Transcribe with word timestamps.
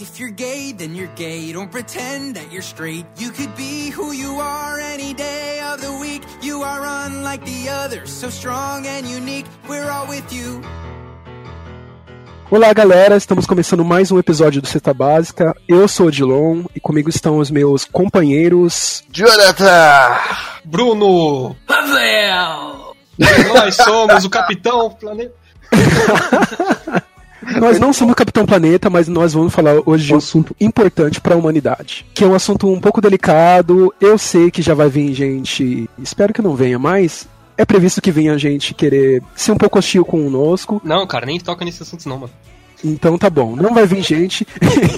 If 0.00 0.20
you're 0.20 0.30
gay, 0.30 0.70
then 0.70 0.94
you're 0.94 1.12
gay. 1.16 1.52
Don't 1.52 1.72
pretend 1.72 2.36
that 2.36 2.52
you're 2.52 2.62
straight. 2.62 3.04
You 3.18 3.32
could 3.32 3.56
be 3.56 3.90
who 3.90 4.12
you 4.12 4.38
are 4.38 4.78
any 4.78 5.12
day 5.12 5.60
of 5.60 5.80
the 5.80 5.90
week. 5.90 6.22
You 6.40 6.62
are 6.62 6.84
unlike 7.06 7.44
the 7.44 7.68
others, 7.68 8.08
so 8.08 8.30
strong 8.30 8.86
and 8.86 9.08
unique. 9.08 9.46
We're 9.68 9.90
all 9.90 10.06
with 10.06 10.32
you. 10.32 10.62
Olá, 12.48 12.72
galera. 12.72 13.16
Estamos 13.16 13.44
começando 13.44 13.84
mais 13.84 14.12
um 14.12 14.20
episódio 14.20 14.62
do 14.62 14.68
Cesta 14.68 14.94
Básica. 14.94 15.52
Eu 15.66 15.88
sou 15.88 16.06
o 16.06 16.12
Dilon 16.12 16.62
e 16.76 16.78
comigo 16.78 17.10
estão 17.10 17.38
os 17.38 17.50
meus 17.50 17.84
companheiros. 17.84 19.02
Jonathan! 19.10 20.16
Bruno! 20.64 21.56
Pavel! 21.66 22.94
Nós 23.52 23.74
somos 23.74 24.24
o 24.24 24.30
Capitão 24.30 24.90
Planeta. 24.92 25.34
Nós 27.56 27.80
não 27.80 27.92
somos 27.92 28.14
Capitão 28.14 28.44
Planeta, 28.44 28.90
mas 28.90 29.08
nós 29.08 29.32
vamos 29.32 29.54
falar 29.54 29.76
hoje 29.86 30.06
de 30.06 30.14
um 30.14 30.18
assunto 30.18 30.54
importante 30.60 31.20
para 31.20 31.34
a 31.34 31.38
humanidade, 31.38 32.04
que 32.12 32.22
é 32.22 32.26
um 32.26 32.34
assunto 32.34 32.70
um 32.70 32.80
pouco 32.80 33.00
delicado. 33.00 33.94
Eu 34.00 34.18
sei 34.18 34.50
que 34.50 34.60
já 34.60 34.74
vai 34.74 34.88
vir 34.88 35.14
gente, 35.14 35.88
espero 35.98 36.32
que 36.32 36.42
não 36.42 36.54
venha 36.54 36.78
mais. 36.78 37.26
É 37.56 37.64
previsto 37.64 38.00
que 38.00 38.12
venha 38.12 38.38
gente 38.38 38.74
querer 38.74 39.22
ser 39.34 39.52
um 39.52 39.56
pouco 39.56 39.78
hostil 39.78 40.04
conosco. 40.04 40.80
Não, 40.84 41.06
cara, 41.06 41.26
nem 41.26 41.40
toca 41.40 41.64
nesse 41.64 41.82
assunto 41.82 42.08
não, 42.08 42.18
mano. 42.18 42.32
Então 42.84 43.18
tá 43.18 43.28
bom, 43.28 43.56
não 43.56 43.74
vai 43.74 43.86
vir 43.86 44.02
gente. 44.02 44.46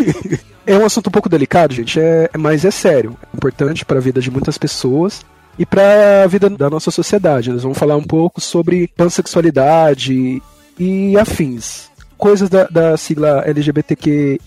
é 0.67 0.77
um 0.77 0.84
assunto 0.84 1.06
um 1.06 1.12
pouco 1.12 1.28
delicado, 1.28 1.73
gente, 1.73 1.98
é, 1.98 2.28
mas 2.37 2.64
é 2.64 2.70
sério. 2.70 3.17
É 3.33 3.37
importante 3.37 3.84
para 3.84 3.98
a 3.98 4.03
vida 4.03 4.20
de 4.20 4.30
muitas 4.30 4.59
pessoas 4.59 5.25
e 5.59 5.64
para 5.64 6.25
a 6.25 6.27
vida 6.27 6.51
da 6.51 6.69
nossa 6.69 6.91
sociedade. 6.91 7.51
Nós 7.51 7.62
vamos 7.62 7.78
falar 7.78 7.97
um 7.97 8.05
pouco 8.05 8.41
sobre 8.41 8.89
pansexualidade 8.89 10.42
e 10.78 11.17
afins 11.17 11.90
coisas 12.20 12.51
da, 12.51 12.65
da 12.65 12.97
sigla 12.97 13.42
LGBTQI+. 13.47 14.38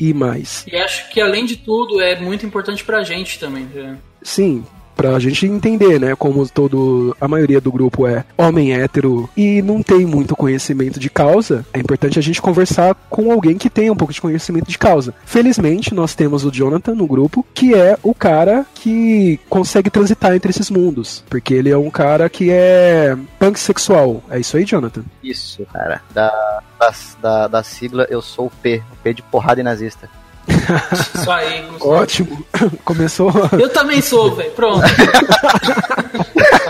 E 0.68 0.77
acho 0.77 1.09
que, 1.09 1.20
além 1.20 1.45
de 1.45 1.58
tudo, 1.58 2.00
é 2.00 2.17
muito 2.20 2.45
importante 2.45 2.84
pra 2.86 3.03
gente 3.03 3.39
também. 3.39 3.66
Né? 3.66 3.98
Sim, 4.22 4.64
pra 4.95 5.19
gente 5.19 5.45
entender, 5.45 5.99
né, 5.99 6.16
como 6.16 6.47
todo 6.47 7.16
a 7.19 7.27
maioria 7.27 7.59
do 7.59 7.72
grupo 7.72 8.08
é 8.08 8.23
homem 8.38 8.73
hétero 8.73 9.30
e 9.36 9.61
não 9.61 9.81
tem 9.81 10.05
muito 10.05 10.36
conhecimento 10.36 10.99
de 10.99 11.09
causa, 11.09 11.66
é 11.73 11.80
importante 11.80 12.19
a 12.19 12.22
gente 12.22 12.41
conversar 12.41 12.95
com 13.09 13.31
alguém 13.31 13.58
que 13.58 13.69
tenha 13.69 13.91
um 13.91 13.95
pouco 13.95 14.14
de 14.14 14.21
conhecimento 14.21 14.69
de 14.69 14.77
causa. 14.77 15.14
Felizmente, 15.25 15.94
nós 15.94 16.16
temos 16.16 16.45
o 16.45 16.52
Jonathan 16.52 16.95
no 16.95 17.08
grupo, 17.08 17.45
que 17.53 17.73
é 17.73 17.97
o 18.03 18.14
cara 18.14 18.66
que 18.75 19.39
consegue 19.49 19.89
transitar 19.89 20.36
entre 20.36 20.49
esses 20.49 20.69
mundos, 20.69 21.23
porque 21.30 21.53
ele 21.53 21.69
é 21.69 21.77
um 21.77 21.89
cara 21.89 22.30
que 22.30 22.49
é 22.52 23.17
pansexual. 23.39 24.23
É 24.30 24.39
isso 24.39 24.58
aí, 24.58 24.66
Jonathan? 24.66 25.03
Isso, 25.23 25.66
cara. 25.71 26.02
Da, 26.14 26.61
da, 26.80 26.94
da, 27.21 27.47
da 27.47 27.64
sigla 27.64 28.05
eu 28.09 28.21
sou 28.21 28.47
o 28.47 28.52
P, 28.52 28.81
o 28.91 28.95
P 29.03 29.14
de 29.14 29.21
porrada 29.21 29.61
e 29.61 29.64
nazista. 29.64 30.09
Isso 30.47 31.31
aí, 31.31 31.61
Gustavo. 31.63 31.91
Ótimo. 31.91 32.45
Começou. 32.83 33.31
Eu 33.59 33.69
também 33.69 34.02
sou, 34.02 34.36
velho. 34.36 34.52
Pronto. 34.52 34.83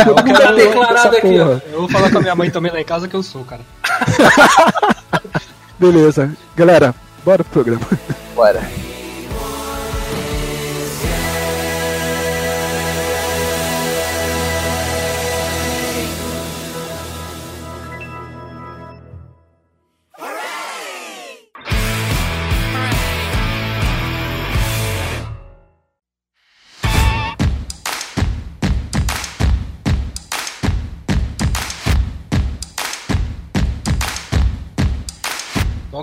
Eu, 0.05 0.15
Vamos 0.15 0.37
quero- 0.37 0.55
declarado 0.55 1.15
aqui, 1.15 1.39
ó. 1.39 1.59
eu 1.71 1.79
vou 1.81 1.89
falar 1.89 2.09
com 2.11 2.17
a 2.17 2.21
minha 2.21 2.35
mãe 2.35 2.49
também 2.49 2.71
lá 2.71 2.81
em 2.81 2.83
casa 2.83 3.07
que 3.07 3.15
eu 3.15 3.23
sou, 3.23 3.45
cara. 3.45 3.61
Beleza. 5.79 6.31
Galera, 6.55 6.93
bora 7.23 7.43
pro 7.43 7.63
programa. 7.63 7.87
Bora. 8.35 8.61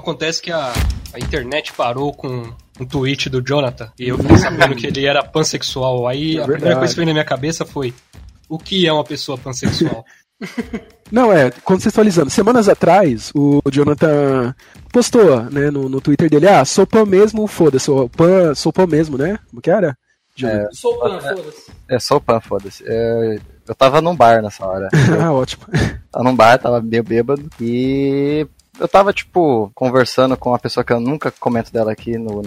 Acontece 0.01 0.43
que 0.43 0.51
a, 0.51 0.73
a 1.15 1.19
internet 1.19 1.73
parou 1.73 2.13
com 2.13 2.53
um 2.81 2.85
tweet 2.87 3.29
do 3.29 3.41
Jonathan 3.41 3.91
e 3.99 4.09
eu 4.09 4.19
fiquei 4.19 4.37
sabendo 4.39 4.75
que 4.75 4.87
ele 4.87 5.07
era 5.07 5.23
pansexual. 5.23 6.09
Aí 6.09 6.37
É 6.37 6.43
a 6.43 6.47
verdade. 6.47 6.53
primeira 6.53 6.79
coisa 6.79 6.93
que 6.93 6.97
veio 6.97 7.07
na 7.07 7.13
minha 7.13 7.25
cabeça 7.25 7.65
foi: 7.65 7.95
o 8.49 8.59
que 8.59 8.87
é 8.87 8.93
uma 8.93 9.05
pessoa 9.05 9.39
pansexual? 9.39 10.05
Não, 11.13 11.33
é, 11.33 11.51
contextualizando. 11.51 12.31
Semanas 12.31 12.69
atrás, 12.69 13.31
o 13.35 13.61
Jonathan 13.71 14.55
postou, 14.93 15.43
né, 15.51 15.71
no, 15.71 15.89
no 15.89 16.01
Twitter 16.01 16.31
dele, 16.31 16.49
ah, 16.49 16.65
sou 16.65 16.87
pan 16.87 17.05
mesmo, 17.05 17.47
foda-se, 17.47 17.87
sou 17.87 18.09
pan, 18.09 18.55
sou 18.55 18.73
pan 18.73 18.87
mesmo, 18.87 19.19
né? 19.19 19.39
Como 19.51 19.61
que 19.61 19.71
era? 19.71 19.97
Jonathan? 20.37 20.69
Sou 20.73 20.99
pan, 20.99 21.21
foda-se. 21.21 21.71
É 21.89 22.15
o 22.15 22.21
pan, 22.21 22.41
foda-se. 22.41 22.85
É, 22.87 23.39
eu 23.69 23.75
tava 23.75 24.01
num 24.01 24.17
bar 24.17 24.41
nessa 24.41 24.65
hora. 24.67 24.89
ah, 25.21 25.33
ótimo. 25.33 25.65
Tava 26.11 26.25
num 26.25 26.35
bar, 26.35 26.59
tava 26.59 26.81
meio 26.81 27.03
bêbado. 27.03 27.49
E 27.61 28.47
eu 28.81 28.89
tava, 28.89 29.13
tipo, 29.13 29.71
conversando 29.75 30.37
com 30.37 30.51
uma 30.51 30.59
pessoa 30.59 30.83
que 30.83 30.93
eu 30.93 30.99
nunca 31.01 31.31
comento 31.39 31.73
dela 31.73 31.93
aqui 31.93 32.17
no, 32.19 32.43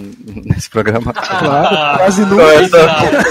nesse 0.45 0.69
programa. 0.69 1.13
Claro, 1.13 1.97
quase 1.99 2.21
nunca. 2.25 2.43
Conversando- 2.43 3.25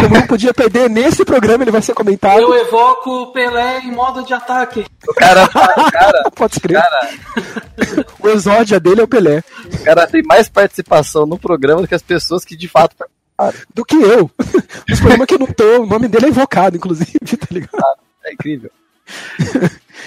Como 0.00 0.08
não 0.16 0.26
podia 0.26 0.54
perder 0.54 0.88
nesse 0.88 1.24
programa, 1.24 1.64
ele 1.64 1.70
vai 1.70 1.82
ser 1.82 1.92
comentado. 1.94 2.40
Eu 2.40 2.54
evoco 2.54 3.10
o 3.10 3.32
Pelé 3.32 3.80
em 3.80 3.92
modo 3.92 4.22
de 4.24 4.32
ataque. 4.32 4.86
o 5.08 5.14
cara, 5.14 5.44
o 5.44 5.90
cara, 5.92 6.30
Pode 6.34 6.54
escrever. 6.54 6.80
cara, 6.82 8.06
O 8.20 8.28
exódia 8.28 8.80
dele 8.80 9.00
é 9.00 9.04
o 9.04 9.08
Pelé. 9.08 9.42
o 9.72 9.84
cara 9.84 10.06
tem 10.06 10.22
mais 10.22 10.48
participação 10.48 11.26
no 11.26 11.38
programa 11.38 11.82
do 11.82 11.88
que 11.88 11.94
as 11.94 12.02
pessoas 12.02 12.44
que 12.44 12.56
de 12.56 12.68
fato 12.68 12.94
participaram. 12.96 13.66
Do 13.74 13.84
que 13.84 13.96
eu. 13.96 14.30
Os 14.88 15.00
que 15.26 15.34
eu 15.34 15.38
não 15.40 15.46
tô, 15.48 15.82
o 15.82 15.86
nome 15.86 16.06
dele 16.06 16.26
é 16.26 16.28
invocado, 16.28 16.76
inclusive, 16.76 17.18
tá 17.36 17.48
ligado? 17.50 17.82
É 18.24 18.32
incrível. 18.32 18.70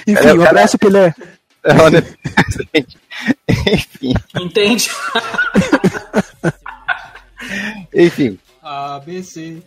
Enfim, 0.08 0.14
Cara, 0.14 0.34
um 0.34 0.42
o 0.42 0.44
cara- 0.44 0.54
É, 1.64 1.72
honestamente. 1.74 2.98
Enfim, 3.50 4.14
Entende? 4.40 4.90
enfim. 7.94 8.40
A, 8.62 9.00
B, 9.00 9.24
C. 9.24 9.62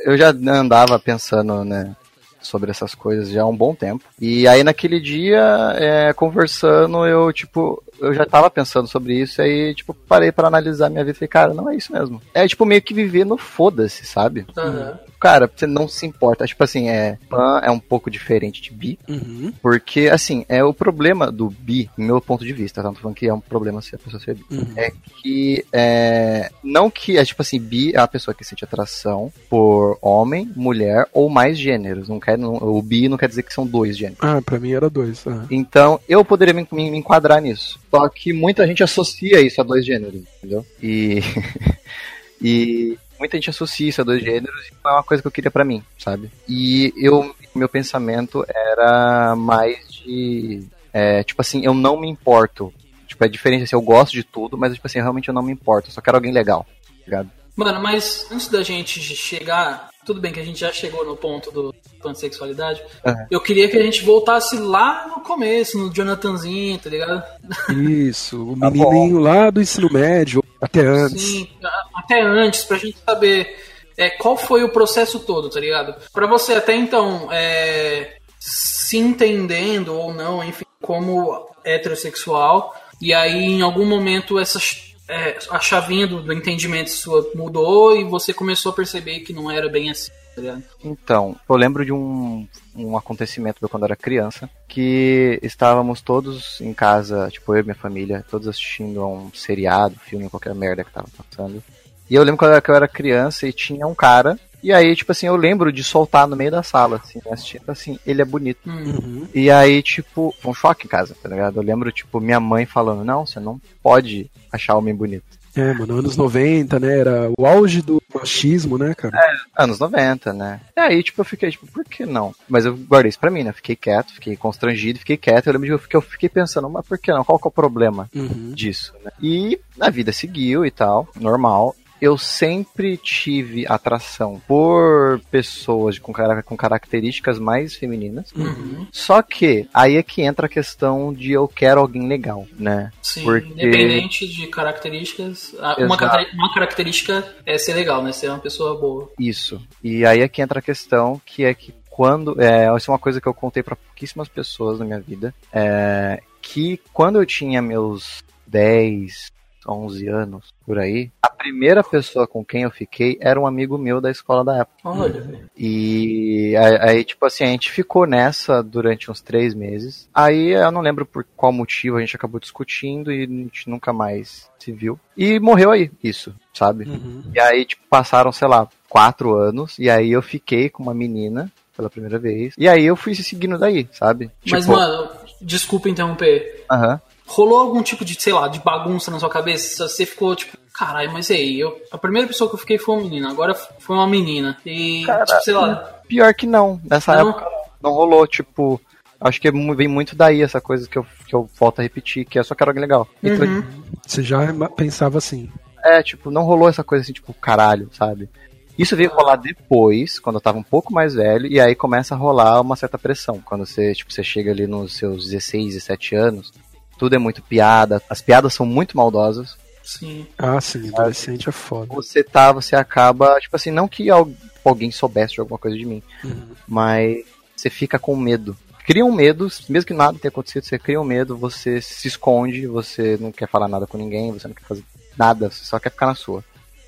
eu 0.00 0.16
já 0.16 0.30
andava 0.30 0.98
pensando, 0.98 1.64
né, 1.64 1.94
sobre 2.40 2.70
essas 2.70 2.94
coisas 2.94 3.28
já 3.28 3.42
há 3.42 3.46
um 3.46 3.56
bom 3.56 3.74
tempo. 3.74 4.04
E 4.20 4.46
aí 4.48 4.62
naquele 4.64 5.00
dia, 5.00 5.74
é, 5.76 6.12
conversando, 6.12 7.06
eu, 7.06 7.32
tipo, 7.32 7.82
eu 8.00 8.14
já 8.14 8.24
tava 8.24 8.50
pensando 8.50 8.88
sobre 8.88 9.14
isso, 9.14 9.42
aí, 9.42 9.74
tipo, 9.74 9.92
parei 9.92 10.32
pra 10.32 10.48
analisar 10.48 10.88
minha 10.88 11.04
vida 11.04 11.16
e 11.16 11.18
falei, 11.18 11.28
cara, 11.28 11.54
não 11.54 11.68
é 11.68 11.76
isso 11.76 11.92
mesmo. 11.92 12.20
É, 12.32 12.46
tipo, 12.46 12.64
meio 12.64 12.82
que 12.82 12.94
viver 12.94 13.24
no 13.24 13.36
foda-se, 13.36 14.06
sabe? 14.06 14.46
Aham. 14.56 14.98
Cara, 15.20 15.50
você 15.54 15.66
não 15.66 15.86
se 15.86 16.06
importa. 16.06 16.46
Tipo 16.46 16.64
assim, 16.64 16.88
é, 16.88 17.18
pan 17.28 17.60
é 17.62 17.70
um 17.70 17.78
pouco 17.78 18.10
diferente 18.10 18.62
de 18.62 18.70
bi, 18.72 18.98
Uhum, 19.08 19.52
porque, 19.62 20.08
assim, 20.08 20.44
é 20.48 20.64
o 20.64 20.72
problema 20.72 21.30
do 21.30 21.50
bi, 21.50 21.90
no 21.96 22.04
meu 22.06 22.20
ponto 22.20 22.44
de 22.44 22.52
vista, 22.54 22.80
tá? 22.80 22.88
Não 22.88 22.94
tô 22.94 23.00
falando 23.02 23.16
que 23.16 23.26
é 23.26 23.34
um 23.34 23.40
problema 23.40 23.82
se 23.82 23.94
a 23.94 23.98
pessoa 23.98 24.20
ser 24.20 24.34
bi. 24.36 24.44
uhum. 24.50 24.72
É 24.76 24.90
que, 25.22 25.64
é, 25.72 26.50
não 26.64 26.90
que, 26.90 27.18
é 27.18 27.24
tipo 27.24 27.42
assim, 27.42 27.60
bi 27.60 27.92
é 27.94 27.98
a 27.98 28.08
pessoa 28.08 28.34
que 28.34 28.44
sente 28.44 28.64
atração 28.64 29.30
por 29.50 29.98
homem, 30.00 30.50
mulher 30.56 31.06
ou 31.12 31.28
mais 31.28 31.58
gêneros. 31.58 32.08
Não 32.08 32.18
quer, 32.18 32.38
não- 32.38 32.54
o 32.56 32.80
bi 32.80 33.08
não 33.08 33.18
quer 33.18 33.28
dizer 33.28 33.42
que 33.42 33.52
são 33.52 33.66
dois 33.66 33.96
gêneros. 33.98 34.18
Ah, 34.22 34.40
pra 34.40 34.58
mim 34.58 34.72
era 34.72 34.88
dois. 34.88 35.26
ah. 35.26 35.44
Então, 35.50 36.00
eu 36.08 36.24
poderia 36.24 36.54
me, 36.54 36.66
me- 36.72 36.90
me 36.90 36.96
enquadrar 36.98 37.42
nisso. 37.42 37.78
Só 37.90 38.08
que 38.08 38.32
muita 38.32 38.66
gente 38.66 38.82
associa 38.82 39.40
isso 39.40 39.60
a 39.60 39.64
dois 39.64 39.84
gêneros, 39.84 40.22
entendeu? 40.38 40.64
E, 40.82 41.20
e 42.40 42.98
muita 43.20 43.36
gente 43.36 43.50
associa 43.50 43.88
isso 43.88 44.00
a 44.00 44.04
dois 44.04 44.22
gêneros 44.22 44.66
e 44.66 44.72
não 44.82 44.90
é 44.90 44.94
uma 44.94 45.02
coisa 45.04 45.22
que 45.22 45.26
eu 45.28 45.32
queria 45.32 45.50
pra 45.50 45.64
mim, 45.64 45.84
sabe? 45.98 46.30
E 46.48 46.92
eu, 46.96 47.36
meu 47.54 47.68
pensamento 47.68 48.44
era 48.48 49.36
mais 49.36 49.92
de, 49.92 50.66
é, 50.92 51.22
tipo 51.22 51.40
assim, 51.40 51.64
eu 51.64 51.74
não 51.74 52.00
me 52.00 52.08
importo. 52.08 52.72
Tipo, 53.06 53.24
é 53.24 53.28
diferente 53.28 53.64
assim, 53.64 53.76
eu 53.76 53.82
gosto 53.82 54.12
de 54.12 54.24
tudo, 54.24 54.56
mas 54.56 54.72
tipo 54.74 54.86
assim, 54.86 55.00
realmente 55.00 55.28
eu 55.28 55.34
não 55.34 55.42
me 55.42 55.52
importo, 55.52 55.88
eu 55.88 55.92
só 55.92 56.00
quero 56.00 56.16
alguém 56.16 56.32
legal, 56.32 56.66
tá 56.84 57.04
ligado? 57.04 57.30
Mano, 57.54 57.80
mas 57.80 58.26
antes 58.32 58.48
da 58.48 58.62
gente 58.62 59.00
chegar. 59.00 59.90
Tudo 60.06 60.18
bem 60.18 60.32
que 60.32 60.40
a 60.40 60.44
gente 60.44 60.58
já 60.58 60.72
chegou 60.72 61.04
no 61.04 61.14
ponto 61.14 61.52
do 61.52 61.74
pansexualidade. 62.02 62.82
Aham. 63.04 63.26
Eu 63.30 63.38
queria 63.38 63.68
que 63.68 63.76
a 63.76 63.82
gente 63.82 64.02
voltasse 64.02 64.56
lá 64.56 65.06
no 65.08 65.22
começo, 65.22 65.76
no 65.78 65.92
Jonathanzinho, 65.92 66.78
tá 66.78 66.88
ligado? 66.88 67.22
Isso, 67.68 68.52
o 68.52 68.58
Tá 68.58 68.70
menininho 68.70 69.18
lá 69.18 69.50
do 69.50 69.60
ensino 69.60 69.92
médio, 69.92 70.39
até 70.60 70.80
antes. 70.80 71.22
Sim, 71.22 71.48
até 71.94 72.20
antes, 72.22 72.64
pra 72.64 72.76
gente 72.78 72.98
saber 73.06 73.56
é, 73.96 74.10
qual 74.10 74.36
foi 74.36 74.62
o 74.64 74.68
processo 74.68 75.20
todo, 75.20 75.48
tá 75.50 75.60
ligado? 75.60 75.94
Pra 76.12 76.26
você 76.26 76.54
até 76.54 76.74
então 76.74 77.28
é, 77.32 78.16
se 78.38 78.96
entendendo 78.98 79.94
ou 79.94 80.12
não, 80.12 80.42
enfim, 80.44 80.64
como 80.82 81.48
heterossexual, 81.64 82.74
e 83.00 83.12
aí 83.12 83.44
em 83.44 83.62
algum 83.62 83.84
momento 83.86 84.38
essa 84.38 84.58
ch- 84.58 84.94
é, 85.08 85.36
a 85.50 85.58
chavinha 85.60 86.06
do, 86.06 86.22
do 86.22 86.32
entendimento 86.32 86.90
sua 86.90 87.28
mudou 87.34 87.96
e 87.96 88.04
você 88.04 88.32
começou 88.32 88.70
a 88.72 88.74
perceber 88.74 89.20
que 89.20 89.32
não 89.32 89.50
era 89.50 89.68
bem 89.68 89.90
assim. 89.90 90.10
tá 90.10 90.16
tá 90.36 90.40
ligado? 90.40 90.62
Então, 90.84 91.36
eu 91.48 91.56
lembro 91.56 91.84
de 91.84 91.92
um, 91.92 92.46
um 92.84 92.96
acontecimento 92.96 93.58
meu 93.60 93.68
quando 93.68 93.82
eu 93.82 93.86
era 93.86 93.96
criança, 93.96 94.48
que 94.68 95.38
estávamos 95.42 96.00
todos 96.00 96.60
em 96.60 96.72
casa, 96.72 97.28
tipo, 97.30 97.54
eu 97.54 97.60
e 97.60 97.62
minha 97.64 97.74
família, 97.74 98.24
todos 98.30 98.48
assistindo 98.48 99.00
a 99.00 99.08
um 99.08 99.30
seriado, 99.32 99.96
filme, 99.98 100.28
qualquer 100.28 100.54
merda 100.54 100.84
que 100.84 100.92
tava 100.92 101.08
passando. 101.16 101.62
E 102.08 102.14
eu 102.14 102.22
lembro 102.22 102.38
quando 102.38 102.50
eu 102.50 102.54
era- 102.54 102.62
que 102.62 102.70
eu 102.70 102.74
era 102.74 102.88
criança 102.88 103.46
e 103.46 103.52
tinha 103.52 103.86
um 103.86 103.94
cara, 103.94 104.38
e 104.62 104.72
aí, 104.72 104.94
tipo 104.94 105.10
assim, 105.12 105.26
eu 105.26 105.36
lembro 105.36 105.72
de 105.72 105.82
soltar 105.82 106.26
no 106.28 106.36
meio 106.36 106.50
da 106.50 106.62
sala, 106.62 107.00
assim, 107.02 107.20
assistindo, 107.30 107.68
assim, 107.68 107.98
ele 108.06 108.20
é 108.20 108.24
bonito. 108.24 108.68
Hum. 108.68 108.84
Uhum. 109.02 109.28
E 109.34 109.50
aí, 109.50 109.82
tipo, 109.82 110.34
foi 110.38 110.50
um 110.50 110.54
choque 110.54 110.86
em 110.86 110.90
casa, 110.90 111.16
tá 111.20 111.28
ligado? 111.28 111.56
Eu 111.56 111.62
lembro, 111.62 111.90
tipo, 111.90 112.20
minha 112.20 112.38
mãe 112.40 112.66
falando, 112.66 113.04
não, 113.04 113.24
você 113.24 113.40
não 113.40 113.60
pode 113.82 114.30
achar 114.52 114.76
homem 114.76 114.94
bonito. 114.94 115.39
É, 115.56 115.72
mano, 115.74 115.98
anos 115.98 116.16
90, 116.16 116.78
né? 116.78 116.98
Era 116.98 117.30
o 117.36 117.46
auge 117.46 117.82
do 117.82 118.00
machismo, 118.14 118.78
né, 118.78 118.94
cara? 118.94 119.18
Anos 119.56 119.78
90, 119.78 120.32
né? 120.32 120.60
E 120.76 120.80
aí, 120.80 121.02
tipo, 121.02 121.20
eu 121.20 121.24
fiquei, 121.24 121.50
tipo, 121.50 121.66
por 121.66 121.84
que 121.84 122.06
não? 122.06 122.34
Mas 122.48 122.64
eu 122.64 122.76
guardei 122.76 123.08
isso 123.08 123.18
pra 123.18 123.30
mim, 123.30 123.42
né? 123.42 123.52
Fiquei 123.52 123.74
quieto, 123.76 124.12
fiquei 124.14 124.36
constrangido, 124.36 124.98
fiquei 125.00 125.16
quieto. 125.16 125.46
Eu 125.48 125.52
lembro 125.54 125.78
de 125.78 125.88
que 125.88 125.96
eu 125.96 126.00
fiquei 126.02 126.28
pensando, 126.28 126.68
mas 126.70 126.86
por 126.86 126.98
que 126.98 127.12
não? 127.12 127.24
Qual 127.24 127.38
que 127.38 127.46
é 127.46 127.48
o 127.48 127.52
problema 127.52 128.08
Uhum. 128.14 128.52
disso, 128.54 128.92
né? 129.04 129.10
E 129.20 129.58
a 129.80 129.90
vida 129.90 130.12
seguiu 130.12 130.64
e 130.64 130.70
tal, 130.70 131.08
normal. 131.18 131.74
Eu 132.00 132.16
sempre 132.16 132.96
tive 132.96 133.66
atração 133.68 134.40
por 134.48 135.20
pessoas 135.30 135.98
com, 135.98 136.12
cara- 136.12 136.42
com 136.42 136.56
características 136.56 137.38
mais 137.38 137.74
femininas. 137.76 138.32
Uhum. 138.32 138.86
Só 138.90 139.20
que 139.22 139.68
aí 139.74 139.96
é 139.96 140.02
que 140.02 140.22
entra 140.22 140.46
a 140.46 140.48
questão 140.48 141.12
de 141.12 141.32
eu 141.32 141.46
quero 141.46 141.80
alguém 141.80 142.08
legal, 142.08 142.46
né? 142.58 142.90
Sim, 143.02 143.22
Porque- 143.24 143.48
independente 143.52 144.26
de 144.26 144.46
características. 144.46 145.54
Uma, 145.78 145.96
uma 146.34 146.54
característica 146.54 147.26
é 147.44 147.58
ser 147.58 147.74
legal, 147.74 148.02
né? 148.02 148.12
Ser 148.12 148.28
uma 148.28 148.38
pessoa 148.38 148.78
boa. 148.80 149.10
Isso. 149.18 149.60
E 149.82 150.04
aí 150.06 150.20
é 150.20 150.28
que 150.28 150.40
entra 150.42 150.58
a 150.60 150.62
questão 150.62 151.20
que 151.24 151.44
é 151.44 151.52
que 151.54 151.74
quando. 151.88 152.40
É, 152.40 152.64
essa 152.74 152.90
é 152.90 152.92
uma 152.92 152.98
coisa 152.98 153.20
que 153.20 153.26
eu 153.26 153.34
contei 153.34 153.62
pra 153.62 153.76
pouquíssimas 153.76 154.28
pessoas 154.28 154.78
na 154.78 154.84
minha 154.84 155.00
vida. 155.00 155.34
É, 155.52 156.22
que 156.40 156.80
quando 156.92 157.18
eu 157.20 157.26
tinha 157.26 157.60
meus 157.60 158.24
10, 158.46 159.30
11 159.66 160.08
anos, 160.08 160.54
por 160.66 160.78
aí, 160.78 161.10
a 161.22 161.28
primeira 161.30 161.82
pessoa 161.82 162.26
com 162.26 162.44
quem 162.44 162.62
eu 162.62 162.70
fiquei 162.70 163.16
era 163.20 163.40
um 163.40 163.46
amigo 163.46 163.78
meu 163.78 164.00
da 164.00 164.10
escola 164.10 164.44
da 164.44 164.58
época. 164.58 164.76
Olha. 164.84 165.48
E 165.56 166.54
aí, 166.80 167.02
tipo 167.04 167.24
assim, 167.26 167.44
a 167.44 167.48
gente 167.48 167.70
ficou 167.70 168.06
nessa 168.06 168.62
durante 168.62 169.10
uns 169.10 169.20
três 169.20 169.54
meses. 169.54 170.08
Aí 170.14 170.50
eu 170.50 170.70
não 170.70 170.80
lembro 170.80 171.04
por 171.06 171.24
qual 171.36 171.52
motivo 171.52 171.96
a 171.96 172.00
gente 172.00 172.16
acabou 172.16 172.40
discutindo 172.40 173.10
e 173.12 173.24
a 173.24 173.26
gente 173.26 173.68
nunca 173.70 173.92
mais 173.92 174.50
se 174.58 174.72
viu. 174.72 174.98
E 175.16 175.38
morreu 175.40 175.70
aí, 175.70 175.90
isso, 176.02 176.34
sabe? 176.52 176.84
Uhum. 176.84 177.22
E 177.34 177.40
aí, 177.40 177.64
tipo, 177.64 177.82
passaram, 177.88 178.32
sei 178.32 178.48
lá, 178.48 178.68
quatro 178.88 179.34
anos. 179.34 179.78
E 179.78 179.88
aí 179.88 180.10
eu 180.12 180.20
fiquei 180.22 180.68
com 180.68 180.82
uma 180.82 180.94
menina 180.94 181.50
pela 181.76 181.88
primeira 181.88 182.18
vez. 182.18 182.54
E 182.58 182.68
aí 182.68 182.84
eu 182.84 182.96
fui 182.96 183.14
se 183.14 183.24
seguindo 183.24 183.58
daí, 183.58 183.88
sabe? 183.92 184.30
Mas, 184.50 184.64
Tipo, 184.64 184.76
mano, 184.76 185.08
desculpa 185.40 185.88
interromper. 185.88 186.64
aham. 186.70 187.00
Rolou 187.30 187.60
algum 187.60 187.80
tipo 187.80 188.04
de, 188.04 188.20
sei 188.20 188.32
lá, 188.32 188.48
de 188.48 188.58
bagunça 188.58 189.08
na 189.08 189.20
sua 189.20 189.30
cabeça? 189.30 189.88
Você 189.88 190.04
ficou 190.04 190.34
tipo, 190.34 190.58
caralho, 190.74 191.12
mas 191.12 191.30
e 191.30 191.34
aí? 191.34 191.60
Eu, 191.60 191.80
a 191.92 191.96
primeira 191.96 192.26
pessoa 192.26 192.50
que 192.50 192.56
eu 192.56 192.58
fiquei 192.58 192.76
foi 192.76 192.96
uma 192.96 193.04
menina, 193.04 193.30
agora 193.30 193.54
foi 193.54 193.94
uma 193.94 194.06
menina. 194.06 194.56
E, 194.66 195.04
Cara, 195.06 195.24
tipo, 195.24 195.40
sei 195.42 195.54
lá. 195.54 195.76
Pior 196.08 196.34
que 196.34 196.44
não. 196.44 196.80
Nessa 196.84 197.14
Não? 197.14 197.30
época 197.30 197.46
não 197.80 197.92
rolou, 197.92 198.26
tipo. 198.26 198.80
Acho 199.20 199.40
que 199.40 199.46
é 199.46 199.52
vem 199.52 199.86
muito 199.86 200.16
daí 200.16 200.42
essa 200.42 200.60
coisa 200.60 200.88
que 200.88 200.98
eu, 200.98 201.06
que 201.24 201.32
eu 201.32 201.48
volto 201.56 201.78
a 201.78 201.82
repetir, 201.82 202.24
que 202.24 202.36
é 202.36 202.42
só 202.42 202.54
quero 202.54 202.70
alguém 202.70 202.80
legal. 202.80 203.06
Uhum. 203.22 203.62
Você 204.04 204.22
já 204.24 204.52
pensava 204.70 205.18
assim. 205.18 205.48
É, 205.84 206.02
tipo, 206.02 206.32
não 206.32 206.42
rolou 206.42 206.68
essa 206.68 206.82
coisa 206.82 207.02
assim, 207.02 207.12
tipo, 207.12 207.32
caralho, 207.34 207.88
sabe? 207.92 208.28
Isso 208.76 208.96
veio 208.96 209.10
rolar 209.10 209.36
depois, 209.36 210.18
quando 210.18 210.36
eu 210.36 210.40
tava 210.40 210.58
um 210.58 210.62
pouco 210.62 210.92
mais 210.92 211.14
velho, 211.14 211.46
e 211.46 211.60
aí 211.60 211.74
começa 211.76 212.14
a 212.14 212.18
rolar 212.18 212.60
uma 212.60 212.76
certa 212.76 212.98
pressão. 212.98 213.40
Quando 213.44 213.66
você, 213.66 213.94
tipo, 213.94 214.12
você 214.12 214.24
chega 214.24 214.50
ali 214.50 214.66
nos 214.66 214.96
seus 214.96 215.28
16, 215.28 215.74
17 215.74 216.14
anos, 216.16 216.52
tudo 217.00 217.14
é 217.16 217.18
muito 217.18 217.40
piada, 217.42 218.00
as 218.08 218.20
piadas 218.20 218.52
são 218.54 218.64
muito 218.66 218.94
maldosas. 218.96 219.56
Sim. 219.82 220.26
Ah, 220.38 220.60
sim, 220.60 220.88
adolescente 220.90 221.48
é 221.48 221.52
foda. 221.52 221.92
Você 221.94 222.22
tá, 222.22 222.52
você 222.52 222.76
acaba, 222.76 223.40
tipo 223.40 223.56
assim, 223.56 223.70
não 223.70 223.88
que 223.88 224.08
al- 224.10 224.30
alguém 224.64 224.90
soubesse 224.92 225.34
de 225.34 225.40
alguma 225.40 225.58
coisa 225.58 225.76
de 225.76 225.84
mim, 225.86 226.02
Uhum. 226.22 226.48
mas 226.68 227.24
você 227.56 227.68
fica 227.70 227.98
com 227.98 228.14
medo. 228.14 228.56
Cria 228.86 229.04
um 229.04 229.12
medo, 229.12 229.48
mesmo 229.68 229.86
que 229.88 229.94
nada 229.94 230.18
tenha 230.18 230.28
acontecido, 230.30 230.64
você 230.64 230.78
cria 230.78 231.00
um 231.00 231.04
medo, 231.04 231.36
você 231.36 231.80
se 231.80 232.06
esconde, 232.06 232.66
você 232.66 233.16
não 233.20 233.32
quer 233.32 233.48
falar 233.48 233.66
nada 233.68 233.86
com 233.86 233.96
ninguém, 233.98 234.30
você 234.32 234.46
não 234.46 234.54
quer 234.54 234.64
fazer 234.64 234.84
nada, 235.16 235.50
você 235.50 235.64
só 235.64 235.78
quer 235.78 235.90
ficar 235.90 236.06
na 236.06 236.14
sua. 236.14 236.44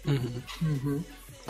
Uhum. 0.07 0.43
Uhum. 0.63 1.03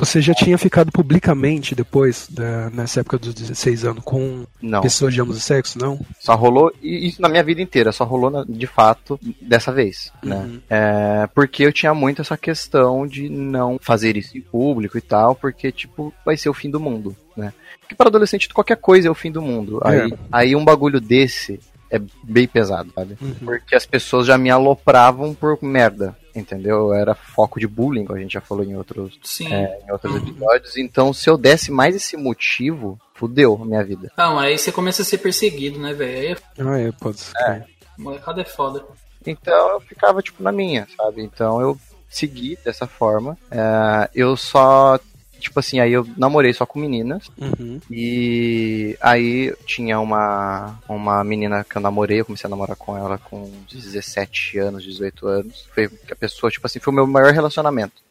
Você 0.05 0.21
já 0.21 0.35
tinha 0.35 0.59
ficado 0.59 0.91
publicamente 0.91 1.77
depois, 1.77 2.27
da- 2.29 2.69
nessa 2.71 2.99
época 3.01 3.19
dos 3.19 3.33
16 3.33 3.85
anos, 3.85 4.03
com 4.03 4.45
Não. 4.61 4.81
pessoas 4.81 5.15
de 5.15 5.21
ambos 5.21 5.37
os 5.37 5.45
sexos, 5.45 5.77
não? 5.81 6.01
Só 6.19 6.35
rolou, 6.35 6.73
e 6.83 7.07
isso 7.07 7.23
na 7.23 7.29
minha 7.29 7.45
vida 7.45 7.63
inteira, 7.63 7.93
só 7.93 8.03
rolou 8.05 8.29
na- 8.29 8.45
de 8.49 8.67
fato 8.67 9.17
dessa 9.41 9.71
vez, 9.73 10.11
né? 10.21 10.35
Uhum. 10.39 10.61
É, 10.69 11.29
porque 11.33 11.63
eu 11.65 11.73
tinha 11.73 11.95
muito 11.95 12.21
essa 12.21 12.37
questão 12.37 13.07
de 13.07 13.29
não 13.29 13.79
fazer 13.81 14.17
isso 14.17 14.37
em 14.37 14.41
público 14.41 14.99
e 14.99 15.01
tal, 15.01 15.37
porque, 15.37 15.71
tipo, 15.71 16.13
vai 16.27 16.37
ser 16.37 16.49
o 16.49 16.55
fim 16.55 16.69
do 16.69 16.81
mundo, 16.81 17.15
né? 17.37 17.53
Porque 17.81 17.95
para 17.95 18.09
adolescente 18.09 18.49
qualquer 18.53 18.79
coisa 18.79 19.07
é 19.07 19.11
o 19.11 19.15
fim 19.15 19.31
do 19.31 19.41
mundo. 19.41 19.81
Aí, 19.85 20.13
aí 20.33 20.57
um 20.57 20.65
bagulho 20.65 21.01
desse 21.01 21.61
é 21.89 22.01
bem 22.25 22.49
pesado, 22.49 22.91
sabe? 22.93 23.17
Uhum. 23.23 23.35
Porque 23.45 23.77
as 23.77 23.87
pessoas 23.87 24.27
já 24.27 24.37
me 24.37 24.51
alopravam 24.51 25.33
por 25.33 25.59
merda, 25.63 26.17
entendeu? 26.35 26.89
Eu 26.89 26.95
era 26.95 27.15
foco 27.15 27.59
de 27.61 27.67
bullying, 27.67 28.05
como 28.05 28.19
a 28.19 28.23
gente 28.23 28.33
já 28.33 28.41
falou 28.41 28.65
em 28.65 28.77
outros, 28.77 29.19
Sim. 29.23 29.53
é, 29.53 29.81
em 29.87 29.93
outros 29.93 30.15
episódios. 30.17 30.77
Então, 30.77 31.13
se 31.13 31.29
eu 31.29 31.37
desse 31.37 31.71
mais 31.71 31.95
esse 31.95 32.17
motivo, 32.17 32.99
fudeu 33.15 33.59
a 33.61 33.65
minha 33.65 33.85
vida. 33.85 34.11
Não, 34.17 34.39
aí 34.39 34.57
você 34.59 34.73
começa 34.73 35.03
a 35.03 35.05
ser 35.05 35.19
perseguido, 35.19 35.79
né, 35.79 35.93
velho? 35.93 36.37
Aí 36.59 36.67
Ah, 36.67 36.79
é, 36.79 36.93
pode 36.93 37.21
ser. 37.21 37.67
molecada 37.99 38.41
é 38.41 38.45
foda. 38.45 38.85
Então 39.27 39.71
eu 39.71 39.81
ficava, 39.81 40.21
tipo, 40.23 40.43
na 40.43 40.51
minha, 40.51 40.87
sabe? 40.97 41.23
Então 41.23 41.61
eu 41.61 41.79
segui 42.09 42.59
dessa 42.65 42.87
forma. 42.87 43.39
É, 43.51 44.11
eu 44.15 44.37
só, 44.37 44.99
tipo 45.43 45.59
assim, 45.59 45.81
aí 45.81 45.93
eu 45.93 46.07
namorei 46.17 46.53
só 46.53 46.65
com 46.65 46.79
meninas. 46.79 47.31
Uhum. 47.39 47.81
E 47.91 48.97
aí 49.01 49.55
tinha 49.67 50.01
uma, 50.01 50.79
uma 50.89 51.23
menina 51.25 51.65
que 51.65 51.77
eu 51.77 51.83
namorei, 51.83 52.21
eu 52.21 52.25
comecei 52.25 52.49
a 52.49 52.51
namorar 52.51 52.77
com 52.77 52.97
ela 52.97 53.19
com 53.19 53.51
17 53.71 54.59
anos, 54.59 54.85
18 54.85 55.27
anos. 55.27 55.69
Foi 55.75 55.91
a 56.11 56.17
pessoa, 56.17 56.51
tipo 56.51 56.67
assim, 56.67 56.79
foi 56.79 56.93
o 56.93 56.97
meu 56.97 57.07
maior 57.07 57.33
relacionamento 57.33 58.03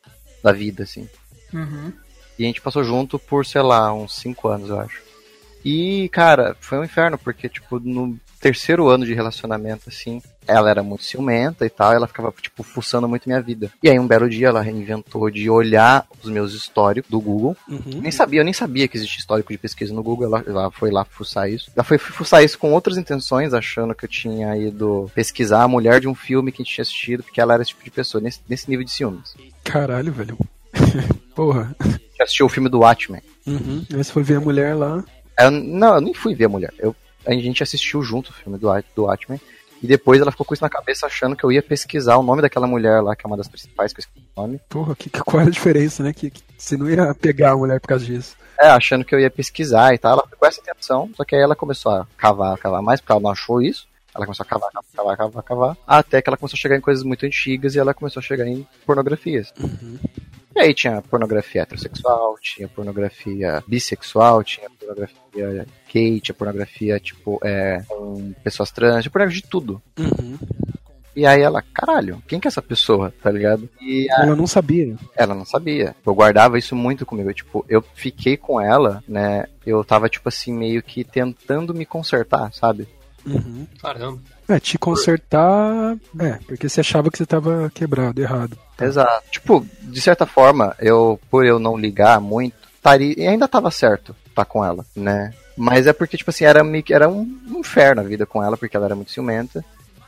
da 0.43 0.51
vida, 0.51 0.83
assim. 0.83 1.07
Uhum. 1.53 1.91
E 2.37 2.43
a 2.43 2.47
gente 2.47 2.61
passou 2.61 2.83
junto 2.83 3.17
por, 3.17 3.45
sei 3.45 3.61
lá, 3.61 3.93
uns 3.93 4.15
5 4.15 4.47
anos, 4.47 4.69
eu 4.69 4.79
acho. 4.79 5.10
E, 5.63 6.09
cara, 6.09 6.55
foi 6.59 6.79
um 6.79 6.83
inferno, 6.83 7.17
porque, 7.17 7.47
tipo, 7.49 7.79
no 7.79 8.17
terceiro 8.39 8.89
ano 8.89 9.05
de 9.05 9.13
relacionamento, 9.13 9.83
assim, 9.87 10.19
ela 10.47 10.69
era 10.69 10.81
muito 10.81 11.03
ciumenta 11.03 11.65
e 11.65 11.69
tal, 11.69 11.93
ela 11.93 12.07
ficava, 12.07 12.33
tipo, 12.41 12.63
fuçando 12.63 13.07
muito 13.07 13.29
minha 13.29 13.41
vida. 13.41 13.71
E 13.83 13.89
aí, 13.89 14.00
um 14.00 14.07
belo 14.07 14.27
dia, 14.27 14.47
ela 14.47 14.67
inventou 14.67 15.29
de 15.29 15.47
olhar 15.50 16.05
os 16.21 16.29
meus 16.29 16.53
históricos 16.53 17.09
do 17.09 17.21
Google. 17.21 17.55
Uhum. 17.69 18.01
Nem 18.01 18.12
sabia, 18.12 18.41
eu 18.41 18.45
nem 18.45 18.53
sabia 18.53 18.88
que 18.88 18.97
existia 18.97 19.19
histórico 19.19 19.53
de 19.53 19.59
pesquisa 19.59 19.93
no 19.93 20.01
Google, 20.01 20.25
ela, 20.25 20.43
ela 20.47 20.71
foi 20.71 20.89
lá 20.89 21.05
fuçar 21.05 21.50
isso. 21.50 21.71
Ela 21.75 21.83
foi 21.83 22.00
fuçar 22.00 22.43
isso 22.43 22.57
com 22.57 22.74
outras 22.74 22.97
intenções, 22.97 23.53
achando 23.53 23.93
que 23.93 24.05
eu 24.05 24.09
tinha 24.09 24.57
ido 24.57 25.09
pesquisar 25.13 25.63
a 25.63 25.67
mulher 25.67 26.00
de 26.00 26.07
um 26.07 26.15
filme 26.15 26.51
que 26.51 26.62
a 26.62 26.65
gente 26.65 26.74
tinha 26.74 26.83
assistido, 26.83 27.24
porque 27.24 27.39
ela 27.39 27.53
era 27.53 27.62
esse 27.62 27.71
tipo 27.71 27.83
de 27.83 27.91
pessoa, 27.91 28.21
nesse, 28.21 28.39
nesse 28.50 28.69
nível 28.69 28.83
de 28.83 28.91
ciúmes. 28.91 29.36
Caralho, 29.63 30.12
velho. 30.12 30.38
Porra. 31.36 31.75
Assistiu 32.19 32.45
o 32.45 32.50
filme 32.50 32.69
do 32.69 32.79
Watchmen. 32.79 33.21
Uhum. 33.45 33.86
Aí 33.91 33.97
você 33.97 34.12
foi 34.12 34.24
ver 34.24 34.38
a 34.38 34.41
mulher 34.41 34.75
lá. 34.75 35.03
Eu, 35.43 35.51
não, 35.51 35.95
eu 35.95 36.01
nem 36.01 36.13
fui 36.13 36.36
ver 36.36 36.45
a 36.45 36.50
mulher. 36.50 36.74
Eu, 36.77 36.95
a 37.25 37.31
gente 37.33 37.63
assistiu 37.63 38.01
junto 38.01 38.29
o 38.29 38.33
filme 38.33 38.57
do, 38.57 38.67
do 38.95 39.03
Watchmen. 39.03 39.39
E 39.81 39.88
depois 39.88 40.21
ela 40.21 40.31
ficou 40.31 40.45
com 40.45 40.53
isso 40.53 40.63
na 40.63 40.69
cabeça 40.69 41.07
achando 41.07 41.36
que 41.36 41.43
eu 41.43 41.51
ia 41.51 41.62
pesquisar 41.62 42.15
o 42.17 42.24
nome 42.24 42.41
daquela 42.41 42.67
mulher 42.67 43.01
lá, 43.01 43.15
que 43.15 43.25
é 43.25 43.27
uma 43.27 43.38
das 43.38 43.48
principais, 43.48 43.91
que 43.91 44.00
eu 44.00 44.03
esqueci 44.03 44.27
o 44.36 44.41
nome. 44.41 44.62
Porra, 44.69 44.95
que, 44.95 45.10
qual 45.10 45.41
era 45.41 45.50
a 45.50 45.53
diferença, 45.53 46.03
né? 46.03 46.13
Que, 46.13 46.29
que 46.29 46.41
você 46.55 46.77
não 46.77 46.88
ia 46.88 47.15
pegar 47.15 47.53
a 47.53 47.57
mulher 47.57 47.79
por 47.79 47.88
causa 47.88 48.05
disso. 48.05 48.36
É, 48.60 48.67
achando 48.67 49.03
que 49.03 49.15
eu 49.15 49.19
ia 49.19 49.31
pesquisar 49.31 49.93
e 49.93 49.98
tal. 49.98 50.13
Ela 50.13 50.24
ficou 50.24 50.38
com 50.38 50.45
essa 50.45 50.62
intenção, 50.62 51.10
só 51.15 51.25
que 51.25 51.36
aí 51.36 51.41
ela 51.41 51.55
começou 51.55 51.91
a 51.91 52.07
cavar, 52.15 52.57
cavar 52.60 52.81
mais, 52.83 53.01
porque 53.01 53.12
ela 53.12 53.21
não 53.21 53.31
achou 53.31 53.60
isso. 53.60 53.88
Ela 54.13 54.25
começou 54.25 54.43
a 54.43 54.48
cavar, 54.48 54.69
cavar, 54.71 54.91
cavar, 54.93 55.17
cavar, 55.17 55.43
cavar. 55.43 55.77
Até 55.88 56.21
que 56.21 56.29
ela 56.29 56.38
começou 56.38 56.57
a 56.57 56.60
chegar 56.60 56.75
em 56.75 56.81
coisas 56.81 57.03
muito 57.03 57.25
antigas 57.25 57.74
e 57.74 57.79
ela 57.79 57.93
começou 57.93 58.19
a 58.19 58.24
chegar 58.24 58.45
em 58.45 58.67
pornografias. 58.86 59.51
E 60.55 60.60
aí 60.60 60.74
tinha 60.74 61.01
pornografia 61.01 61.62
heterossexual, 61.62 62.36
tinha 62.41 62.67
pornografia 62.67 63.63
bissexual, 63.67 64.43
tinha 64.43 64.70
pornografia 64.70 65.65
gay, 65.93 66.20
tinha 66.20 66.36
pornografia, 66.36 67.00
tipo, 67.00 67.39
é, 67.43 67.81
com 67.88 68.34
pessoas 68.43 68.70
trans, 68.72 69.01
tinha 69.03 69.12
pornografia 69.12 69.41
de 69.41 69.48
tudo. 69.50 69.81
Uhum. 69.98 70.38
E 71.15 71.25
aí 71.25 71.41
ela, 71.41 71.62
caralho, 71.62 72.22
quem 72.27 72.39
que 72.39 72.48
é 72.48 72.50
essa 72.50 72.62
pessoa, 72.62 73.13
tá 73.22 73.29
ligado? 73.29 73.70
E 73.81 74.08
a- 74.12 74.24
Ela 74.24 74.36
não 74.36 74.48
sabia. 74.48 74.96
ela 75.15 75.36
não 75.36 75.46
sabia. 75.46 75.93
Eu 76.05 76.15
guardava 76.15 76.58
isso 76.58 76.74
muito 76.75 77.05
comigo. 77.05 77.34
Tipo, 77.34 77.65
eu 77.67 77.81
fiquei 77.96 78.38
com 78.38 78.60
ela, 78.62 79.03
né? 79.08 79.46
Eu 79.65 79.84
tava, 79.84 80.08
tipo 80.08 80.29
assim, 80.29 80.53
meio 80.53 80.81
que 80.81 81.03
tentando 81.03 81.74
me 81.74 81.86
consertar, 81.86 82.53
sabe? 82.53 82.88
Uhum. 83.25 83.67
Caramba. 83.81 84.19
É, 84.47 84.59
te 84.59 84.77
consertar. 84.77 85.95
É, 86.19 86.39
porque 86.45 86.67
você 86.67 86.81
achava 86.81 87.09
que 87.09 87.17
você 87.17 87.25
tava 87.25 87.71
quebrado, 87.73 88.21
errado. 88.21 88.57
Exato. 88.79 89.23
Tipo, 89.31 89.65
de 89.81 90.01
certa 90.01 90.25
forma, 90.25 90.75
eu, 90.79 91.19
por 91.29 91.45
eu 91.45 91.59
não 91.59 91.77
ligar 91.77 92.19
muito, 92.19 92.55
estaria. 92.75 93.13
E 93.17 93.27
ainda 93.27 93.47
tava 93.47 93.71
certo 93.71 94.15
estar 94.27 94.45
com 94.45 94.63
ela, 94.63 94.85
né? 94.95 95.33
Mas 95.55 95.87
é 95.87 95.93
porque, 95.93 96.17
tipo 96.17 96.29
assim, 96.29 96.45
era, 96.45 96.61
era 96.89 97.09
um 97.09 97.39
inferno 97.57 98.01
a 98.01 98.05
vida 98.05 98.25
com 98.25 98.43
ela, 98.43 98.57
porque 98.57 98.75
ela 98.75 98.85
era 98.85 98.95
muito 98.95 99.11
ciumenta. 99.11 99.63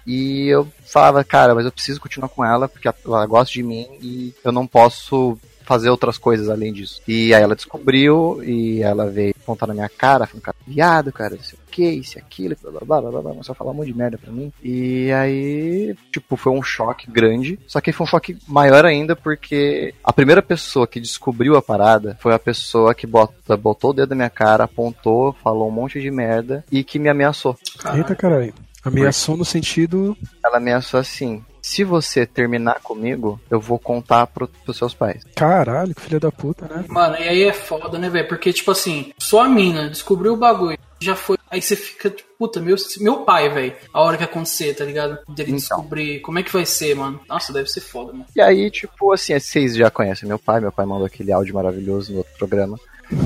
E 0.06 0.48
eu 0.48 0.68
falava, 0.86 1.24
cara, 1.24 1.56
mas 1.56 1.66
eu 1.66 1.72
preciso 1.72 2.02
continuar 2.02 2.30
com 2.30 2.44
ela, 2.44 2.68
porque 2.68 2.90
ela 3.06 3.26
gosta 3.26 3.54
de 3.54 3.64
mim 3.64 3.88
e 4.02 4.34
eu 4.44 4.52
não 4.52 4.68
posso 4.68 5.38
fazer 5.64 5.90
outras 5.90 6.18
coisas 6.18 6.50
além 6.50 6.72
disso. 6.74 7.02
E 7.08 7.34
aí 7.34 7.42
ela 7.42 7.56
descobriu 7.56 8.42
e 8.44 8.82
ela 8.82 9.10
veio 9.10 9.34
apontar 9.42 9.68
na 9.68 9.74
minha 9.74 9.90
cara, 9.90 10.26
falando, 10.26 10.44
cara, 10.44 10.58
viado, 10.66 11.12
cara, 11.12 11.36
não 11.36 11.44
sei 11.44 11.60
o 11.60 11.72
que, 11.72 11.90
isso 11.90 12.18
e 12.18 12.20
aquilo, 12.20 12.56
blá 12.62 12.72
blá 12.72 13.02
blá 13.02 13.12
blá 13.12 13.22
blá, 13.22 13.32
começou 13.32 13.54
a 13.54 13.56
falar 13.56 13.72
um 13.72 13.76
monte 13.76 13.88
de 13.88 13.98
merda 13.98 14.18
pra 14.18 14.32
mim. 14.32 14.52
E 14.64 15.12
aí, 15.12 15.96
tipo, 16.12 16.36
foi 16.36 16.54
um 16.54 16.64
choque 16.64 17.10
grande. 17.10 17.60
Só 17.68 17.82
que 17.82 17.92
foi 17.92 18.06
um 18.06 18.10
choque 18.10 18.38
maior 18.48 18.86
ainda 18.86 19.16
porque 19.16 19.94
a 20.04 20.14
primeira 20.14 20.42
pessoa 20.42 20.88
que 20.88 21.00
descobriu 21.00 21.56
a 21.56 21.62
parada 21.62 22.18
foi 22.20 22.34
a 22.34 22.40
pessoa 22.40 22.94
que 22.94 23.08
bota, 23.08 23.58
botou 23.58 23.92
o 23.92 23.94
dedo 23.94 24.10
na 24.10 24.16
minha 24.16 24.30
cara, 24.30 24.64
apontou, 24.64 25.34
falou 25.44 25.68
um 25.68 25.72
monte 25.72 26.02
de 26.02 26.12
merda 26.12 26.64
e 26.72 26.84
que 26.84 27.00
me 27.00 27.10
ameaçou. 27.10 27.58
Eita 27.96 28.16
caralho. 28.16 28.54
Ameaçou 28.84 29.38
no 29.38 29.46
sentido. 29.46 30.18
Ela 30.44 30.58
ameaçou 30.58 31.00
assim. 31.00 31.44
Se 31.64 31.82
você 31.86 32.26
terminar 32.26 32.82
comigo, 32.82 33.40
eu 33.50 33.58
vou 33.58 33.80
contar 33.80 34.28
pro, 34.28 34.50
pros 34.50 34.78
seus 34.78 34.94
pais. 34.94 35.24
Caralho, 35.34 35.96
que 35.96 36.02
filha 36.02 36.20
da 36.20 36.30
puta, 36.30 36.68
né? 36.68 36.84
Mano, 36.90 37.16
e 37.16 37.24
aí 37.24 37.44
é 37.44 37.54
foda, 37.54 37.98
né, 37.98 38.10
velho? 38.10 38.28
Porque, 38.28 38.52
tipo 38.52 38.70
assim, 38.70 39.14
só 39.18 39.44
a 39.44 39.48
mina 39.48 39.90
descobriu 39.90 40.34
o 40.34 40.38
bagulho, 40.38 40.78
já 41.00 41.16
foi. 41.16 41.38
Aí 41.50 41.62
você 41.62 41.78
fica, 41.78 42.10
tipo, 42.10 42.28
puta, 42.38 42.60
meu, 42.60 42.76
meu 43.00 43.18
pai, 43.20 43.48
velho, 43.48 43.74
a 43.94 44.02
hora 44.02 44.18
que 44.18 44.26
acontecer, 44.26 44.74
tá 44.76 44.84
ligado? 44.84 45.18
Dele 45.30 45.52
Então. 45.54 45.78
descobrir 45.78 46.20
como 46.20 46.38
é 46.38 46.44
que 46.44 46.52
vai 46.52 46.66
ser, 46.66 46.96
mano. 46.98 47.22
Nossa, 47.30 47.54
deve 47.54 47.70
ser 47.72 47.80
foda, 47.80 48.12
mano. 48.12 48.26
E 48.36 48.42
aí, 48.42 48.70
tipo, 48.70 49.14
assim, 49.14 49.40
vocês 49.40 49.74
já 49.74 49.90
conhecem 49.90 50.28
meu 50.28 50.38
pai. 50.38 50.60
Meu 50.60 50.72
pai 50.72 50.86
mandou 50.86 51.06
aquele 51.06 51.32
áudio 51.32 51.56
maravilhoso 51.56 52.12
no 52.12 52.18
outro 52.18 52.34
programa. 52.38 52.78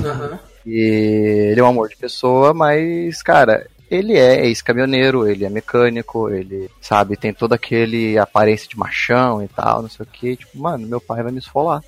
Aham. 0.04 0.38
E 0.64 1.48
ele 1.50 1.60
é 1.60 1.64
um 1.64 1.68
amor 1.68 1.88
de 1.88 1.96
pessoa, 1.96 2.54
mas, 2.54 3.20
cara, 3.20 3.66
ele 3.90 4.16
é 4.16 4.46
ex-caminhoneiro, 4.46 5.26
ele 5.26 5.44
é 5.44 5.50
mecânico, 5.50 6.28
ele, 6.30 6.70
sabe, 6.80 7.16
tem 7.16 7.32
toda 7.32 7.54
aquele 7.54 8.18
aparência 8.18 8.68
de 8.68 8.78
machão 8.78 9.42
e 9.42 9.48
tal, 9.48 9.82
não 9.82 9.88
sei 9.88 10.04
o 10.04 10.08
que. 10.08 10.36
Tipo, 10.36 10.58
mano, 10.58 10.86
meu 10.86 11.00
pai 11.00 11.22
vai 11.22 11.32
me 11.32 11.38
esfolar. 11.38 11.82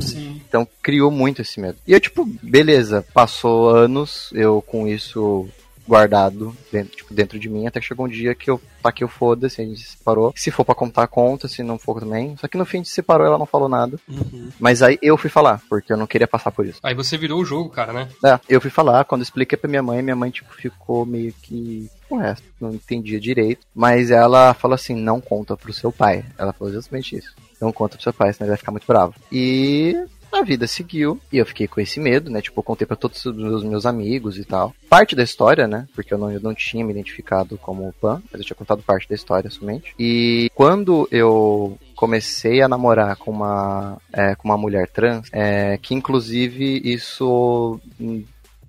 Sim. 0.00 0.40
Então 0.46 0.68
criou 0.80 1.10
muito 1.10 1.42
esse 1.42 1.60
medo. 1.60 1.78
E 1.84 1.92
eu, 1.92 1.98
tipo, 1.98 2.24
beleza, 2.40 3.04
passou 3.12 3.70
anos 3.70 4.30
eu 4.32 4.62
com 4.62 4.86
isso 4.86 5.48
guardado 5.86 6.56
dentro, 6.72 6.96
tipo, 6.96 7.14
dentro 7.14 7.38
de 7.38 7.48
mim, 7.48 7.66
até 7.66 7.80
que 7.80 7.86
chegou 7.86 8.06
um 8.06 8.08
dia 8.08 8.34
que 8.34 8.50
eu 8.50 8.60
taquei 8.82 9.04
o 9.04 9.08
foda-se, 9.08 9.60
a 9.60 9.64
gente 9.64 9.80
se 9.80 9.96
separou. 9.96 10.32
Se 10.36 10.50
for 10.50 10.64
pra 10.64 10.74
contar, 10.74 11.06
conta, 11.06 11.48
se 11.48 11.62
não 11.62 11.78
for 11.78 12.00
também. 12.00 12.36
Só 12.38 12.48
que 12.48 12.58
no 12.58 12.64
fim 12.64 12.78
a 12.78 12.80
gente 12.80 12.88
se 12.88 12.94
separou, 12.94 13.26
ela 13.26 13.38
não 13.38 13.46
falou 13.46 13.68
nada. 13.68 13.98
Uhum. 14.08 14.50
Mas 14.58 14.82
aí 14.82 14.98
eu 15.00 15.16
fui 15.16 15.30
falar, 15.30 15.62
porque 15.68 15.92
eu 15.92 15.96
não 15.96 16.06
queria 16.06 16.26
passar 16.26 16.50
por 16.50 16.66
isso. 16.66 16.80
Aí 16.82 16.94
você 16.94 17.16
virou 17.16 17.40
o 17.40 17.44
jogo, 17.44 17.70
cara, 17.70 17.92
né? 17.92 18.08
É, 18.24 18.38
eu 18.48 18.60
fui 18.60 18.70
falar, 18.70 19.04
quando 19.04 19.20
eu 19.20 19.24
expliquei 19.24 19.56
pra 19.56 19.70
minha 19.70 19.82
mãe, 19.82 20.02
minha 20.02 20.16
mãe, 20.16 20.30
tipo, 20.30 20.52
ficou 20.54 21.06
meio 21.06 21.32
que. 21.32 21.88
O 22.10 22.16
resto, 22.16 22.44
não 22.60 22.74
entendia 22.74 23.18
direito. 23.18 23.66
Mas 23.74 24.10
ela 24.10 24.52
falou 24.54 24.74
assim: 24.74 24.94
não 24.94 25.20
conta 25.20 25.56
pro 25.56 25.72
seu 25.72 25.90
pai. 25.90 26.24
Ela 26.36 26.52
falou 26.52 26.72
justamente 26.72 27.16
isso. 27.16 27.34
Não 27.60 27.72
conta 27.72 27.96
pro 27.96 28.02
seu 28.02 28.12
pai, 28.12 28.32
senão 28.32 28.46
ele 28.46 28.50
vai 28.50 28.58
ficar 28.58 28.72
muito 28.72 28.86
bravo. 28.86 29.14
E 29.32 29.96
a 30.36 30.42
vida 30.42 30.66
seguiu 30.66 31.20
e 31.32 31.38
eu 31.38 31.46
fiquei 31.46 31.66
com 31.66 31.80
esse 31.80 32.00
medo, 32.00 32.30
né? 32.30 32.40
Tipo, 32.40 32.60
eu 32.60 32.64
contei 32.64 32.86
pra 32.86 32.96
todos 32.96 33.24
os 33.24 33.64
meus, 33.64 33.86
amigos 33.86 34.38
e 34.38 34.44
tal. 34.44 34.74
Parte 34.88 35.14
da 35.14 35.22
história, 35.22 35.66
né? 35.66 35.86
Porque 35.94 36.12
eu 36.14 36.18
não, 36.18 36.30
eu 36.30 36.40
não 36.40 36.54
tinha 36.54 36.84
me 36.84 36.92
identificado 36.92 37.58
como 37.58 37.92
Pan, 38.00 38.22
mas 38.30 38.40
eu 38.40 38.46
tinha 38.46 38.56
contado 38.56 38.82
parte 38.82 39.08
da 39.08 39.14
história 39.14 39.50
somente. 39.50 39.94
E 39.98 40.50
quando 40.54 41.08
eu 41.10 41.78
comecei 41.94 42.62
a 42.62 42.68
namorar 42.68 43.16
com 43.16 43.30
uma, 43.30 43.98
é, 44.12 44.34
com 44.34 44.48
uma 44.48 44.58
mulher 44.58 44.88
trans, 44.88 45.28
é, 45.32 45.78
que 45.78 45.94
inclusive 45.94 46.80
isso 46.84 47.80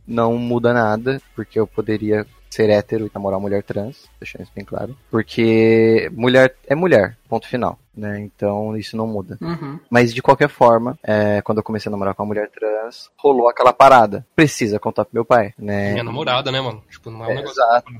não 0.07 0.37
muda 0.37 0.73
nada, 0.73 1.21
porque 1.35 1.59
eu 1.59 1.65
poderia 1.65 2.25
ser 2.55 2.69
hétero 2.69 3.05
e 3.07 3.11
namorar 3.13 3.37
uma 3.37 3.43
mulher 3.43 3.61
trans, 3.63 4.09
deixando 4.19 4.43
isso 4.43 4.51
bem 4.55 4.63
claro. 4.63 4.95
Porque 5.11 6.09
mulher 6.13 6.55
é 6.67 6.73
mulher, 6.75 7.17
ponto 7.27 7.47
final. 7.47 7.77
Né? 7.95 8.19
Então 8.21 8.75
isso 8.75 8.97
não 8.97 9.07
muda. 9.07 9.37
Uhum. 9.41 9.79
Mas 9.89 10.13
de 10.13 10.21
qualquer 10.21 10.49
forma, 10.49 10.97
é, 11.03 11.41
quando 11.41 11.59
eu 11.59 11.63
comecei 11.63 11.89
a 11.89 11.91
namorar 11.91 12.13
com 12.13 12.23
uma 12.23 12.27
mulher 12.27 12.49
trans, 12.49 13.09
rolou 13.17 13.47
aquela 13.47 13.71
parada. 13.71 14.25
Precisa 14.35 14.79
contar 14.79 15.05
pro 15.05 15.13
meu 15.15 15.25
pai, 15.25 15.53
né? 15.57 15.91
Minha 15.93 16.03
namorada, 16.03 16.51
né, 16.51 16.59
mano? 16.59 16.83
Tipo, 16.89 17.09
não 17.09 17.23
é 17.23 17.27
um 17.27 17.31
É, 17.31 17.35
negócio. 17.35 17.53
exato. 17.61 17.93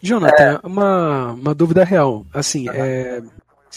Jonathan, 0.00 0.60
uma, 0.62 1.32
uma 1.32 1.54
dúvida 1.54 1.82
real. 1.84 2.26
Assim, 2.32 2.68
é, 2.70 3.22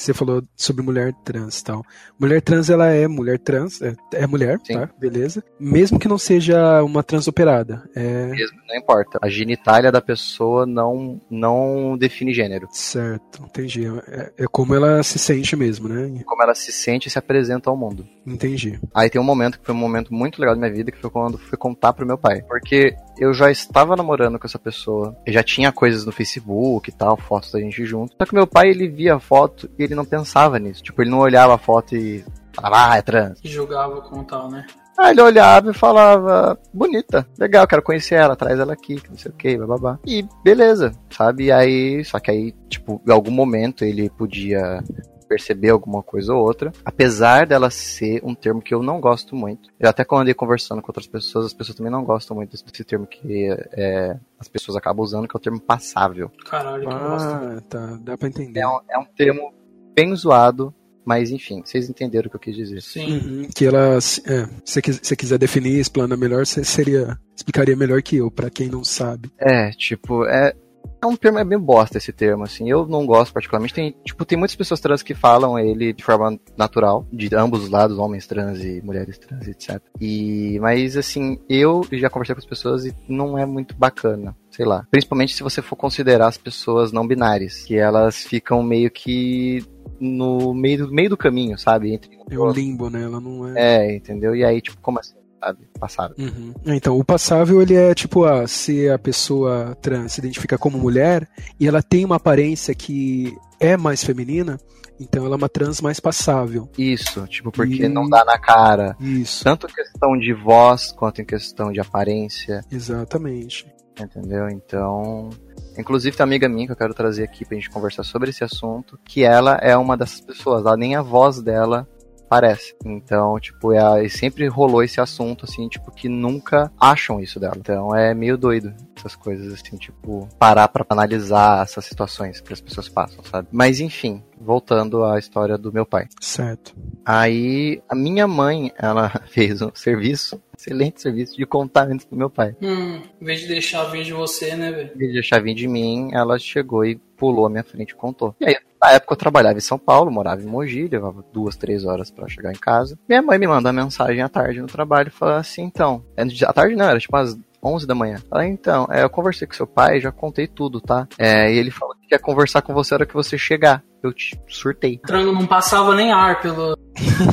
você 0.01 0.13
falou 0.13 0.43
sobre 0.55 0.83
mulher 0.83 1.13
trans 1.23 1.59
e 1.59 1.63
tal. 1.63 1.83
Mulher 2.19 2.41
trans, 2.41 2.69
ela 2.69 2.87
é 2.87 3.07
mulher 3.07 3.39
trans, 3.39 3.81
é, 3.81 3.95
é 4.13 4.27
mulher, 4.27 4.59
Sim. 4.63 4.73
tá? 4.73 4.89
Beleza. 4.99 5.43
Mesmo 5.59 5.99
que 5.99 6.07
não 6.07 6.17
seja 6.17 6.81
uma 6.83 7.03
trans 7.03 7.27
operada. 7.27 7.83
É 7.95 8.27
Mesmo, 8.27 8.57
não 8.67 8.75
importa. 8.75 9.19
A 9.21 9.29
genitália 9.29 9.91
da 9.91 10.01
pessoa 10.01 10.65
não, 10.65 11.19
não 11.29 11.97
define 11.97 12.33
gênero. 12.33 12.67
certo, 12.71 13.43
entendi. 13.43 13.85
É, 14.07 14.31
é 14.37 14.45
como 14.51 14.75
ela 14.75 15.01
se 15.03 15.19
sente 15.19 15.55
mesmo, 15.55 15.87
né? 15.87 16.23
Como 16.25 16.43
ela 16.43 16.55
se 16.55 16.71
sente 16.71 17.07
e 17.07 17.11
se 17.11 17.17
apresenta 17.17 17.69
ao 17.69 17.77
mundo. 17.77 18.07
Entendi. 18.25 18.79
Aí 18.93 19.09
tem 19.09 19.19
um 19.21 19.25
momento 19.25 19.59
que 19.59 19.65
foi 19.65 19.73
um 19.75 19.77
momento 19.77 20.13
muito 20.13 20.39
legal 20.39 20.55
da 20.55 20.61
minha 20.61 20.73
vida, 20.73 20.91
que 20.91 20.99
foi 20.99 21.09
quando 21.09 21.37
fui 21.37 21.57
contar 21.57 21.93
pro 21.93 22.05
meu 22.05 22.17
pai. 22.17 22.41
Porque 22.43 22.95
eu 23.19 23.33
já 23.33 23.51
estava 23.51 23.95
namorando 23.95 24.39
com 24.39 24.47
essa 24.47 24.59
pessoa, 24.59 25.15
eu 25.25 25.33
já 25.33 25.43
tinha 25.43 25.71
coisas 25.71 26.05
no 26.05 26.11
Facebook 26.11 26.89
e 26.89 26.93
tal, 26.93 27.17
fotos 27.17 27.51
da 27.51 27.59
gente 27.59 27.85
junto. 27.85 28.15
Só 28.17 28.25
que 28.25 28.35
meu 28.35 28.47
pai, 28.47 28.69
ele 28.69 28.87
via 28.87 29.15
a 29.15 29.19
foto 29.19 29.69
e 29.77 29.83
ele 29.83 29.95
não 29.95 30.05
pensava 30.05 30.59
nisso. 30.59 30.83
Tipo, 30.83 31.01
ele 31.01 31.11
não 31.11 31.19
olhava 31.19 31.55
a 31.55 31.57
foto 31.57 31.95
e 31.95 32.23
falava, 32.53 32.93
ah, 32.93 32.97
é 32.97 33.01
trans. 33.01 33.39
E 33.43 33.47
jogava 33.47 34.01
com 34.01 34.23
tal, 34.23 34.49
né? 34.49 34.65
Aí 34.97 35.11
ele 35.11 35.21
olhava 35.21 35.69
e 35.69 35.75
falava, 35.75 36.57
bonita, 36.73 37.27
legal, 37.37 37.67
quero 37.67 37.83
conhecer 37.83 38.15
ela, 38.15 38.35
traz 38.35 38.59
ela 38.59 38.73
aqui, 38.73 38.99
não 39.07 39.17
sei 39.17 39.31
o 39.31 39.35
que, 39.35 39.55
babá. 39.55 39.99
E 40.03 40.25
beleza, 40.43 40.91
sabe? 41.11 41.45
E 41.45 41.51
aí, 41.51 42.03
só 42.03 42.19
que 42.19 42.31
aí, 42.31 42.51
tipo, 42.67 42.99
em 43.07 43.11
algum 43.11 43.29
momento 43.29 43.85
ele 43.85 44.09
podia 44.09 44.83
perceber 45.27 45.69
alguma 45.69 46.01
coisa 46.01 46.33
ou 46.33 46.43
outra, 46.43 46.71
apesar 46.83 47.45
dela 47.45 47.69
ser 47.69 48.21
um 48.23 48.33
termo 48.33 48.61
que 48.61 48.73
eu 48.73 48.81
não 48.81 48.99
gosto 48.99 49.35
muito. 49.35 49.69
Eu 49.79 49.89
até 49.89 50.03
quando 50.03 50.21
andei 50.21 50.33
conversando 50.33 50.81
com 50.81 50.89
outras 50.89 51.07
pessoas, 51.07 51.47
as 51.47 51.53
pessoas 51.53 51.75
também 51.75 51.91
não 51.91 52.03
gostam 52.03 52.35
muito 52.35 52.51
desse 52.51 52.83
termo 52.83 53.05
que 53.05 53.49
é, 53.73 54.17
as 54.39 54.47
pessoas 54.47 54.75
acabam 54.77 55.03
usando, 55.03 55.27
que 55.27 55.35
é 55.35 55.37
o 55.37 55.41
termo 55.41 55.59
passável. 55.59 56.31
Caralho, 56.45 56.87
que. 56.87 56.93
Ah, 56.93 57.61
tá. 57.69 57.99
Dá 58.01 58.17
pra 58.17 58.27
entender. 58.27 58.59
É 58.59 58.67
um, 58.67 58.79
é 58.89 58.97
um 58.97 59.05
termo 59.05 59.53
bem 59.95 60.15
zoado, 60.15 60.73
mas 61.05 61.31
enfim, 61.31 61.61
vocês 61.63 61.89
entenderam 61.89 62.27
o 62.27 62.29
que 62.29 62.35
eu 62.35 62.39
quis 62.39 62.55
dizer. 62.55 62.81
Sim. 62.81 63.17
Uhum, 63.17 63.47
que 63.55 63.65
ela, 63.65 63.99
se 64.01 64.21
é, 64.29 64.47
se 64.65 64.81
se 65.01 65.15
quiser 65.15 65.37
definir, 65.37 65.79
explanar 65.79 66.17
melhor, 66.17 66.45
você 66.45 66.63
seria 66.63 67.17
explicaria 67.35 67.75
melhor 67.75 68.01
que 68.01 68.17
eu, 68.17 68.29
pra 68.29 68.49
quem 68.49 68.67
não 68.67 68.83
sabe. 68.83 69.31
É, 69.39 69.71
tipo, 69.71 70.25
é. 70.25 70.53
É 71.01 71.05
um 71.05 71.15
termo 71.15 71.39
é 71.39 71.43
bem 71.43 71.59
bosta 71.59 71.97
esse 71.97 72.11
termo, 72.11 72.43
assim. 72.43 72.69
Eu 72.69 72.87
não 72.87 73.05
gosto 73.05 73.31
particularmente. 73.33 73.73
Tem, 73.73 73.95
tipo, 74.03 74.25
tem 74.25 74.37
muitas 74.37 74.55
pessoas 74.55 74.79
trans 74.79 75.03
que 75.03 75.13
falam 75.13 75.57
ele 75.59 75.93
de 75.93 76.03
forma 76.03 76.39
natural, 76.57 77.05
de 77.11 77.33
ambos 77.35 77.63
os 77.63 77.69
lados, 77.69 77.97
homens 77.97 78.25
trans 78.27 78.59
e 78.63 78.81
mulheres 78.83 79.17
trans, 79.17 79.47
etc. 79.47 79.81
E, 80.01 80.57
mas 80.59 80.97
assim, 80.97 81.39
eu 81.49 81.85
já 81.91 82.09
conversei 82.09 82.35
com 82.35 82.39
as 82.39 82.45
pessoas 82.45 82.85
e 82.85 82.93
não 83.07 83.37
é 83.37 83.45
muito 83.45 83.75
bacana. 83.75 84.35
Sei 84.49 84.65
lá. 84.65 84.87
Principalmente 84.89 85.35
se 85.35 85.43
você 85.43 85.61
for 85.61 85.75
considerar 85.75 86.27
as 86.27 86.37
pessoas 86.37 86.91
não 86.91 87.05
binárias, 87.07 87.63
que 87.63 87.75
elas 87.77 88.23
ficam 88.23 88.63
meio 88.63 88.89
que 88.89 89.63
no 89.99 90.53
meio, 90.53 90.85
do- 90.87 90.93
meio 90.93 91.09
do 91.09 91.17
caminho, 91.17 91.57
sabe? 91.57 91.93
Entre 91.93 92.15
É 92.29 92.37
um 92.37 92.41
outro. 92.41 92.59
limbo, 92.59 92.89
né? 92.89 93.03
Ela 93.03 93.19
não 93.19 93.47
é. 93.49 93.53
É, 93.91 93.95
entendeu? 93.95 94.35
E 94.35 94.43
aí, 94.43 94.59
tipo, 94.61 94.77
como 94.81 94.99
assim? 94.99 95.15
Sabe? 95.39 95.59
Passado. 95.79 96.15
Uhum. 96.17 96.53
Então, 96.65 96.97
o 96.97 97.03
passável, 97.05 97.61
ele 97.61 97.75
é 97.75 97.93
tipo, 97.93 98.25
ah, 98.25 98.47
se 98.47 98.89
a 98.89 98.97
pessoa 98.97 99.77
trans 99.81 100.13
se 100.13 100.19
identifica 100.19 100.57
como 100.57 100.77
mulher 100.77 101.27
e 101.59 101.67
ela 101.67 101.81
tem 101.83 102.03
uma 102.03 102.15
aparência 102.15 102.73
que 102.73 103.35
é 103.59 103.77
mais 103.77 104.03
feminina, 104.03 104.59
então 104.99 105.23
ela 105.25 105.35
é 105.35 105.37
uma 105.37 105.47
trans 105.49 105.79
mais 105.79 105.99
passável. 105.99 106.67
Isso, 106.77 107.25
tipo, 107.27 107.51
porque 107.51 107.83
E- 107.85 107.87
não 107.89 108.09
dá 108.09 108.25
na 108.25 108.37
cara. 108.39 108.95
Isso, 108.99 109.43
Tanto 109.43 109.67
em 109.67 109.73
questão 109.73 110.17
de 110.17 110.33
voz 110.33 110.91
quanto 110.91 111.21
em 111.21 111.25
questão 111.25 111.71
de 111.71 111.79
aparência, 111.79 112.61
exatamente. 112.71 113.67
entendeu? 113.99 114.49
Então. 114.49 115.29
Inclusive 115.77 116.17
tem 116.17 116.23
uma 116.23 116.27
amiga 116.29 116.49
minha 116.49 116.65
que 116.65 116.71
eu 116.71 116.75
quero 116.77 116.93
trazer 116.95 117.23
aqui 117.23 117.45
pra 117.45 117.55
gente 117.55 117.69
conversar 117.69 118.03
sobre 118.03 118.31
esse 118.31 118.43
assunto, 118.43 118.97
que 119.05 119.23
ela 119.23 119.53
é 119.61 119.77
uma 119.77 119.95
dessas 119.95 120.19
pessoas, 120.21 120.65
ela 120.65 120.75
nem 120.75 120.95
a 120.95 121.01
voz 121.03 121.39
dela 121.41 121.87
parece. 122.27 122.75
Então, 122.85 123.39
tipo, 123.39 123.73
é, 123.73 124.07
sempre 124.09 124.47
rolou 124.47 124.83
esse 124.83 124.99
assunto, 124.99 125.45
assim, 125.45 125.67
tipo, 125.67 125.91
que 125.91 126.07
nunca 126.09 126.71
acham 126.79 127.19
isso 127.19 127.39
dela. 127.39 127.55
Então 127.57 127.95
é 127.95 128.13
meio 128.13 128.37
doido 128.37 128.73
essas 128.95 129.15
coisas, 129.15 129.53
assim, 129.53 129.77
tipo, 129.77 130.27
parar 130.39 130.67
pra 130.67 130.85
analisar 130.89 131.63
essas 131.63 131.85
situações 131.85 132.41
que 132.41 132.51
as 132.51 132.61
pessoas 132.61 132.89
passam, 132.89 133.23
sabe? 133.23 133.47
Mas 133.51 133.79
enfim, 133.79 134.23
voltando 134.39 135.03
à 135.03 135.19
história 135.19 135.57
do 135.57 135.71
meu 135.71 135.85
pai. 135.85 136.07
Certo. 136.19 136.75
Aí 137.05 137.81
a 137.87 137.95
minha 137.95 138.27
mãe, 138.27 138.71
ela 138.77 139.09
fez 139.29 139.61
um 139.61 139.71
serviço 139.73 140.41
excelente 140.57 141.01
serviço 141.01 141.37
de 141.37 141.45
contar 141.45 141.87
antes 141.87 142.05
pro 142.05 142.17
meu 142.17 142.29
pai. 142.29 142.55
Hum, 142.61 143.01
em 143.21 143.25
vez 143.25 143.41
de 143.41 143.47
deixar 143.47 143.83
vir 143.85 144.03
de 144.03 144.13
você, 144.13 144.55
né, 144.55 144.71
velho? 144.71 144.91
Em 144.93 144.97
vez 144.97 145.09
de 145.09 145.13
deixar 145.13 145.41
vir 145.41 145.53
de 145.53 145.67
mim, 145.67 146.09
ela 146.13 146.37
chegou 146.39 146.83
e 146.83 146.95
pulou 147.15 147.45
à 147.45 147.49
minha 147.49 147.63
frente 147.63 147.91
e 147.91 147.95
contou. 147.95 148.35
E 148.41 148.45
aí, 148.45 148.57
na 148.81 148.91
época 148.91 149.13
eu 149.13 149.17
trabalhava 149.17 149.57
em 149.57 149.61
São 149.61 149.77
Paulo, 149.77 150.11
morava 150.11 150.41
em 150.41 150.45
Mogi, 150.45 150.87
levava 150.87 151.23
duas, 151.31 151.55
três 151.55 151.85
horas 151.85 152.11
pra 152.11 152.27
chegar 152.27 152.51
em 152.51 152.57
casa. 152.57 152.97
Minha 153.07 153.21
mãe 153.21 153.37
me 153.37 153.47
manda 153.47 153.69
uma 153.69 153.83
mensagem 153.83 154.21
à 154.21 154.29
tarde 154.29 154.61
no 154.61 154.67
trabalho 154.67 155.07
e 155.07 155.11
fala 155.11 155.37
assim, 155.37 155.63
então, 155.63 156.03
é, 156.15 156.23
à 156.23 156.53
tarde 156.53 156.75
não, 156.75 156.85
era 156.85 156.99
tipo 156.99 157.15
às 157.15 157.37
11 157.63 157.87
da 157.87 157.95
manhã. 157.95 158.17
Ela, 158.31 158.45
então, 158.45 158.87
é, 158.89 159.03
eu 159.03 159.09
conversei 159.09 159.47
com 159.47 159.53
seu 159.53 159.67
pai, 159.67 159.99
já 159.99 160.11
contei 160.11 160.47
tudo, 160.47 160.79
tá? 160.79 161.07
É, 161.17 161.51
e 161.51 161.57
ele 161.57 161.71
falou 161.71 161.95
que 161.95 162.07
quer 162.07 162.19
conversar 162.19 162.61
com 162.61 162.73
você 162.73 162.93
na 162.93 162.97
hora 162.97 163.05
que 163.05 163.13
você 163.13 163.37
chegar. 163.37 163.83
Eu 164.01 164.13
te 164.13 164.39
surtei. 164.47 164.99
Trango 164.99 165.31
não 165.31 165.47
passava 165.47 165.95
nem 165.95 166.11
ar 166.11 166.39
pelo. 166.39 166.77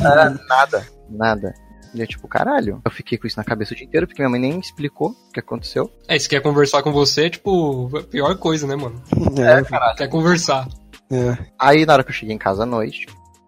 Era 0.01 0.31
nada, 0.49 0.87
nada. 1.09 1.53
E 1.95 2.01
é 2.01 2.05
tipo, 2.05 2.27
caralho. 2.27 2.81
Eu 2.83 2.91
fiquei 2.91 3.17
com 3.17 3.25
isso 3.25 3.37
na 3.37 3.43
cabeça 3.43 3.73
o 3.73 3.77
dia 3.77 3.85
inteiro, 3.85 4.05
porque 4.05 4.21
minha 4.21 4.29
mãe 4.29 4.39
nem 4.39 4.59
explicou 4.59 5.11
o 5.11 5.31
que 5.33 5.39
aconteceu. 5.39 5.89
É, 6.07 6.19
se 6.19 6.27
quer 6.27 6.41
conversar 6.41 6.83
com 6.83 6.91
você, 6.91 7.29
tipo, 7.29 7.89
a 7.97 8.03
pior 8.03 8.37
coisa, 8.37 8.67
né, 8.67 8.75
mano? 8.75 9.01
É, 9.39 9.95
Quer 9.95 10.09
conversar. 10.09 10.67
é. 11.11 11.37
Aí 11.59 11.85
na 11.85 11.93
hora 11.93 12.03
que 12.03 12.09
eu 12.09 12.13
cheguei 12.15 12.35
em 12.35 12.37
casa 12.39 12.63
à 12.63 12.65
noite, 12.65 13.07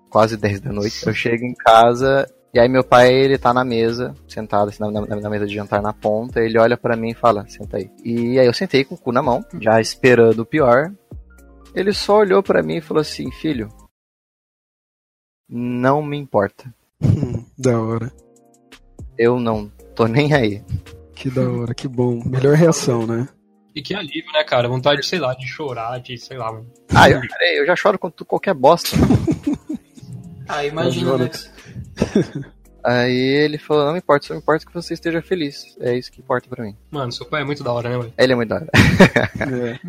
quase 0.10 0.38
10 0.38 0.62
da 0.62 0.72
noite, 0.72 1.06
eu 1.06 1.14
chego 1.14 1.44
em 1.44 1.54
casa 1.54 2.26
e 2.54 2.60
aí 2.60 2.70
meu 2.70 2.84
pai, 2.84 3.14
ele 3.14 3.38
tá 3.38 3.54
na 3.54 3.66
mesa, 3.66 4.14
sentado 4.28 4.70
assim, 4.70 4.80
na, 4.82 4.90
na- 4.90 5.16
na 5.18 5.30
mesa 5.30 5.46
de 5.46 5.54
jantar 5.54 5.82
na 5.82 5.92
ponta, 5.94 6.40
ele 6.40 6.58
olha 6.58 6.78
pra 6.78 6.96
mim 6.96 7.10
e 7.10 7.14
fala, 7.14 7.46
senta 7.50 7.78
aí. 7.78 7.92
E 8.04 8.40
aí 8.40 8.48
eu 8.48 8.54
sentei 8.54 8.84
com 8.86 8.96
o 8.96 8.98
cu 8.98 9.12
na 9.12 9.22
mão, 9.22 9.44
já 9.60 9.80
esperando 9.82 10.40
o 10.40 10.46
pior. 10.46 10.92
Ele 11.76 11.92
só 11.94 12.20
olhou 12.20 12.42
pra 12.42 12.64
mim 12.64 12.78
e 12.78 12.82
falou 12.82 13.02
assim, 13.02 13.30
filho, 13.32 13.68
não 15.50 16.02
me 16.02 16.18
importa. 16.18 16.74
Da 17.60 17.80
hora. 17.80 18.12
Eu 19.18 19.40
não 19.40 19.72
tô 19.96 20.06
nem 20.08 20.34
aí. 20.34 20.62
Que 21.16 21.30
da 21.30 21.42
hora, 21.50 21.74
que 21.74 21.88
bom. 21.88 22.22
Melhor 22.26 22.56
reação, 22.56 23.06
né? 23.08 23.28
E 23.76 23.82
que 23.82 23.94
alívio, 23.94 24.32
né, 24.34 24.44
cara? 24.44 24.68
Vontade, 24.68 25.06
sei 25.06 25.20
lá, 25.20 25.34
de 25.34 25.48
chorar, 25.48 26.00
de, 26.00 26.18
sei 26.18 26.38
lá, 26.38 26.52
mano. 26.52 26.68
Ah, 26.94 27.10
eu, 27.10 27.22
eu 27.58 27.66
já 27.66 27.76
choro 27.76 27.98
com 28.00 28.10
tu- 28.10 28.26
qualquer 28.26 28.54
bosta. 28.54 28.90
Ah, 30.50 30.64
imagina, 30.66 31.18
né? 31.18 31.30
Aí 32.82 33.12
ele 33.14 33.58
falou, 33.58 33.84
não 33.86 33.92
me 33.92 33.98
importa, 34.00 34.28
só 34.28 34.34
me 34.34 34.40
importa 34.40 34.66
que 34.66 34.74
você 34.74 34.94
esteja 34.94 35.22
feliz. 35.22 35.76
É 35.82 35.94
isso 35.98 36.10
que 36.10 36.22
importa 36.22 36.48
pra 36.48 36.64
mim. 36.64 36.74
Mano, 36.90 37.12
seu 37.12 37.26
pai 37.26 37.42
é 37.42 37.44
muito 37.44 37.62
da 37.66 37.74
hora, 37.74 37.90
né, 37.90 37.98
velho? 37.98 38.14
Ele 38.18 38.32
é 38.32 38.36
muito 38.38 38.48
da 38.48 38.56
hora. 38.56 38.68
É. 39.42 39.80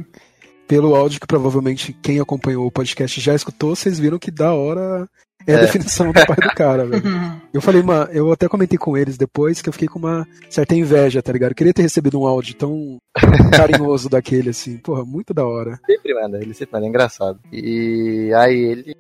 Pelo 0.69 0.95
áudio 0.95 1.19
que 1.21 1.27
provavelmente 1.27 1.93
quem 2.03 2.21
acompanhou 2.21 2.67
o 2.67 2.71
podcast 2.71 3.19
já 3.21 3.35
escutou, 3.35 3.75
vocês 3.75 3.99
viram 3.99 4.19
que 4.19 4.31
da 4.31 4.53
hora 4.53 5.09
é 5.47 5.55
a 5.55 5.59
É. 5.59 5.61
definição 5.63 6.09
do 6.09 6.27
pai 6.27 6.37
do 6.37 6.55
cara, 6.55 6.85
velho. 6.85 7.03
Eu 7.55 7.63
falei, 7.63 7.83
mano, 7.83 8.11
eu 8.13 8.31
até 8.31 8.47
comentei 8.47 8.77
com 8.79 8.95
eles 8.97 9.17
depois 9.17 9.63
que 9.63 9.69
eu 9.69 9.73
fiquei 9.73 9.89
com 9.89 9.99
uma 9.99 10.29
certa 10.51 10.77
inveja, 10.77 11.23
tá 11.23 11.33
ligado? 11.33 11.53
Eu 11.53 11.57
queria 11.57 11.73
ter 11.73 11.81
recebido 11.83 12.21
um 12.21 12.27
áudio 12.27 12.55
tão 12.55 12.99
carinhoso 13.57 14.09
daquele, 14.11 14.51
assim. 14.51 14.77
Porra, 14.77 15.03
muito 15.05 15.33
da 15.33 15.45
hora. 15.47 15.81
Sempre 15.87 16.15
manda, 16.15 16.39
ele 16.39 16.53
sempre 16.53 16.75
manda, 16.75 16.87
é 16.87 16.89
engraçado. 16.91 17.41
E 17.51 18.31
aí 18.37 18.55
ele 18.55 18.95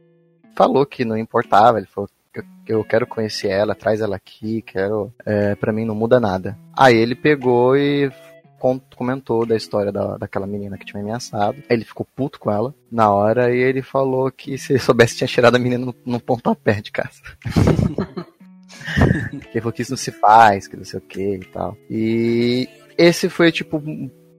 falou 0.56 0.86
que 0.86 1.04
não 1.04 1.16
importava, 1.18 1.76
ele 1.78 1.86
falou 1.86 2.08
que 2.32 2.40
eu- 2.40 2.44
que 2.64 2.72
eu 2.72 2.82
quero 2.84 3.06
conhecer 3.06 3.48
ela, 3.48 3.74
traz 3.74 4.00
ela 4.00 4.16
aqui, 4.16 4.62
quero. 4.62 5.12
É, 5.26 5.54
pra 5.54 5.72
mim 5.72 5.84
não 5.84 5.94
muda 5.94 6.18
nada. 6.18 6.58
Aí 6.76 6.96
ele 6.96 7.14
pegou 7.14 7.76
e 7.76 8.10
comentou 8.58 9.46
da 9.46 9.56
história 9.56 9.92
da, 9.92 10.16
daquela 10.16 10.46
menina 10.46 10.76
que 10.76 10.84
tinha 10.84 11.02
me 11.02 11.08
ameaçado. 11.08 11.62
Ele 11.68 11.84
ficou 11.84 12.06
puto 12.16 12.38
com 12.38 12.50
ela 12.50 12.74
na 12.90 13.10
hora 13.10 13.54
e 13.54 13.58
ele 13.58 13.82
falou 13.82 14.30
que 14.30 14.58
se 14.58 14.72
ele 14.72 14.80
soubesse 14.80 15.16
tinha 15.16 15.28
tirado 15.28 15.56
a 15.56 15.58
menina 15.58 15.86
no, 15.86 15.94
no 16.04 16.20
pontapé 16.20 16.80
de 16.80 16.90
casa. 16.90 17.20
ele 19.32 19.60
falou 19.60 19.72
que 19.72 19.82
isso 19.82 19.92
não 19.92 19.98
se 19.98 20.10
faz, 20.10 20.66
que 20.66 20.76
não 20.76 20.84
sei 20.84 20.98
o 20.98 21.02
que 21.02 21.34
e 21.36 21.44
tal. 21.46 21.76
E 21.90 22.68
esse 22.96 23.28
foi 23.28 23.52
tipo 23.52 23.82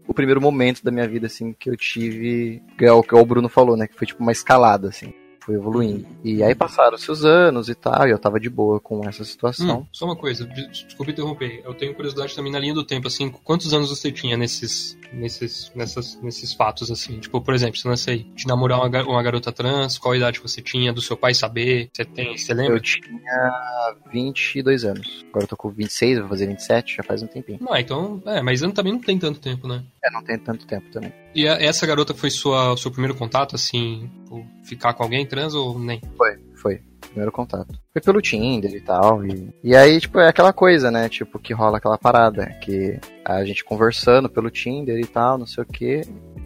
o 0.10 0.14
primeiro 0.14 0.42
momento 0.42 0.84
da 0.84 0.92
minha 0.92 1.08
vida, 1.08 1.28
assim, 1.28 1.54
que 1.54 1.70
eu 1.70 1.78
tive. 1.78 2.64
Que 2.78 2.86
é 2.86 2.92
o 2.92 3.04
que 3.04 3.14
o 3.14 3.26
Bruno 3.26 3.48
falou, 3.48 3.78
né? 3.78 3.88
Que 3.88 3.96
foi 3.96 4.08
tipo 4.08 4.24
uma 4.24 4.32
escalada, 4.32 4.90
assim. 4.90 5.14
Foi 5.50 5.56
evoluindo. 5.56 6.06
E 6.24 6.44
aí 6.44 6.54
passaram-se 6.54 7.10
os 7.10 7.26
anos 7.26 7.70
e 7.70 7.74
tal, 7.74 8.08
e 8.08 8.12
eu 8.12 8.20
tava 8.20 8.40
de 8.40 8.48
boa 8.52 8.80
com 8.80 9.04
essa 9.10 9.24
situação. 9.24 9.80
Hum, 9.80 9.86
só 9.92 10.06
uma 10.06 10.16
coisa, 10.16 10.46
des- 10.46 10.84
desculpa 10.86 11.12
interromper. 11.12 11.64
Eu 11.66 11.74
tenho 11.74 11.96
curiosidade 11.96 12.36
também 12.36 12.52
na 12.52 12.60
linha 12.60 12.76
do 12.76 12.84
tempo, 12.86 13.08
assim, 13.08 13.32
quantos 13.32 13.74
anos 13.74 13.90
você 13.90 14.12
tinha 14.12 14.38
nesses, 14.38 14.96
nesses, 15.12 15.72
nessas, 15.74 16.22
nesses 16.22 16.54
fatos, 16.54 16.92
assim? 16.92 17.20
Tipo, 17.20 17.42
por 17.42 17.56
exemplo, 17.56 17.78
se 17.78 17.88
não 17.88 17.98
sei, 17.98 18.28
de 18.36 18.46
namorar 18.46 18.78
uma, 18.78 18.90
ga- 18.90 19.06
uma 19.08 19.24
garota 19.24 19.52
trans, 19.52 19.98
qual 19.98 20.16
idade 20.16 20.40
você 20.40 20.62
tinha, 20.62 20.94
do 20.94 21.02
seu 21.02 21.18
pai 21.18 21.34
saber? 21.34 21.90
Você 21.96 22.06
tem, 22.06 22.38
você 22.38 22.54
lembra? 22.54 22.76
Eu 22.76 22.80
tinha 22.82 23.96
22 24.12 24.86
anos. 24.86 25.26
Agora 25.30 25.46
eu 25.46 25.48
tô 25.48 25.58
com 25.58 25.70
26, 25.70 26.20
vou 26.20 26.28
fazer 26.30 26.46
27, 26.48 26.98
já 26.98 27.04
faz 27.04 27.24
um 27.24 27.28
tempinho. 27.28 27.58
Não, 27.62 27.76
então, 27.76 28.22
é, 28.28 28.42
mas 28.42 28.62
ano 28.62 28.74
também 28.74 28.94
não 28.94 29.02
tem 29.02 29.18
tanto 29.18 29.40
tempo, 29.40 29.68
né? 29.68 29.84
É, 30.04 30.12
não 30.12 30.24
tem 30.24 30.38
tanto 30.38 30.66
tempo 30.68 30.86
também. 30.92 31.12
E 31.36 31.48
a- 31.48 31.62
essa 31.62 31.86
garota 31.86 32.14
foi 32.14 32.30
sua, 32.30 32.76
seu 32.78 32.92
primeiro 32.92 33.16
contato, 33.16 33.56
assim, 33.56 34.10
por 34.28 34.44
ficar 34.64 34.94
com 34.94 35.04
alguém 35.04 35.26
trans 35.26 35.54
ou 35.54 35.78
nem? 35.80 36.02
Foi, 36.18 36.38
foi. 36.56 36.82
Primeiro 37.02 37.32
contato. 37.32 37.74
Foi 37.94 38.02
pelo 38.02 38.22
Tinder 38.22 38.72
e 38.72 38.82
tal. 38.82 39.26
E, 39.26 39.50
e 39.64 39.76
aí, 39.76 40.00
tipo, 40.00 40.20
é 40.20 40.28
aquela 40.28 40.54
coisa, 40.54 40.92
né? 40.92 41.08
Tipo, 41.10 41.40
que 41.40 41.54
rola 41.54 41.78
aquela 41.78 41.98
parada. 41.98 42.46
Que 42.62 43.00
a 43.26 43.44
gente 43.46 43.64
conversando 43.64 44.30
pelo 44.30 44.50
Tinder 44.52 45.00
e 45.00 45.06
tal, 45.08 45.38
não 45.38 45.46
sei 45.48 45.64
o 45.64 45.68
quê. 45.68 46.02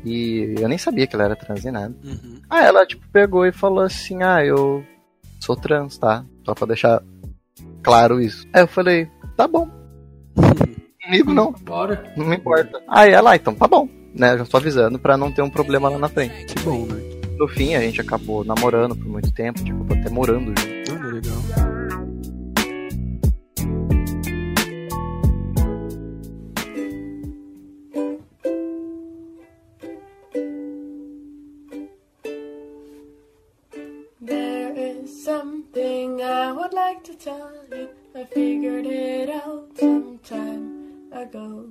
E 0.05 0.55
eu 0.59 0.67
nem 0.69 0.77
sabia 0.77 1.05
que 1.07 1.15
ela 1.15 1.25
era 1.25 1.35
trans 1.35 1.63
nem 1.63 1.73
nada. 1.73 1.95
Aí 2.49 2.65
ela, 2.65 2.85
tipo, 2.85 3.05
pegou 3.11 3.45
e 3.45 3.51
falou 3.51 3.83
assim: 3.83 4.21
Ah, 4.23 4.45
eu 4.45 4.85
sou 5.39 5.55
trans, 5.55 5.97
tá? 5.97 6.23
Só 6.45 6.53
pra 6.53 6.67
deixar 6.67 7.01
claro 7.81 8.21
isso. 8.21 8.45
Aí 8.53 8.61
eu 8.63 8.67
falei: 8.67 9.09
Tá 9.35 9.47
bom. 9.47 9.67
Comigo 11.03 11.33
não, 11.33 11.51
Bora. 11.51 12.13
não 12.15 12.25
me 12.25 12.35
importa. 12.37 12.81
Aí 12.87 13.11
ela, 13.11 13.31
"Ah, 13.31 13.35
então 13.35 13.53
tá 13.53 13.67
bom. 13.67 13.89
Né, 14.13 14.34
eu 14.34 14.38
já 14.39 14.45
tô 14.45 14.58
avisando 14.58 14.99
pra 14.99 15.17
não 15.17 15.32
ter 15.32 15.41
um 15.41 15.49
problema 15.49 15.89
lá 15.89 15.97
na 15.97 16.08
frente. 16.08 16.45
Que 16.45 16.60
bom, 16.63 16.86
né? 16.86 17.02
No 17.38 17.47
fim, 17.47 17.73
a 17.73 17.82
gente 17.82 17.99
acabou 17.99 18.43
namorando 18.43 18.95
por 18.95 19.08
muito 19.08 19.32
tempo, 19.34 19.63
tipo, 19.63 19.91
até 19.91 20.10
morando 20.10 20.54
junto. 20.60 20.93
Olha, 20.93 21.13
legal. 21.13 21.34
There 34.21 34.73
is 34.78 35.23
something 35.23 36.21
I 36.21 36.52
would 36.52 36.73
like 36.73 37.04
to 37.06 37.15
tell 37.15 37.52
you. 37.71 37.89
I 38.15 38.26
figured 38.26 38.86
it 38.86 39.30
out 39.32 39.71
some 39.80 40.19
time 40.23 41.10
ago. 41.12 41.65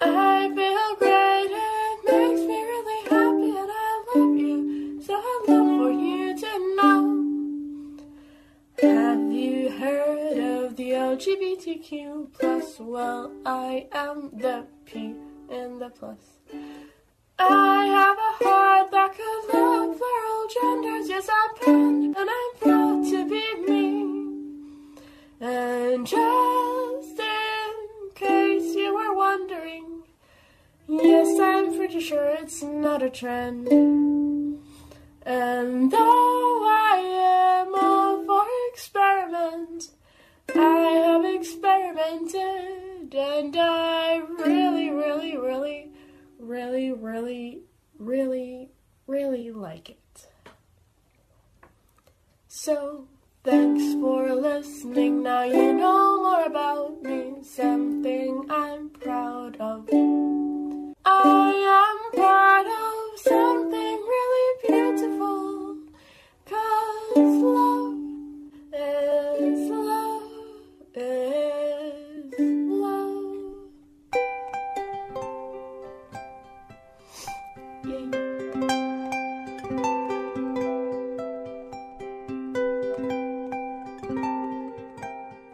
I 0.00 0.48
feel 0.54 0.96
great, 0.98 1.50
it 1.50 1.98
makes 2.04 2.40
me 2.40 2.62
really 2.62 3.00
happy, 3.08 3.50
and 3.56 3.70
I 3.70 4.04
love 4.14 4.36
you. 4.36 5.00
So 5.02 5.14
I'd 5.14 5.44
love 5.48 5.66
for 5.78 5.90
you 5.90 6.36
to 6.38 6.52
know. 6.76 7.02
Have 8.82 9.32
you 9.32 9.70
heard 9.70 10.38
of 10.38 10.76
the 10.76 10.90
LGBTQ 10.90 12.32
plus? 12.32 12.78
Well, 12.78 13.32
I 13.46 13.86
am 13.92 14.30
the 14.34 14.66
P 14.84 15.14
in 15.50 15.78
the 15.78 15.88
plus. 15.88 16.18
I 17.38 17.86
have 17.86 18.18
a 18.18 18.44
heart 18.44 18.90
that 18.90 19.14
could 19.14 19.54
love 19.54 19.96
for 19.96 20.16
all 20.28 20.46
genders. 20.48 21.08
Yes, 21.08 21.28
I'm 21.32 21.54
proud, 21.56 22.16
and 22.16 22.16
I'm 22.18 22.52
proud 22.60 23.04
to 23.10 23.24
be 23.28 23.44
me. 23.66 23.86
And 25.40 26.06
just 26.06 26.45
pretty 31.96 32.08
sure 32.08 32.28
it's 32.42 32.62
not 32.62 33.02
a 33.02 33.08
trend. 33.08 33.68
And 35.22 35.90
though 35.90 36.62
I 36.68 37.62
am 37.62 37.74
all 37.74 38.22
for 38.26 38.44
experiment, 38.70 39.88
I 40.54 40.90
have 41.06 41.24
experimented, 41.24 43.14
and 43.14 43.56
I 43.56 44.16
really, 44.44 44.90
really, 44.90 45.38
really 45.38 45.90
really, 46.38 46.92
really, 46.92 47.62
really, 47.98 48.68
really 49.06 49.50
like 49.50 49.88
it. 49.88 50.26
So, 52.46 53.06
thanks 53.42 53.94
for 53.94 54.34
listening. 54.34 55.22
Now 55.22 55.44
you 55.44 55.72
know 55.72 56.22
more 56.22 56.44
about 56.44 57.02
me, 57.02 57.36
something 57.42 58.46
I'm 58.50 58.90
proud 58.90 59.56
of. 59.56 60.45
I 61.08 61.54
am 61.86 62.20
part 62.20 62.66
of 62.66 63.20
something 63.20 64.05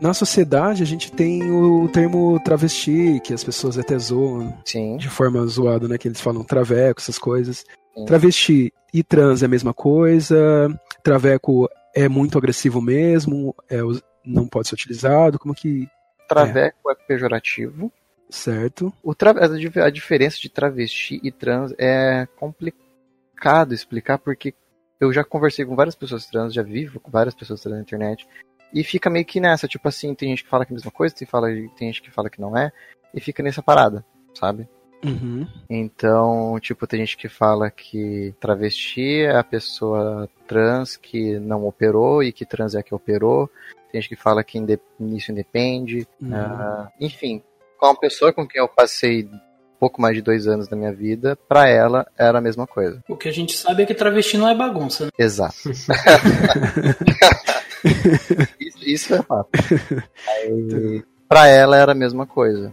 na 0.02 0.12
sociedade 0.12 0.82
a 0.82 0.86
gente 0.86 1.12
tem 1.12 1.48
o 1.48 1.88
termo 1.88 2.38
travesti, 2.40 3.20
que 3.20 3.32
as 3.32 3.44
pessoas 3.44 3.78
até 3.78 3.96
zoam 3.96 4.52
Sim. 4.64 4.96
de 4.96 5.08
forma 5.08 5.46
zoada, 5.46 5.86
né? 5.86 5.96
Que 5.96 6.08
eles 6.08 6.20
falam 6.20 6.42
traveco, 6.42 7.00
essas 7.00 7.20
coisas. 7.20 7.64
Sim. 7.94 8.04
Travesti 8.04 8.74
e 8.92 9.04
trans 9.04 9.44
é 9.44 9.46
a 9.46 9.48
mesma 9.48 9.72
coisa. 9.72 10.68
Traveco 11.04 11.70
é 11.94 12.08
muito 12.08 12.36
agressivo 12.36 12.82
mesmo, 12.82 13.54
é, 13.70 13.78
não 14.24 14.48
pode 14.48 14.66
ser 14.66 14.74
utilizado. 14.74 15.38
Como 15.38 15.54
que. 15.54 15.88
Traveco 16.28 16.90
é 16.90 16.94
pejorativo. 17.06 17.92
Certo? 18.28 18.92
O 19.04 19.14
tra... 19.14 19.30
a 19.30 19.90
diferença 19.90 20.38
de 20.40 20.48
travesti 20.48 21.20
e 21.22 21.30
trans 21.30 21.72
é 21.78 22.26
complicado 22.36 23.72
explicar 23.72 24.18
porque 24.18 24.52
eu 24.98 25.12
já 25.12 25.22
conversei 25.22 25.64
com 25.64 25.76
várias 25.76 25.94
pessoas 25.94 26.26
trans, 26.26 26.54
já 26.54 26.62
vivo 26.62 26.98
com 26.98 27.10
várias 27.10 27.34
pessoas 27.34 27.60
trans 27.60 27.76
na 27.76 27.82
internet 27.82 28.26
e 28.72 28.82
fica 28.84 29.10
meio 29.10 29.24
que 29.24 29.40
nessa, 29.40 29.68
tipo 29.68 29.86
assim, 29.88 30.14
tem 30.14 30.30
gente 30.30 30.44
que 30.44 30.50
fala 30.50 30.64
que 30.64 30.72
é 30.72 30.74
a 30.74 30.76
mesma 30.76 30.90
coisa, 30.90 31.14
tem, 31.14 31.26
fala, 31.26 31.48
tem 31.48 31.88
gente 31.88 32.02
que 32.02 32.10
fala 32.10 32.30
que 32.30 32.40
não 32.40 32.56
é 32.56 32.72
e 33.14 33.20
fica 33.20 33.42
nessa 33.42 33.62
parada, 33.62 34.04
sabe? 34.34 34.68
Uhum. 35.04 35.46
Então, 35.68 36.58
tipo, 36.60 36.86
tem 36.86 37.00
gente 37.00 37.16
que 37.16 37.28
fala 37.28 37.70
que 37.70 38.34
travesti 38.40 39.22
é 39.22 39.36
a 39.36 39.42
pessoa 39.42 40.28
trans 40.46 40.96
que 40.96 41.38
não 41.40 41.66
operou 41.66 42.22
e 42.22 42.32
que 42.32 42.46
trans 42.46 42.74
é 42.74 42.78
a 42.78 42.82
que 42.82 42.94
operou. 42.94 43.50
Tem 43.90 44.00
gente 44.00 44.08
que 44.08 44.22
fala 44.22 44.44
que 44.44 44.58
inde- 44.58 44.80
isso 45.00 45.32
independe. 45.32 46.06
Uhum. 46.20 46.34
Ah, 46.34 46.90
enfim, 47.00 47.42
com 47.78 47.86
uma 47.86 47.98
pessoa 47.98 48.32
com 48.32 48.46
quem 48.46 48.60
eu 48.60 48.68
passei 48.68 49.28
pouco 49.80 50.00
mais 50.00 50.14
de 50.14 50.22
dois 50.22 50.46
anos 50.46 50.68
da 50.68 50.76
minha 50.76 50.92
vida, 50.92 51.36
pra 51.48 51.68
ela 51.68 52.06
era 52.16 52.38
a 52.38 52.40
mesma 52.40 52.68
coisa. 52.68 53.02
O 53.08 53.16
que 53.16 53.28
a 53.28 53.32
gente 53.32 53.56
sabe 53.58 53.82
é 53.82 53.86
que 53.86 53.94
travesti 53.94 54.38
não 54.38 54.48
é 54.48 54.54
bagunça, 54.54 55.06
né? 55.06 55.10
Exato. 55.18 55.56
isso, 58.60 58.78
isso 58.84 59.14
é 59.14 59.22
fato. 59.22 59.48
Aí, 60.28 61.02
pra 61.28 61.48
ela 61.48 61.76
era 61.76 61.92
a 61.92 61.94
mesma 61.94 62.26
coisa. 62.26 62.72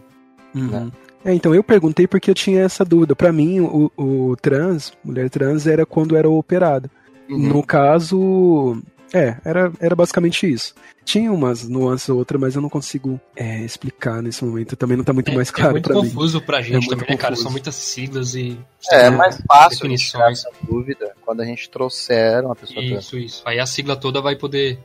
Uhum. 0.54 0.90
É, 1.24 1.34
então 1.34 1.54
eu 1.54 1.62
perguntei 1.62 2.06
porque 2.06 2.30
eu 2.30 2.34
tinha 2.34 2.62
essa 2.62 2.84
dúvida. 2.84 3.14
Pra 3.14 3.32
mim, 3.32 3.60
o, 3.60 3.90
o 3.96 4.36
trans, 4.40 4.92
mulher 5.04 5.28
trans, 5.28 5.66
era 5.66 5.84
quando 5.84 6.16
era 6.16 6.28
operada. 6.28 6.90
Uhum. 7.28 7.48
No 7.48 7.62
caso, 7.62 8.82
é, 9.12 9.36
era, 9.44 9.72
era 9.80 9.94
basicamente 9.94 10.50
isso. 10.50 10.74
Tinha 11.04 11.32
umas 11.32 11.68
nuances 11.68 12.08
ou 12.08 12.18
outra, 12.18 12.38
mas 12.38 12.54
eu 12.54 12.62
não 12.62 12.68
consigo 12.68 13.20
é, 13.36 13.60
explicar 13.64 14.22
nesse 14.22 14.44
momento. 14.44 14.76
Também 14.76 14.96
não 14.96 15.04
tá 15.04 15.12
muito 15.12 15.30
É, 15.30 15.34
mais 15.34 15.48
é 15.48 15.52
claro 15.52 15.72
muito 15.72 15.84
pra 15.88 15.94
mim. 15.96 16.02
confuso 16.08 16.40
pra 16.40 16.62
gente 16.62 16.86
muito 16.86 16.90
também, 16.90 17.08
né, 17.10 17.16
cara? 17.16 17.36
São 17.36 17.50
muitas 17.50 17.74
siglas 17.74 18.34
e. 18.34 18.58
É, 18.90 19.06
é 19.06 19.10
mais 19.10 19.40
fácil 19.46 19.88
gente 19.88 20.12
definições. 20.12 20.38
essa 20.38 20.50
dúvida 20.62 21.12
quando 21.22 21.40
a 21.40 21.44
gente 21.44 21.68
trouxer 21.68 22.44
uma 22.44 22.54
pessoa 22.54 22.84
trans. 22.84 23.04
Isso, 23.04 23.18
isso. 23.18 23.42
Aí 23.44 23.58
a 23.58 23.66
sigla 23.66 23.96
toda 23.96 24.20
vai 24.20 24.36
poder 24.36 24.78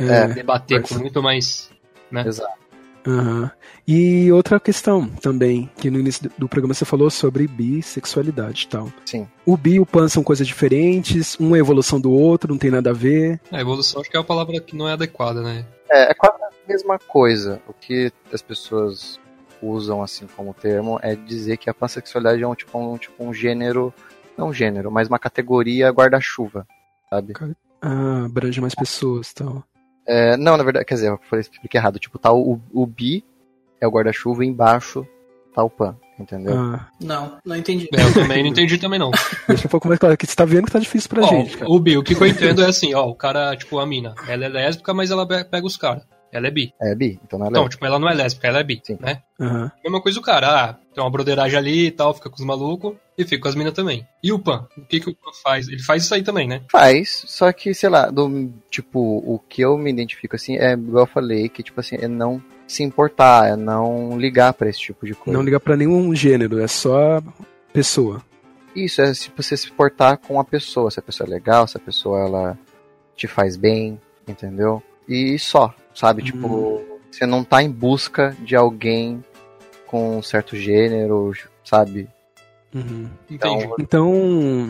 É, 0.00 0.26
debater 0.28 0.80
Mas- 0.80 0.88
com 0.88 0.98
muito 0.98 1.22
mais. 1.22 1.70
né? 2.10 2.24
Exato. 2.26 2.58
aham. 3.06 3.50
E 3.88 4.30
outra 4.32 4.60
questão 4.60 5.06
também, 5.08 5.70
que 5.78 5.90
no 5.90 5.98
início 5.98 6.24
do- 6.28 6.32
do 6.38 6.48
programa 6.48 6.74
você 6.74 6.84
falou 6.84 7.08
sobre 7.10 7.46
bissexualidade 7.46 8.64
e 8.64 8.68
tal. 8.68 8.92
Sim. 9.06 9.26
O 9.46 9.56
bi 9.56 9.74
e 9.74 9.80
o 9.80 9.86
pan 9.86 10.08
são 10.08 10.22
coisas 10.22 10.46
diferentes, 10.46 11.36
um 11.40 11.56
é 11.56 11.58
evolução 11.58 12.00
do 12.00 12.12
outro, 12.12 12.52
não 12.52 12.58
tem 12.58 12.70
nada 12.70 12.90
a 12.90 12.92
ver. 12.92 13.40
A 13.50 13.60
evolução 13.60 14.00
acho 14.00 14.10
que 14.10 14.16
é 14.16 14.20
uma 14.20 14.26
palavra 14.26 14.60
que 14.60 14.76
não 14.76 14.88
é 14.88 14.92
adequada, 14.92 15.40
né? 15.42 15.64
É, 15.90 16.10
é 16.10 16.14
quase 16.14 16.36
a 16.42 16.50
mesma 16.68 16.98
coisa. 16.98 17.60
O 17.66 17.72
que 17.72 18.12
as 18.32 18.42
pessoas 18.42 19.18
usam 19.62 20.02
assim 20.02 20.26
como 20.36 20.54
termo 20.54 20.98
é 21.02 21.14
dizer 21.16 21.56
que 21.56 21.68
a 21.70 21.74
pansexualidade 21.74 22.42
é 22.42 22.46
um 22.48 22.54
tipo 22.54 22.78
um, 22.78 22.96
tipo 22.96 23.24
um 23.24 23.32
gênero, 23.34 23.92
não 24.36 24.48
um 24.48 24.52
gênero, 24.54 24.90
mas 24.90 25.08
uma 25.08 25.18
categoria 25.18 25.90
guarda-chuva, 25.90 26.66
sabe? 27.08 27.32
Ah, 27.82 28.24
abrange 28.26 28.60
mais 28.60 28.74
pessoas 28.74 29.30
e 29.30 29.34
tal. 29.34 29.64
É, 30.12 30.36
não, 30.36 30.56
na 30.56 30.64
verdade, 30.64 30.84
quer 30.84 30.94
dizer, 30.94 31.08
eu 31.10 31.20
falei 31.28 31.40
expliquei 31.42 31.78
errado. 31.78 31.98
Tipo, 31.98 32.18
tá 32.18 32.32
o, 32.32 32.60
o 32.72 32.86
bi 32.86 33.24
é 33.80 33.86
o 33.86 33.90
guarda-chuva 33.90 34.44
e 34.44 34.48
embaixo 34.48 35.06
tá 35.54 35.62
o 35.62 35.70
pan, 35.70 35.96
entendeu? 36.18 36.56
Ah, 36.58 36.88
Não, 37.00 37.38
não 37.44 37.56
entendi. 37.56 37.88
É, 37.94 38.02
eu 38.02 38.12
também 38.14 38.42
não 38.42 38.50
entendi 38.50 38.76
também 38.78 38.98
não. 38.98 39.10
deixa 39.48 39.66
um 39.66 39.70
pouco 39.70 39.86
mais 39.88 39.98
claro, 40.00 40.16
que 40.16 40.26
você 40.26 40.34
tá 40.34 40.44
vendo 40.44 40.66
que 40.66 40.72
tá 40.72 40.78
difícil 40.80 41.08
pra 41.08 41.22
Ó, 41.22 41.26
gente, 41.28 41.56
cara. 41.56 41.70
o 41.70 41.78
bi, 41.78 41.96
o 41.96 42.02
que 42.02 42.14
eu 42.14 42.26
entendo 42.26 42.62
é 42.62 42.66
assim, 42.66 42.92
ó, 42.94 43.06
o 43.06 43.14
cara, 43.14 43.56
tipo, 43.56 43.78
a 43.78 43.86
mina, 43.86 44.14
ela 44.28 44.44
é 44.44 44.48
lésbica, 44.48 44.92
mas 44.92 45.10
ela 45.10 45.26
pe- 45.26 45.44
pega 45.44 45.66
os 45.66 45.76
caras. 45.76 46.02
Ela 46.32 46.46
é 46.46 46.50
bi. 46.50 46.72
É 46.80 46.94
bi, 46.94 47.18
então 47.24 47.38
não 47.38 47.46
é 47.46 47.48
Então, 47.50 47.62
lésbica. 47.62 47.76
tipo, 47.76 47.86
ela 47.86 47.98
não 47.98 48.08
é 48.08 48.14
lésbica, 48.14 48.46
ela 48.48 48.60
é 48.60 48.62
bi, 48.62 48.80
Sim. 48.84 48.96
né? 49.00 49.22
Aham. 49.40 49.70
Mesma 49.82 50.00
coisa 50.00 50.18
o 50.18 50.22
cara, 50.22 50.64
ah, 50.70 50.74
tem 50.94 51.02
uma 51.02 51.10
broderagem 51.10 51.58
ali 51.58 51.86
e 51.86 51.90
tal, 51.90 52.14
fica 52.14 52.30
com 52.30 52.36
os 52.36 52.44
malucos 52.44 52.94
e 53.18 53.24
fica 53.24 53.42
com 53.42 53.48
as 53.48 53.54
minas 53.54 53.72
também. 53.72 54.06
E 54.22 54.32
o 54.32 54.38
Pan? 54.38 54.66
O 54.78 54.82
que, 54.82 55.00
que 55.00 55.10
o 55.10 55.14
Pan 55.14 55.30
faz? 55.42 55.66
Ele 55.68 55.82
faz 55.82 56.04
isso 56.04 56.14
aí 56.14 56.22
também, 56.22 56.46
né? 56.46 56.62
Faz, 56.70 57.24
só 57.26 57.52
que, 57.52 57.74
sei 57.74 57.88
lá, 57.88 58.10
do, 58.10 58.50
tipo, 58.70 58.98
o 59.00 59.40
que 59.48 59.62
eu 59.62 59.76
me 59.76 59.90
identifico 59.90 60.36
assim 60.36 60.56
é, 60.56 60.72
igual 60.74 61.04
eu 61.04 61.06
falei, 61.10 61.48
que 61.48 61.62
tipo 61.62 61.80
assim, 61.80 61.96
é 62.00 62.06
não 62.06 62.40
se 62.66 62.82
importar, 62.84 63.48
é 63.48 63.56
não 63.56 64.16
ligar 64.18 64.52
pra 64.52 64.68
esse 64.70 64.78
tipo 64.78 65.04
de 65.04 65.14
coisa. 65.14 65.36
Não 65.36 65.44
ligar 65.44 65.58
pra 65.58 65.76
nenhum 65.76 66.14
gênero, 66.14 66.60
é 66.60 66.68
só 66.68 67.20
pessoa. 67.72 68.22
Isso, 68.76 69.02
é 69.02 69.12
se 69.12 69.30
você 69.36 69.56
se 69.56 69.70
portar 69.72 70.16
com 70.18 70.38
a 70.38 70.44
pessoa, 70.44 70.90
se 70.92 71.00
a 71.00 71.02
pessoa 71.02 71.26
é 71.26 71.30
legal, 71.30 71.66
se 71.66 71.76
a 71.76 71.80
pessoa 71.80 72.20
ela 72.20 72.58
te 73.16 73.26
faz 73.26 73.56
bem, 73.56 74.00
entendeu? 74.28 74.80
E 75.08 75.36
só, 75.40 75.74
sabe? 75.94 76.22
Hum. 76.22 76.24
Tipo, 76.24 76.82
você 77.10 77.26
não 77.26 77.44
tá 77.44 77.62
em 77.62 77.70
busca 77.70 78.36
de 78.40 78.56
alguém 78.56 79.22
com 79.86 80.18
um 80.18 80.22
certo 80.22 80.56
gênero, 80.56 81.32
sabe? 81.64 82.08
Uhum. 82.74 83.08
Entendi. 83.28 83.64
Então, 83.64 83.76
Então, 83.78 84.12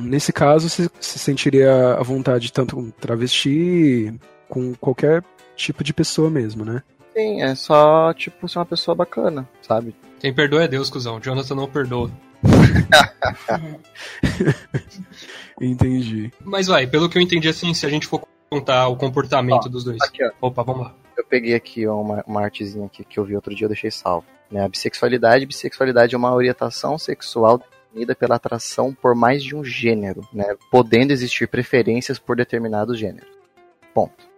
nesse 0.03 0.33
caso, 0.33 0.69
você 0.69 0.89
se 1.01 1.19
sentiria 1.19 1.95
à 1.95 2.03
vontade 2.03 2.53
tanto 2.53 2.77
com 2.77 2.91
travesti, 2.91 4.13
com 4.49 4.75
qualquer 4.75 5.23
tipo 5.55 5.85
de 5.85 5.93
pessoa 5.93 6.31
mesmo, 6.31 6.65
né? 6.65 6.83
sim, 7.15 7.43
é 7.43 7.55
só, 7.55 8.15
tipo, 8.15 8.49
ser 8.49 8.59
uma 8.59 8.67
pessoa 8.67 8.95
bacana, 8.95 9.47
sabe? 9.61 9.95
Quem 10.19 10.33
perdoa 10.33 10.65
é 10.65 10.69
Deus, 10.69 10.89
cuzão. 10.89 11.21
Jonathan 11.21 11.55
não 11.55 11.69
perdoa. 11.69 12.11
Entendi. 15.61 16.33
Mas 16.43 16.67
vai, 16.67 16.87
pelo 16.87 17.09
que 17.09 17.19
eu 17.19 17.23
entendi 17.23 17.49
assim, 17.49 17.75
se 17.75 17.85
a 17.85 17.91
gente 17.91 18.07
for 18.07 18.23
contar 18.49 18.89
o 18.89 18.97
comportamento 18.97 19.69
dos 19.69 19.85
dois. 19.85 19.99
Aqui, 20.03 20.25
ó. 20.25 20.31
Opa, 20.41 20.63
vamos 20.63 20.87
lá. 20.87 20.95
Eu 21.21 21.25
peguei 21.25 21.55
aqui 21.55 21.87
uma, 21.87 22.25
uma 22.27 22.43
artezinha 22.43 22.87
aqui 22.87 23.05
que 23.05 23.19
eu 23.21 23.25
vi 23.25 23.37
outro 23.37 23.55
dia, 23.55 23.67
eu 23.67 23.69
deixei 23.69 23.91
salvo. 23.91 24.27
Né? 24.51 24.65
A 24.65 24.69
bissexualidade, 24.69 25.45
bissexualidade 25.45 26.15
é 26.15 26.19
uma 26.19 26.35
orientação 26.35 26.97
sexual 26.97 27.59
definida 27.59 28.15
pela 28.15 28.37
atração 28.37 28.95
por 28.95 29.15
mais 29.15 29.43
de 29.45 29.55
um 29.55 29.63
gênero, 29.63 30.27
né? 30.33 30.57
podendo 30.71 31.13
existir 31.13 31.47
preferências 31.47 32.19
por 32.19 32.37
determinados 32.37 32.99
gêneros. 32.99 33.29
Ponto. 33.93 34.31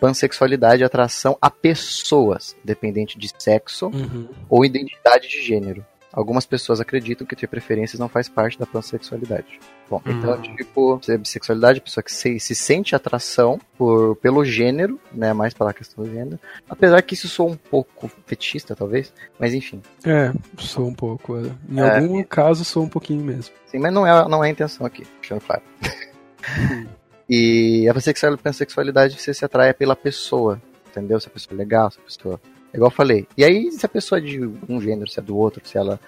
Pansexualidade 0.00 0.82
é 0.82 0.86
atração 0.86 1.38
a 1.40 1.48
pessoas, 1.48 2.56
dependente 2.64 3.16
de 3.16 3.30
sexo 3.38 3.86
Uhum. 3.86 4.28
ou 4.50 4.64
identidade 4.64 5.28
de 5.28 5.40
gênero. 5.40 5.86
Algumas 6.16 6.46
pessoas 6.46 6.80
acreditam 6.80 7.26
que 7.26 7.36
ter 7.36 7.46
preferências 7.46 8.00
não 8.00 8.08
faz 8.08 8.26
parte 8.26 8.58
da 8.58 8.64
pansexualidade. 8.64 9.60
Bom, 9.90 10.00
então, 10.06 10.32
Hum. 10.34 10.56
tipo, 10.56 10.98
a 11.08 11.18
bissexualidade, 11.18 11.78
a 11.78 11.82
pessoa 11.82 12.02
que 12.02 12.10
se, 12.12 12.40
se 12.40 12.54
sente 12.54 12.96
atração 12.96 13.60
por, 13.76 14.16
pelo 14.16 14.42
gênero, 14.42 14.98
né, 15.12 15.34
mais 15.34 15.52
pela 15.52 15.74
questão 15.74 16.02
do 16.04 16.10
gênero, 16.10 16.40
apesar 16.70 17.02
que 17.02 17.12
isso 17.12 17.28
soa 17.28 17.50
um 17.52 17.56
pouco 17.56 18.10
fetichista, 18.26 18.74
talvez, 18.74 19.12
mas 19.38 19.52
enfim. 19.52 19.82
É, 20.06 20.32
sou 20.56 20.86
um 20.88 20.94
pouco. 20.94 21.36
é. 21.36 21.50
Em 21.70 21.80
É. 21.80 21.98
algum 21.98 22.22
caso, 22.24 22.64
sou 22.64 22.82
um 22.84 22.88
pouquinho 22.88 23.22
mesmo. 23.22 23.54
Sim, 23.66 23.78
mas 23.78 23.92
não 23.92 24.06
é, 24.06 24.26
não 24.26 24.42
é 24.42 24.48
a 24.48 24.50
intenção 24.50 24.86
aqui, 24.86 25.06
deixando 25.20 25.42
claro. 25.42 25.62
e 27.28 27.88
a 27.88 27.94
pansexual- 27.94 28.34
a 28.34 28.38
pansexualidade, 28.38 29.20
você 29.20 29.34
se 29.34 29.44
atrai 29.44 29.72
pela 29.74 29.94
pessoa, 29.96 30.60
entendeu? 30.90 31.20
Se 31.20 31.28
a 31.28 31.30
pessoa 31.30 31.54
é 31.54 31.58
legal, 31.58 31.90
se 31.90 31.98
a 31.98 32.02
pessoa... 32.02 32.40
Igual 32.76 32.90
eu 32.90 32.94
falei. 32.94 33.26
E 33.36 33.44
aí, 33.44 33.72
se 33.72 33.84
a 33.84 33.88
pessoa 33.88 34.18
é 34.18 34.22
de 34.22 34.40
um 34.68 34.80
gênero, 34.80 35.10
se 35.10 35.18
é 35.18 35.22
do 35.22 35.36
outro, 35.36 35.60
se 35.64 35.76
ela 35.76 35.98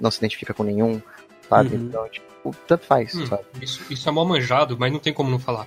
não 0.00 0.10
se 0.10 0.18
identifica 0.18 0.54
com 0.54 0.62
nenhum, 0.62 1.02
sabe? 1.48 1.74
Uhum. 1.76 1.82
Então, 1.86 2.08
tipo, 2.08 2.56
tanto 2.66 2.84
faz, 2.86 3.14
Hum, 3.14 3.26
sabe? 3.26 3.42
isso, 3.60 3.80
isso 3.90 4.08
é 4.08 4.12
mal 4.12 4.24
manjado, 4.24 4.76
mas 4.78 4.92
não 4.92 5.00
tem 5.00 5.12
como 5.12 5.30
não 5.30 5.38
falar. 5.38 5.66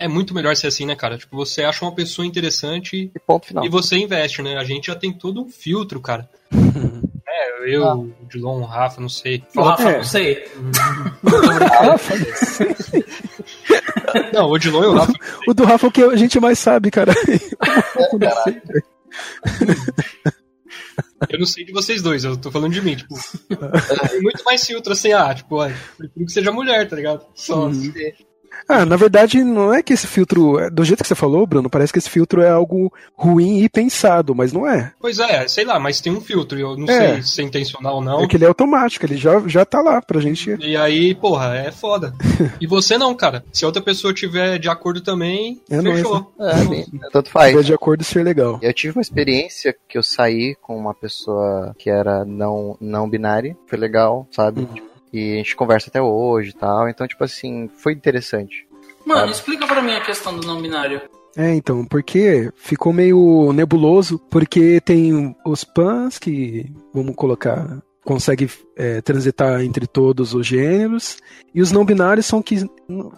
É 0.00 0.06
muito 0.06 0.32
melhor 0.34 0.54
ser 0.56 0.68
assim, 0.68 0.86
né, 0.86 0.94
cara? 0.94 1.16
Tipo, 1.18 1.36
você 1.36 1.62
acha 1.64 1.84
uma 1.84 1.92
pessoa 1.94 2.24
interessante 2.26 3.10
E 3.14 3.18
ponto 3.20 3.46
final. 3.46 3.64
e 3.64 3.68
você 3.68 3.96
investe, 3.96 4.42
né? 4.42 4.56
A 4.56 4.62
gente 4.64 4.86
já 4.88 4.94
tem 4.96 5.12
todo 5.12 5.42
um 5.42 5.48
filtro, 5.48 6.00
cara. 6.00 6.28
É, 7.30 7.76
eu, 7.76 7.86
Ah. 7.86 7.94
o 7.94 8.10
Dilon, 8.28 8.62
o 8.62 8.64
Rafa, 8.64 9.00
não 9.02 9.08
sei. 9.08 9.44
O 9.54 9.60
Rafa, 9.60 9.90
É. 9.90 9.96
não 9.98 10.04
sei. 10.04 10.44
Não, 14.32 14.50
o 14.50 14.58
Dilon 14.58 14.82
e 14.82 14.86
o 14.86 14.94
Rafa. 14.94 15.12
o 15.46 15.52
do 15.54 15.64
Rafa 15.64 15.86
é 15.86 15.88
o 15.88 15.92
que 15.92 16.02
a 16.02 16.16
gente 16.16 16.40
mais 16.40 16.58
sabe, 16.58 16.90
cara. 16.90 17.12
Eu 21.28 21.38
não 21.38 21.46
sei 21.46 21.64
de 21.64 21.72
vocês 21.72 22.00
dois, 22.00 22.24
eu 22.24 22.36
tô 22.36 22.50
falando 22.50 22.72
de 22.72 22.80
mim, 22.80 22.94
tipo. 22.94 23.14
Tem 24.10 24.20
muito 24.20 24.44
mais 24.44 24.64
filtro 24.64 24.92
assim, 24.92 25.12
ah, 25.12 25.34
tipo, 25.34 25.60
ah, 25.60 25.70
prefiro 25.96 26.26
que 26.26 26.32
seja 26.32 26.52
mulher, 26.52 26.88
tá 26.88 26.94
ligado? 26.94 27.26
Só. 27.34 27.66
Uhum. 27.66 27.92
Ah, 28.68 28.84
na 28.84 28.96
verdade, 28.96 29.42
não 29.44 29.72
é 29.72 29.82
que 29.82 29.92
esse 29.92 30.06
filtro. 30.06 30.70
Do 30.70 30.84
jeito 30.84 31.02
que 31.02 31.08
você 31.08 31.14
falou, 31.14 31.46
Bruno, 31.46 31.68
parece 31.70 31.92
que 31.92 31.98
esse 31.98 32.08
filtro 32.10 32.40
é 32.42 32.50
algo 32.50 32.92
ruim 33.14 33.62
e 33.62 33.68
pensado, 33.68 34.34
mas 34.34 34.52
não 34.52 34.66
é. 34.66 34.92
Pois 35.00 35.18
é, 35.18 35.46
sei 35.48 35.64
lá, 35.64 35.78
mas 35.78 36.00
tem 36.00 36.12
um 36.12 36.20
filtro, 36.20 36.58
eu 36.58 36.76
não 36.76 36.88
É. 36.88 37.14
sei 37.14 37.22
se 37.22 37.40
é 37.40 37.44
intencional 37.44 37.96
ou 37.96 38.00
não. 38.02 38.22
É 38.22 38.26
que 38.26 38.36
ele 38.36 38.44
é 38.44 38.48
automático, 38.48 39.04
ele 39.06 39.16
já, 39.16 39.40
já 39.46 39.64
tá 39.64 39.80
lá 39.80 40.00
pra 40.02 40.20
gente. 40.20 40.56
E 40.60 40.76
aí, 40.76 41.14
porra, 41.14 41.54
é 41.56 41.70
foda. 41.70 42.14
E 42.60 42.66
você 42.66 42.96
não, 42.98 43.14
cara. 43.14 43.44
Se 43.52 43.64
a 43.64 43.68
outra 43.68 43.82
pessoa 43.82 44.12
tiver 44.14 44.58
de 44.58 44.68
acordo 44.68 45.00
também, 45.00 45.60
É 45.70 45.80
fechou. 45.80 46.32
É, 46.40 46.64
bem, 46.64 46.86
tanto 47.12 47.30
faz. 47.30 47.54
Ver 47.54 47.64
de 47.64 47.74
acordo 47.74 48.00
e 48.02 48.04
ser 48.04 48.22
legal. 48.22 48.58
Eu 48.62 48.72
tive 48.72 48.96
uma 48.96 49.02
experiência 49.02 49.74
que 49.88 49.96
eu 49.98 50.02
saí 50.02 50.54
com 50.62 50.76
uma 50.76 50.94
pessoa 50.94 51.74
que 51.78 51.90
era 51.90 52.24
não, 52.24 52.76
não 52.80 53.08
binária. 53.08 53.56
Foi 53.66 53.78
legal, 53.78 54.26
sabe? 54.30 54.60
Uhum. 54.60 54.87
E 55.12 55.34
a 55.34 55.36
gente 55.36 55.56
conversa 55.56 55.88
até 55.88 56.00
hoje 56.00 56.50
e 56.50 56.54
tal. 56.54 56.88
Então, 56.88 57.06
tipo 57.06 57.22
assim, 57.24 57.68
foi 57.68 57.92
interessante. 57.92 58.66
Mano, 59.04 59.30
explica 59.30 59.66
pra 59.66 59.80
mim 59.82 59.92
a 59.92 60.04
questão 60.04 60.36
do 60.36 60.46
não 60.46 60.60
binário. 60.60 61.00
É, 61.36 61.54
então, 61.54 61.84
porque 61.84 62.50
ficou 62.56 62.92
meio 62.92 63.52
nebuloso, 63.52 64.18
porque 64.30 64.80
tem 64.80 65.36
os 65.46 65.62
pans 65.62 66.18
que, 66.18 66.66
vamos 66.92 67.14
colocar, 67.14 67.80
consegue 68.04 68.50
é, 68.76 69.00
transitar 69.00 69.62
entre 69.62 69.86
todos 69.86 70.34
os 70.34 70.46
gêneros, 70.46 71.18
e 71.54 71.60
os 71.60 71.70
não 71.70 71.84
binários 71.84 72.26
são 72.26 72.42
que. 72.42 72.66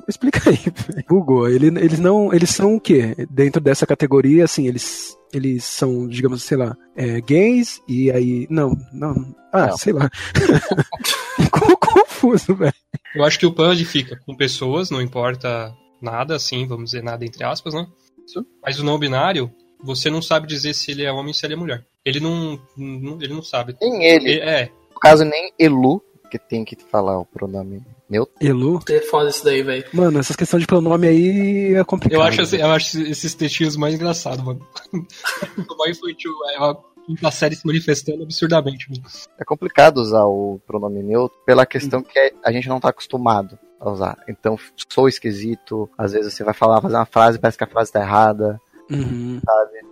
Explica 0.08 0.50
aí, 0.50 0.58
bugou. 1.08 1.48
Ele, 1.48 1.68
eles 1.68 1.98
não. 1.98 2.32
Eles 2.34 2.50
são 2.50 2.74
o 2.74 2.80
quê? 2.80 3.14
Dentro 3.30 3.60
dessa 3.60 3.86
categoria, 3.86 4.44
assim, 4.44 4.66
eles. 4.66 5.16
Eles 5.32 5.64
são, 5.64 6.08
digamos, 6.08 6.42
sei 6.42 6.56
lá, 6.56 6.76
é, 6.96 7.20
gays, 7.20 7.80
e 7.88 8.10
aí. 8.10 8.46
Não, 8.50 8.76
não. 8.92 9.14
Ah, 9.52 9.68
Não. 9.68 9.76
sei 9.76 9.92
lá. 9.92 10.10
Ficou 11.40 11.76
confuso, 11.76 12.54
velho. 12.54 12.74
Eu 13.14 13.24
acho 13.24 13.38
que 13.38 13.46
o 13.46 13.54
ele 13.54 13.84
fica 13.84 14.18
com 14.26 14.36
pessoas, 14.36 14.90
não 14.90 15.00
importa 15.00 15.72
nada, 16.00 16.36
assim, 16.36 16.66
vamos 16.66 16.90
dizer, 16.90 17.02
nada 17.02 17.24
entre 17.24 17.44
aspas, 17.44 17.74
né? 17.74 17.86
Isso. 18.26 18.44
Mas 18.62 18.78
o 18.78 18.84
não 18.84 18.98
binário, 18.98 19.50
você 19.82 20.08
não 20.10 20.22
sabe 20.22 20.46
dizer 20.46 20.74
se 20.74 20.90
ele 20.90 21.04
é 21.04 21.10
homem 21.12 21.28
ou 21.28 21.34
se 21.34 21.44
ele 21.46 21.54
é 21.54 21.56
mulher. 21.56 21.84
Ele 22.04 22.20
não, 22.20 22.58
não- 22.76 23.20
ele 23.20 23.34
não 23.34 23.42
sabe. 23.42 23.76
Nem 23.80 24.04
ele, 24.04 24.30
Ele- 24.30 24.40
é, 24.40 24.70
no 24.92 25.00
caso, 25.00 25.24
nem 25.24 25.52
Elu, 25.58 26.02
que 26.30 26.38
tem 26.38 26.64
que 26.64 26.76
falar 26.90 27.18
o 27.18 27.24
pronome 27.26 27.82
neutro. 28.08 28.34
Elu. 28.40 28.80
É 28.88 29.00
foda 29.00 29.28
isso 29.30 29.44
daí, 29.44 29.62
velho. 29.62 29.84
Mano, 29.92 30.18
essas 30.20 30.36
questões 30.36 30.60
de 30.62 30.66
pronome 30.66 31.06
aí 31.08 31.74
é 31.74 31.84
complicado. 31.84 32.18
eu 32.20 32.22
acho, 32.22 32.56
eu 32.56 32.70
acho 32.70 33.00
esses 33.02 33.34
textinhos 33.34 33.76
mais 33.76 33.94
engraçados, 33.94 34.42
mano. 34.44 34.60
o 34.94 35.76
mais 35.76 35.96
infantil, 35.98 36.32
é 36.54 36.58
uma 36.58 36.78
quinta 37.06 37.30
série 37.30 37.56
se 37.56 37.66
manifestando 37.66 38.22
absurdamente. 38.22 38.88
mano. 38.90 39.02
É 39.38 39.44
complicado 39.44 39.98
usar 39.98 40.24
o 40.24 40.60
pronome 40.66 41.02
neutro 41.02 41.36
pela 41.44 41.66
questão 41.66 42.02
que 42.02 42.18
é- 42.18 42.32
a 42.44 42.52
gente 42.52 42.68
não 42.68 42.78
tá 42.80 42.88
acostumado 42.90 43.58
a 43.80 43.90
usar. 43.90 44.16
Então, 44.28 44.56
sou 44.90 45.08
esquisito, 45.08 45.88
às 45.96 46.12
vezes 46.12 46.32
você 46.34 46.44
vai 46.44 46.54
falar, 46.54 46.80
fazer 46.82 46.94
uma 46.96 47.06
frase, 47.06 47.38
parece 47.38 47.56
que 47.58 47.64
a 47.64 47.66
frase 47.66 47.90
tá 47.92 48.00
errada. 48.00 48.60
Uhum. 48.90 49.40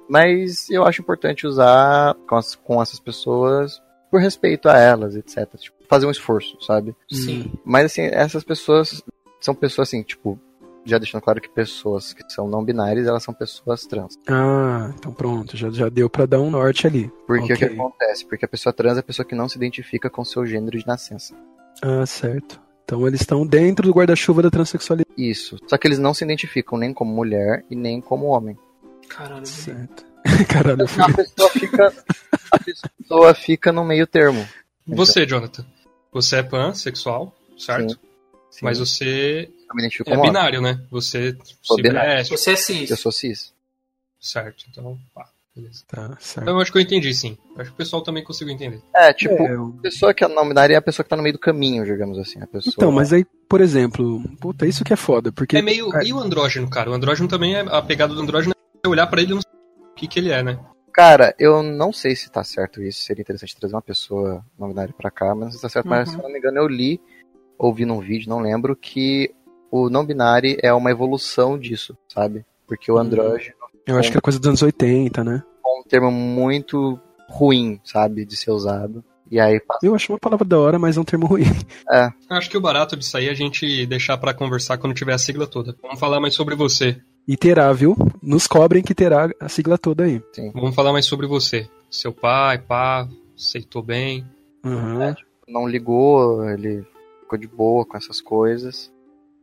Mas 0.08 0.68
eu 0.70 0.84
acho 0.84 1.00
importante 1.02 1.46
usar 1.46 2.14
com, 2.28 2.36
as- 2.36 2.54
com 2.56 2.82
essas 2.82 2.98
pessoas 3.00 3.80
por 4.10 4.20
respeito 4.20 4.68
a 4.68 4.78
elas, 4.78 5.16
etc. 5.16 5.48
Tipo, 5.56 5.76
fazer 5.88 6.06
um 6.06 6.10
esforço, 6.10 6.56
sabe? 6.60 6.94
Sim. 7.10 7.52
Mas 7.64 7.86
assim, 7.86 8.02
essas 8.02 8.44
pessoas 8.44 9.02
são 9.40 9.54
pessoas 9.54 9.88
assim, 9.88 10.02
tipo, 10.02 10.38
já 10.84 10.98
deixando 10.98 11.22
claro 11.22 11.40
que 11.40 11.48
pessoas 11.48 12.12
que 12.12 12.22
são 12.32 12.48
não 12.48 12.64
binárias, 12.64 13.06
elas 13.06 13.22
são 13.22 13.34
pessoas 13.34 13.86
trans. 13.86 14.18
Ah, 14.26 14.92
então 14.98 15.12
pronto, 15.12 15.56
já, 15.56 15.70
já 15.70 15.88
deu 15.88 16.08
pra 16.08 16.26
dar 16.26 16.40
um 16.40 16.50
norte 16.50 16.86
ali. 16.86 17.10
Porque 17.26 17.52
o 17.52 17.56
que 17.56 17.64
acontece? 17.64 18.24
Porque 18.24 18.44
a 18.44 18.48
pessoa 18.48 18.72
trans 18.72 18.96
é 18.96 19.00
a 19.00 19.02
pessoa 19.02 19.26
que 19.26 19.34
não 19.34 19.48
se 19.48 19.56
identifica 19.56 20.08
com 20.08 20.24
seu 20.24 20.46
gênero 20.46 20.78
de 20.78 20.86
nascença. 20.86 21.34
Ah, 21.82 22.06
certo. 22.06 22.60
Então 22.84 23.06
eles 23.06 23.20
estão 23.20 23.46
dentro 23.46 23.86
do 23.86 23.92
guarda-chuva 23.92 24.42
da 24.42 24.50
transexualidade. 24.50 25.10
Isso. 25.16 25.58
Só 25.66 25.76
que 25.76 25.86
eles 25.86 25.98
não 25.98 26.14
se 26.14 26.24
identificam 26.24 26.78
nem 26.78 26.92
como 26.92 27.14
mulher 27.14 27.62
e 27.70 27.76
nem 27.76 28.00
como 28.00 28.26
homem. 28.26 28.56
Caralho. 29.08 29.44
velho. 29.44 29.46
Certo. 29.46 30.07
Caralho, 30.48 30.82
eu 30.82 30.88
fui... 30.88 31.02
A 31.02 31.12
pessoa 31.14 31.50
fica, 31.50 31.92
a 32.52 32.58
pessoa 32.58 33.34
fica 33.34 33.72
no 33.72 33.84
meio 33.84 34.06
termo. 34.06 34.46
Você, 34.86 35.26
Jonathan, 35.26 35.64
você 36.12 36.36
é 36.36 36.42
pansexual, 36.42 37.34
certo? 37.58 37.92
Sim. 37.92 37.98
Sim, 38.50 38.64
Mas 38.64 38.78
você 38.78 39.50
é 40.06 40.16
binário, 40.20 40.60
né? 40.62 40.80
Você 40.90 41.36
se 41.62 41.82
binário. 41.82 42.24
Você 42.26 42.52
é 42.52 42.56
cis. 42.56 42.90
Eu 42.90 42.96
sou 42.96 43.12
cis. 43.12 43.52
certo? 44.18 44.64
Então, 44.70 44.98
pá, 45.14 45.28
beleza. 45.54 45.84
Tá, 45.86 46.16
certo. 46.18 46.44
Então 46.44 46.54
eu 46.56 46.60
acho 46.62 46.72
que 46.72 46.78
eu 46.78 46.82
entendi, 46.82 47.12
sim. 47.14 47.36
Eu 47.54 47.60
acho 47.60 47.70
que 47.70 47.74
o 47.74 47.76
pessoal 47.76 48.02
também 48.02 48.24
conseguiu 48.24 48.54
entender. 48.54 48.80
É, 48.94 49.12
tipo, 49.12 49.34
É, 49.34 49.52
eu- 49.52 49.74
a 49.78 49.82
pessoa 49.82 50.14
que 50.14 50.24
é 50.24 50.28
não 50.28 50.48
binária 50.48 50.74
é 50.74 50.76
a 50.78 50.82
pessoa 50.82 51.04
que 51.04 51.10
tá 51.10 51.16
no 51.16 51.22
meio 51.22 51.34
do 51.34 51.38
caminho, 51.38 51.84
digamos 51.84 52.18
assim. 52.18 52.40
A 52.40 52.46
pessoa... 52.46 52.72
Então, 52.74 52.90
mas 52.90 53.12
aí, 53.12 53.24
por 53.48 53.60
exemplo, 53.60 54.22
puta, 54.40 54.66
isso 54.66 54.82
que 54.82 54.94
é 54.94 54.96
foda, 54.96 55.30
porque... 55.30 55.58
É 55.58 55.62
meio. 55.62 55.90
E 56.02 56.12
o 56.12 56.18
andrógeno, 56.18 56.68
cara? 56.70 56.90
O 56.90 56.94
andrógeno 56.94 57.28
também 57.28 57.54
é. 57.54 57.60
A 57.60 57.82
pegada 57.82 58.14
do 58.14 58.20
andrógeno 58.22 58.54
é 58.82 58.88
olhar 58.88 59.06
pra 59.08 59.20
ele 59.20 59.32
e 59.32 59.34
não 59.34 59.42
que, 59.98 60.08
que 60.08 60.18
ele 60.18 60.30
é, 60.30 60.42
né? 60.42 60.58
Cara, 60.92 61.34
eu 61.38 61.62
não 61.62 61.92
sei 61.92 62.16
se 62.16 62.30
tá 62.30 62.42
certo 62.42 62.82
isso. 62.82 63.02
Seria 63.02 63.22
interessante 63.22 63.56
trazer 63.56 63.74
uma 63.74 63.82
pessoa 63.82 64.44
não 64.58 64.68
binária 64.68 64.94
pra 64.96 65.10
cá, 65.10 65.34
mas 65.34 65.44
não 65.44 65.50
sei 65.50 65.58
se 65.58 65.62
tá 65.62 65.68
certo. 65.68 65.88
Mas 65.88 66.08
Uhum. 66.08 66.14
se 66.14 66.18
eu 66.20 66.22
não 66.24 66.32
me 66.32 66.38
engano, 66.38 66.58
eu 66.58 66.66
li, 66.66 67.00
ouvi 67.58 67.84
num 67.84 68.00
vídeo, 68.00 68.28
não 68.28 68.40
lembro, 68.40 68.74
que 68.74 69.30
o 69.70 69.88
não 69.90 70.04
binário 70.04 70.56
é 70.62 70.72
uma 70.72 70.90
evolução 70.90 71.58
disso, 71.58 71.96
sabe? 72.12 72.44
Porque 72.66 72.90
o 72.90 72.94
Uhum. 72.94 73.00
andrógeno 73.02 73.54
Eu 73.86 73.96
acho 73.98 74.10
que 74.10 74.18
é 74.18 74.20
coisa 74.20 74.38
dos 74.38 74.48
anos 74.48 74.62
80, 74.62 75.22
né? 75.24 75.42
é 75.44 75.80
um 75.80 75.82
termo 75.82 76.10
muito 76.10 76.98
ruim, 77.28 77.80
sabe? 77.84 78.24
De 78.24 78.36
ser 78.36 78.50
usado. 78.50 79.04
E 79.30 79.38
aí 79.38 79.60
passa. 79.60 79.84
Eu 79.86 79.94
acho 79.94 80.10
uma 80.12 80.18
palavra 80.18 80.44
da 80.46 80.58
hora, 80.58 80.78
mas 80.78 80.96
é 80.96 81.00
um 81.00 81.04
termo 81.04 81.26
ruim. 81.26 81.44
Eu 81.90 82.12
acho 82.36 82.48
que 82.50 82.56
o 82.56 82.60
barato 82.60 82.96
disso 82.96 83.16
aí 83.16 83.28
é 83.28 83.30
a 83.30 83.34
gente 83.34 83.86
deixar 83.86 84.16
pra 84.16 84.32
conversar 84.34 84.78
quando 84.78 84.94
tiver 84.94 85.12
a 85.12 85.18
sigla 85.18 85.46
toda. 85.46 85.76
Vamos 85.82 86.00
falar 86.00 86.18
mais 86.20 86.34
sobre 86.34 86.54
você. 86.54 87.00
E 87.28 87.36
terá, 87.36 87.70
viu? 87.74 87.94
Nos 88.22 88.46
cobrem 88.46 88.82
que 88.82 88.94
terá 88.94 89.28
a 89.38 89.50
sigla 89.50 89.76
toda 89.76 90.04
aí. 90.04 90.22
Vamos 90.54 90.74
falar 90.74 90.92
mais 90.92 91.04
sobre 91.04 91.26
você. 91.26 91.68
Seu 91.90 92.10
pai, 92.10 92.56
pá, 92.56 93.06
aceitou 93.36 93.82
bem. 93.82 94.24
Uhum. 94.64 95.14
Não 95.46 95.68
ligou, 95.68 96.48
ele 96.48 96.86
ficou 97.20 97.38
de 97.38 97.46
boa 97.46 97.84
com 97.84 97.98
essas 97.98 98.22
coisas. 98.22 98.90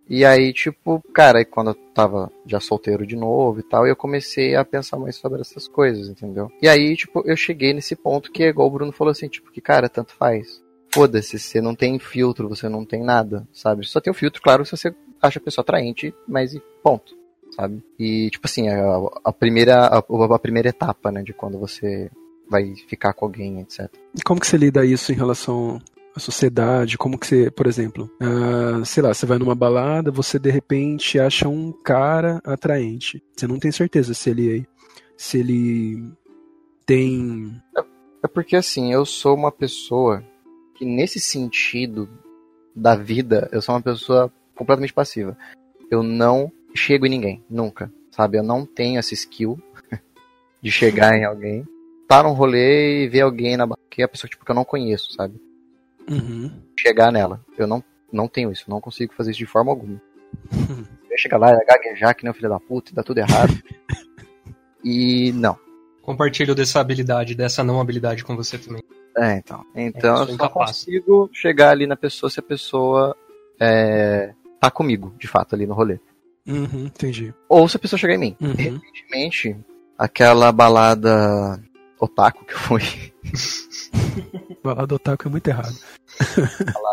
E 0.10 0.26
aí, 0.26 0.52
tipo, 0.52 1.00
cara, 1.14 1.38
aí 1.38 1.46
quando 1.46 1.70
eu 1.70 1.76
tava 1.94 2.32
já 2.44 2.60
solteiro 2.60 3.06
de 3.06 3.16
novo 3.16 3.60
e 3.60 3.64
tal, 3.64 3.86
eu 3.86 3.96
comecei 3.96 4.56
a 4.56 4.66
pensar 4.66 4.98
mais 4.98 5.16
sobre 5.16 5.42
essas 5.42 5.68
coisas, 5.68 6.10
entendeu? 6.10 6.52
E 6.60 6.68
aí, 6.68 6.96
tipo, 6.96 7.22
eu 7.24 7.38
cheguei 7.38 7.72
nesse 7.72 7.96
ponto 7.96 8.32
que 8.32 8.44
é 8.44 8.48
igual 8.48 8.68
o 8.68 8.72
Bruno 8.72 8.92
falou 8.92 9.12
assim, 9.12 9.28
tipo, 9.28 9.52
que 9.52 9.62
cara, 9.62 9.88
tanto 9.88 10.14
faz. 10.14 10.60
Foda-se, 10.92 11.38
você 11.38 11.62
não 11.62 11.76
tem 11.76 12.00
filtro, 12.00 12.50
você 12.50 12.68
não 12.68 12.84
tem 12.84 13.04
nada, 13.04 13.48
sabe? 13.54 13.86
Só 13.86 14.00
tem 14.00 14.10
o 14.10 14.16
filtro, 14.16 14.42
claro, 14.42 14.66
se 14.66 14.72
você 14.72 14.96
acha 15.22 15.38
a 15.38 15.42
pessoa 15.42 15.62
atraente, 15.62 16.14
mas 16.28 16.54
e 16.54 16.62
ponto, 16.84 17.16
sabe? 17.56 17.84
E, 17.98 18.30
tipo 18.30 18.46
assim, 18.46 18.68
a, 18.68 18.98
a 19.24 19.32
primeira, 19.32 19.88
a, 19.88 19.98
a 19.98 20.40
primeira 20.40 20.70
etapa, 20.70 21.12
né, 21.12 21.24
de 21.24 21.34
quando 21.34 21.58
você 21.58 22.12
vai 22.50 22.76
ficar 22.88 23.14
com 23.14 23.26
alguém, 23.26 23.62
etc. 23.62 23.90
E 24.16 24.22
como 24.22 24.40
que 24.40 24.48
você 24.48 24.58
lida 24.58 24.86
isso 24.86 25.12
em 25.12 25.16
relação 25.16 25.82
à 26.16 26.20
sociedade? 26.20 26.98
Como 26.98 27.18
que 27.18 27.26
você, 27.26 27.50
por 27.50 27.68
exemplo, 27.68 28.10
ah, 28.20 28.84
sei 28.86 29.02
lá, 29.02 29.14
você 29.14 29.26
vai 29.26 29.38
numa 29.38 29.56
balada, 29.56 30.12
você 30.12 30.38
de 30.38 30.52
repente 30.52 31.20
acha 31.20 31.48
um 31.48 31.72
cara 31.72 32.42
atraente. 32.44 33.24
Você 33.36 33.48
não 33.48 33.60
tem 33.60 33.72
certeza 33.72 34.14
se 34.14 34.30
ele 34.30 34.68
se 35.18 35.40
ele 35.40 36.12
tem 36.86 37.60
É 38.22 38.28
porque 38.28 38.56
assim, 38.56 38.92
eu 38.92 39.06
sou 39.06 39.34
uma 39.34 39.52
pessoa 39.52 40.24
que 40.76 40.86
nesse 40.86 41.20
sentido 41.20 42.10
da 42.76 42.96
vida, 42.96 43.50
eu 43.52 43.62
sou 43.62 43.74
uma 43.74 43.82
pessoa 43.82 44.32
completamente 44.54 44.94
passiva. 44.94 45.38
Eu 45.90 46.04
não 46.04 46.52
chego 46.76 47.06
em 47.06 47.10
ninguém, 47.10 47.44
nunca, 47.50 47.92
sabe? 48.12 48.38
Eu 48.38 48.44
não 48.44 48.66
tenho 48.66 49.00
essa 49.00 49.14
skill 49.14 49.60
de 50.62 50.72
chegar 50.72 51.18
em 51.18 51.26
alguém, 51.26 51.66
tá 52.08 52.22
num 52.24 52.34
rolê 52.34 53.04
e 53.06 53.10
ver 53.10 53.22
alguém 53.22 53.58
na 53.58 53.68
que 53.90 54.02
é 54.02 54.06
a 54.06 54.10
pessoa 54.10 54.30
tipo, 54.30 54.44
que 54.46 54.52
eu 54.52 54.56
não 54.56 54.66
conheço, 54.66 55.14
sabe? 55.14 55.40
Uhum. 56.10 56.52
Chegar 56.78 57.12
nela. 57.12 57.44
Eu 57.58 57.66
não, 57.66 57.84
não 58.12 58.28
tenho 58.28 58.52
isso, 58.52 58.70
não 58.70 58.82
consigo 58.82 59.14
fazer 59.14 59.32
isso 59.32 59.40
de 59.40 59.46
forma 59.46 59.72
alguma. 59.72 60.02
Eu 61.10 61.18
chegar 61.18 61.38
lá 61.38 61.54
e 61.54 61.66
gaguejar 61.66 62.14
que 62.14 62.24
nem 62.24 62.32
o 62.32 62.34
filho 62.34 62.50
da 62.50 62.60
puta 62.60 62.92
e 62.92 62.94
dá 62.94 63.02
tudo 63.02 63.20
errado. 63.20 63.54
e 64.84 65.32
não. 65.32 65.58
Compartilho 66.02 66.54
dessa 66.54 66.82
habilidade, 66.82 67.34
dessa 67.36 67.64
não 67.64 67.80
habilidade 67.80 68.24
com 68.24 68.36
você 68.36 68.58
também. 68.58 68.84
É, 69.18 69.38
então. 69.38 69.66
Então 69.74 70.10
É, 70.10 70.14
eu 70.14 70.18
sou 70.18 70.28
só 70.28 70.34
incapaz. 70.34 70.70
consigo 70.72 71.30
chegar 71.32 71.70
ali 71.70 71.88
na 71.88 71.96
pessoa 71.96 72.30
se 72.30 72.42
a 72.42 72.44
pessoa 72.44 73.16
é, 73.58 74.34
tá 74.60 74.70
comigo, 74.70 75.16
de 75.18 75.26
fato, 75.26 75.56
ali 75.56 75.66
no 75.66 75.74
rolê. 75.74 76.00
Uhum, 76.48 76.86
entendi. 76.86 77.34
Ou 77.50 77.68
se 77.68 77.78
a 77.78 77.80
pessoa 77.80 78.00
chegar 78.00 78.16
em 78.16 78.20
mim. 78.20 78.36
Uhum. 78.40 78.54
Recentemente, 78.54 79.56
aquela 79.98 80.52
balada 80.52 81.60
otaku 82.00 82.46
que 82.46 82.54
eu 82.54 82.60
fui. 82.60 82.82
Falar 84.62 84.86
do 84.86 84.96
otaku 84.96 85.28
é 85.28 85.32
muito 85.32 85.48
errado. 85.48 85.76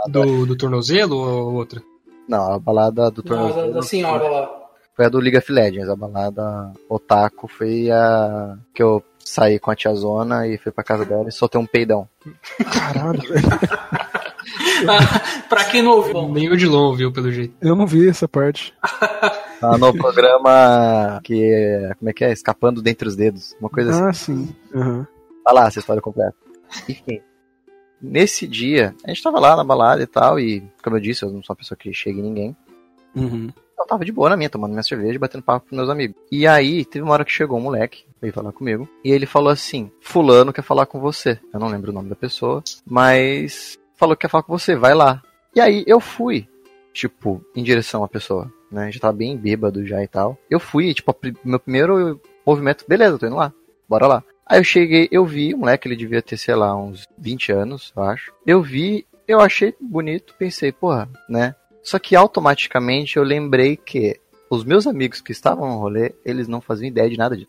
Do, 0.09 0.47
do 0.47 0.57
tornozelo 0.57 1.17
ou 1.17 1.55
outra? 1.55 1.83
Não, 2.29 2.53
a 2.53 2.59
balada 2.59 3.11
do 3.11 3.23
Não, 3.25 3.37
da, 3.37 3.43
tornozelo 3.43 3.75
da 3.75 3.83
senhora 3.83 4.29
lá. 4.29 4.51
foi 4.97 5.05
a 5.05 5.09
do 5.09 5.19
League 5.19 5.37
of 5.37 5.53
Legends. 5.53 5.89
A 5.89 5.97
balada 5.97 6.73
otaku 6.89 7.47
foi 7.49 7.91
a 7.91 8.57
que 8.75 8.83
eu 8.83 9.03
saí 9.19 9.59
com 9.59 9.71
a 9.71 9.77
tiazona 9.77 10.47
e 10.49 10.57
fui 10.59 10.73
pra 10.73 10.83
casa 10.83 11.05
dela 11.05 11.29
e 11.29 11.33
soltei 11.33 11.61
um 11.61 11.67
peidão. 11.67 12.09
Caralho, 12.73 13.21
velho. 13.21 13.43
pra 15.49 15.65
quem 15.65 15.83
não 15.83 15.93
ouviu, 15.93 16.29
Nem 16.29 16.51
o 16.51 16.57
Dilon 16.57 16.87
ouviu, 16.87 17.13
pelo 17.13 17.31
jeito. 17.31 17.55
Eu 17.61 17.77
não 17.77 17.87
vi 17.87 18.09
essa 18.09 18.27
parte. 18.27 18.75
Tá 19.63 19.79
no 19.79 19.97
programa 19.97 21.21
que 21.23 21.41
é. 21.45 21.95
Como 21.95 22.11
é 22.11 22.13
que 22.13 22.25
é? 22.25 22.33
Escapando 22.33 22.83
dentre 22.83 23.07
os 23.07 23.15
dedos. 23.15 23.55
Uma 23.61 23.71
coisa 23.71 23.91
assim. 23.91 24.03
Ah, 24.05 24.13
sim. 24.13 24.57
Aham. 24.75 25.07
Tá 25.45 25.53
lá 25.53 25.69
essa 25.69 25.79
história 25.79 26.03
completa. 26.03 26.35
Enfim. 26.89 27.21
Nesse 28.01 28.49
dia, 28.49 28.93
a 29.05 29.11
gente 29.11 29.23
tava 29.23 29.39
lá 29.39 29.55
na 29.55 29.63
balada 29.63 30.03
e 30.03 30.07
tal, 30.07 30.41
e 30.41 30.69
como 30.83 30.97
eu 30.97 31.01
disse, 31.01 31.23
eu 31.23 31.31
não 31.31 31.45
sou 31.45 31.55
uma 31.55 31.59
pessoa 31.59 31.79
que 31.79 31.93
chega 31.93 32.19
em 32.19 32.23
ninguém. 32.23 32.57
Uhum. 33.15 33.53
Eu 33.79 33.87
tava 33.87 34.05
de 34.05 34.11
boa 34.11 34.31
na 34.31 34.37
minha, 34.37 34.51
tomando 34.51 34.73
minha 34.73 34.83
cerveja, 34.83 35.21
batendo 35.21 35.45
papo 35.45 35.69
com 35.71 35.77
meus 35.77 35.89
amigos. 35.89 36.17
E 36.31 36.45
aí, 36.45 36.85
teve 36.85 37.05
uma 37.05 37.13
hora 37.13 37.25
que 37.25 37.31
chegou 37.31 37.57
um 37.59 37.63
moleque, 37.63 38.05
veio 38.21 38.35
falar 38.35 38.51
comigo, 38.51 38.89
e 39.05 39.13
ele 39.13 39.27
falou 39.27 39.51
assim: 39.51 39.93
Fulano 40.01 40.53
quer 40.53 40.63
falar 40.63 40.87
com 40.87 40.99
você. 40.99 41.39
Eu 41.55 41.61
não 41.61 41.69
lembro 41.69 41.93
o 41.93 41.95
nome 41.95 42.09
da 42.09 42.17
pessoa, 42.17 42.65
mas 42.85 43.79
falou 43.95 44.17
que 44.17 44.23
quer 44.23 44.29
falar 44.29 44.43
com 44.43 44.59
você, 44.59 44.75
vai 44.75 44.95
lá. 44.95 45.23
E 45.55 45.61
aí 45.61 45.85
eu 45.87 46.01
fui, 46.01 46.49
tipo, 46.93 47.45
em 47.55 47.63
direção 47.63 48.03
à 48.03 48.09
pessoa, 48.09 48.53
né? 48.73 48.91
Já 48.91 49.01
tava 49.01 49.13
bem 49.13 49.37
bêbado 49.37 49.87
já 49.87 50.03
e 50.03 50.09
tal. 50.09 50.39
Eu 50.51 50.59
fui, 50.59 50.93
tipo, 50.95 51.15
meu 51.45 51.61
primeiro 51.61 52.21
movimento, 52.47 52.85
beleza, 52.89 53.19
tô 53.19 53.27
indo 53.27 53.37
lá, 53.37 53.53
bora 53.89 54.07
lá. 54.07 54.25
Aí 54.47 54.59
eu 54.59 54.65
cheguei, 54.65 55.09
eu 55.11 55.25
vi, 55.25 55.55
o 55.55 55.59
moleque, 55.59 55.87
ele 55.87 55.97
devia 55.97 56.21
ter, 56.21 56.37
sei 56.37 56.55
lá, 56.55 56.77
uns 56.77 57.07
20 57.19 57.53
anos, 57.53 57.93
eu 57.97 58.03
acho. 58.03 58.33
Eu 58.47 58.63
vi, 58.63 59.07
eu 59.27 59.41
achei 59.41 59.75
bonito, 59.81 60.35
pensei, 60.39 60.73
porra, 60.73 61.09
né? 61.29 61.55
Só 61.83 61.99
que 61.99 62.15
automaticamente 62.15 63.17
eu 63.17 63.23
lembrei 63.23 63.77
que 63.77 64.21
os 64.51 64.65
meus 64.65 64.87
amigos 64.87 65.21
que 65.23 65.33
estavam 65.33 65.67
no 65.67 65.79
rolê, 65.79 66.15
eles 66.25 66.47
não 66.47 66.61
faziam 66.61 66.89
ideia 66.89 67.09
de 67.09 67.17
nada 67.17 67.35
disso. 67.35 67.49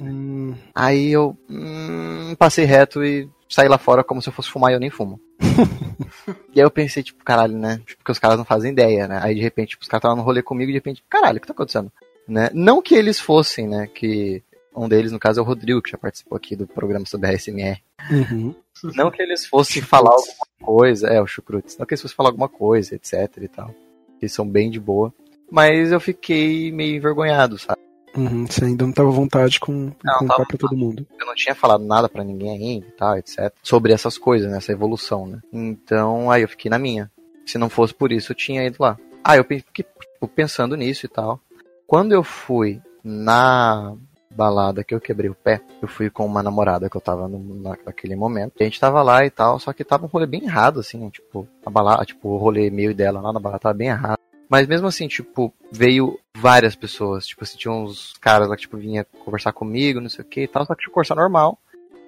Hum, 0.00 0.54
Aí 0.74 1.12
eu 1.12 1.36
hum, 1.50 2.34
passei 2.38 2.64
reto 2.64 3.04
e 3.04 3.28
saí 3.48 3.68
lá 3.68 3.78
fora 3.78 4.04
como 4.04 4.20
se 4.20 4.28
eu 4.28 4.32
fosse 4.32 4.50
fumar 4.50 4.70
e 4.70 4.74
eu 4.74 4.80
nem 4.80 4.90
fumo. 4.90 5.20
e 6.54 6.60
aí 6.60 6.66
eu 6.66 6.70
pensei, 6.70 7.02
tipo, 7.02 7.24
caralho, 7.24 7.56
né? 7.56 7.80
Tipo, 7.86 7.98
Porque 7.98 8.12
os 8.12 8.18
caras 8.18 8.36
não 8.36 8.44
fazem 8.44 8.72
ideia, 8.72 9.08
né? 9.08 9.20
Aí 9.22 9.34
de 9.34 9.40
repente, 9.40 9.70
tipo, 9.70 9.82
os 9.82 9.88
caras 9.88 10.00
estavam 10.00 10.16
no 10.16 10.22
rolê 10.22 10.42
comigo 10.42 10.70
e 10.70 10.72
de 10.72 10.78
repente, 10.78 11.02
caralho, 11.08 11.38
o 11.38 11.40
que 11.40 11.46
tá 11.46 11.52
acontecendo? 11.52 11.90
Né? 12.26 12.50
Não 12.52 12.82
que 12.82 12.94
eles 12.94 13.18
fossem, 13.18 13.66
né? 13.66 13.86
Que 13.86 14.42
um 14.74 14.88
deles, 14.88 15.10
no 15.10 15.18
caso, 15.18 15.40
é 15.40 15.42
o 15.42 15.46
Rodrigo, 15.46 15.82
que 15.82 15.90
já 15.90 15.98
participou 15.98 16.36
aqui 16.36 16.54
do 16.54 16.66
programa 16.66 17.04
sobre 17.06 17.28
a 17.28 17.32
SMR. 17.32 17.82
uhum. 18.10 18.54
Não 18.94 19.10
que 19.10 19.20
eles 19.20 19.44
fossem 19.44 19.82
falar 19.82 20.12
alguma 20.12 20.46
coisa, 20.62 21.08
é, 21.08 21.20
o 21.20 21.26
Chucrutes. 21.26 21.76
Não 21.76 21.86
que 21.86 21.94
eles 21.94 22.02
fossem 22.02 22.16
falar 22.16 22.28
alguma 22.28 22.48
coisa, 22.48 22.94
etc 22.94 23.28
e 23.40 23.48
tal. 23.48 23.74
Eles 24.20 24.32
são 24.32 24.46
bem 24.46 24.70
de 24.70 24.78
boa. 24.78 25.12
Mas 25.50 25.90
eu 25.90 25.98
fiquei 25.98 26.70
meio 26.70 26.96
envergonhado, 26.96 27.58
sabe? 27.58 27.80
Uhum. 28.18 28.46
Você 28.46 28.64
ainda 28.64 28.84
não 28.86 28.92
tava 28.92 29.08
à 29.08 29.12
vontade 29.12 29.60
com 29.60 29.90
Não, 30.04 30.18
contar 30.18 30.44
pra 30.46 30.58
todo 30.58 30.76
mundo. 30.76 31.06
eu 31.18 31.26
não 31.26 31.34
tinha 31.34 31.54
falado 31.54 31.84
nada 31.84 32.08
pra 32.08 32.24
ninguém 32.24 32.50
ainda 32.50 32.86
e 32.86 32.92
tal, 32.92 33.16
etc. 33.16 33.52
Sobre 33.62 33.92
essas 33.92 34.18
coisas, 34.18 34.50
né? 34.50 34.58
Essa 34.58 34.72
evolução, 34.72 35.26
né? 35.26 35.40
Então, 35.52 36.30
aí 36.30 36.42
eu 36.42 36.48
fiquei 36.48 36.70
na 36.70 36.78
minha. 36.78 37.10
Se 37.46 37.56
não 37.58 37.68
fosse 37.70 37.94
por 37.94 38.10
isso, 38.12 38.32
eu 38.32 38.36
tinha 38.36 38.64
ido 38.66 38.76
lá. 38.80 38.98
Ah, 39.24 39.36
eu 39.36 39.44
fiquei 39.44 39.62
tipo, 39.84 40.28
pensando 40.28 40.76
nisso 40.76 41.06
e 41.06 41.08
tal. 41.08 41.40
Quando 41.86 42.12
eu 42.12 42.22
fui 42.24 42.80
na 43.02 43.94
balada 44.34 44.84
que 44.84 44.94
eu 44.94 45.00
quebrei 45.00 45.28
o 45.30 45.34
pé, 45.34 45.60
eu 45.82 45.88
fui 45.88 46.10
com 46.10 46.24
uma 46.26 46.42
namorada 46.42 46.88
que 46.88 46.96
eu 46.96 47.00
tava 47.00 47.26
no, 47.26 47.38
na- 47.62 47.76
naquele 47.84 48.14
momento. 48.14 48.52
E 48.58 48.62
a 48.62 48.66
gente 48.66 48.78
tava 48.78 49.02
lá 49.02 49.24
e 49.24 49.30
tal, 49.30 49.58
só 49.58 49.72
que 49.72 49.82
tava 49.84 50.04
um 50.04 50.08
rolê 50.08 50.26
bem 50.26 50.44
errado, 50.44 50.80
assim, 50.80 50.98
né? 50.98 51.10
Tipo, 51.10 51.48
a 51.64 51.70
balada, 51.70 52.04
tipo, 52.04 52.28
o 52.28 52.36
rolê 52.36 52.70
meio 52.70 52.94
dela 52.94 53.20
lá 53.20 53.32
na 53.32 53.40
balada 53.40 53.60
tava 53.60 53.74
bem 53.74 53.88
errado. 53.88 54.18
Mas 54.48 54.66
mesmo 54.66 54.86
assim, 54.86 55.06
tipo, 55.06 55.52
veio 55.70 56.18
várias 56.36 56.74
pessoas. 56.74 57.26
Tipo, 57.26 57.44
assim, 57.44 57.58
tinha 57.58 57.72
uns 57.72 58.14
caras 58.20 58.48
lá 58.48 58.56
que, 58.56 58.62
tipo, 58.62 58.76
vinha 58.76 59.06
conversar 59.24 59.52
comigo, 59.52 60.00
não 60.00 60.08
sei 60.08 60.24
o 60.24 60.28
que 60.28 60.42
e 60.42 60.48
tal, 60.48 60.64
só 60.64 60.74
que 60.74 60.82
tipo, 60.82 60.94
conversar 60.94 61.14
normal. 61.14 61.58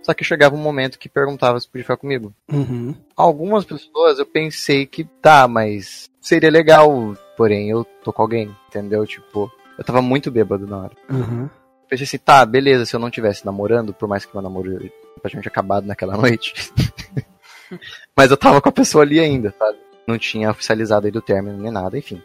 Só 0.03 0.15
que 0.15 0.25
chegava 0.25 0.55
um 0.55 0.59
momento 0.59 0.99
que 0.99 1.09
perguntava 1.09 1.61
se 1.61 1.69
podia 1.69 1.85
ficar 1.85 1.97
comigo. 1.97 2.33
Uhum. 2.51 2.95
Algumas 3.15 3.65
pessoas 3.65 4.19
eu 4.19 4.25
pensei 4.25 4.87
que 4.87 5.05
tá, 5.05 5.47
mas 5.47 6.09
seria 6.21 6.51
legal, 6.51 7.15
porém 7.37 7.71
eu 7.71 7.85
tô 8.03 8.13
com 8.13 8.23
alguém, 8.23 8.55
entendeu? 8.69 9.07
Tipo, 9.07 9.53
eu 9.77 9.85
tava 9.85 10.01
muito 10.01 10.31
bêbado 10.31 10.67
na 10.67 10.79
hora. 10.79 10.97
Uhum. 11.11 11.51
Pensei 11.89 12.05
assim, 12.05 12.19
tá, 12.19 12.47
beleza, 12.47 12.87
se 12.87 12.97
eu 12.97 13.01
não 13.01 13.11
tivesse 13.11 13.45
namorando, 13.45 13.93
por 13.93 14.09
mais 14.09 14.25
que 14.25 14.35
meu 14.35 14.43
namoro 14.43 14.91
praticamente 15.21 15.49
acabado 15.49 15.87
naquela 15.87 16.17
noite. 16.19 16.55
mas 18.17 18.31
eu 18.31 18.37
tava 18.37 18.61
com 18.61 18.69
a 18.69 18.73
pessoa 18.73 19.05
ali 19.05 19.21
ainda, 19.21 19.55
sabe? 19.59 19.79
Não 20.07 20.17
tinha 20.17 20.51
oficializado 20.51 21.07
ainda 21.07 21.19
o 21.19 21.23
término 21.23 21.59
nem 21.59 21.71
nada, 21.71 21.99
enfim. 21.99 22.23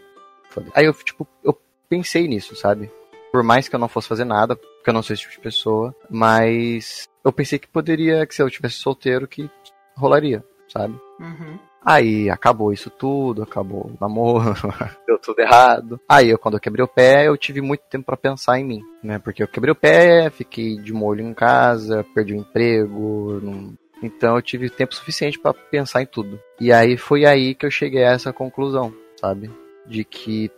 Foda-se. 0.56 0.72
Aí 0.74 0.86
eu, 0.86 0.94
tipo, 0.94 1.28
eu 1.44 1.56
pensei 1.90 2.28
nisso, 2.28 2.56
sabe? 2.56 2.90
Por 3.32 3.44
mais 3.44 3.68
que 3.68 3.76
eu 3.76 3.80
não 3.80 3.88
fosse 3.90 4.08
fazer 4.08 4.24
nada, 4.26 4.56
porque 4.56 4.90
eu 4.90 4.94
não 4.94 5.04
sou 5.04 5.14
esse 5.14 5.24
tipo 5.24 5.34
de 5.36 5.40
pessoa, 5.42 5.94
mas 6.10 7.08
eu 7.24 7.32
pensei 7.34 7.60
que 7.60 7.68
poderia, 7.68 8.26
que 8.26 8.34
se 8.34 8.42
eu 8.42 8.50
tivesse 8.50 8.76
solteiro, 8.76 9.28
que 9.28 9.50
rolaria, 9.96 10.44
sabe? 10.72 10.98
Uhum. 11.20 11.60
Aí 11.84 12.30
acabou 12.32 12.74
isso 12.74 12.90
tudo, 12.90 13.44
acabou 13.44 13.82
o 13.92 13.98
namoro, 14.02 14.54
deu 15.06 15.20
tudo 15.20 15.40
errado. 15.40 16.00
Aí 16.10 16.30
eu, 16.30 16.40
quando 16.40 16.56
eu 16.56 16.60
quebrei 16.60 16.84
o 16.84 16.88
pé, 16.88 17.28
eu 17.28 17.38
tive 17.38 17.62
muito 17.62 17.82
tempo 17.90 18.06
pra 18.06 18.18
pensar 18.18 18.58
em 18.60 18.64
mim, 18.66 18.82
né? 19.04 19.20
Porque 19.20 19.44
eu 19.44 19.48
quebrei 19.48 19.72
o 19.72 19.76
pé, 19.76 20.30
fiquei 20.32 20.78
de 20.78 20.92
molho 20.94 21.22
em 21.22 21.34
casa, 21.34 22.04
perdi 22.16 22.34
o 22.34 22.38
emprego, 22.38 23.40
não- 23.44 23.74
então 24.02 24.36
eu 24.36 24.42
tive 24.42 24.70
tempo 24.70 24.96
suficiente 24.96 25.38
pra 25.40 25.54
pensar 25.54 26.02
em 26.02 26.06
tudo. 26.08 26.40
E 26.60 26.72
aí 26.72 26.98
foi 26.98 27.26
aí 27.26 27.54
que 27.54 27.66
eu 27.66 27.72
cheguei 27.72 28.04
a 28.04 28.12
essa 28.14 28.34
conclusão, 28.34 28.94
sabe? 29.20 29.52
De 29.88 30.04
que 30.04 30.50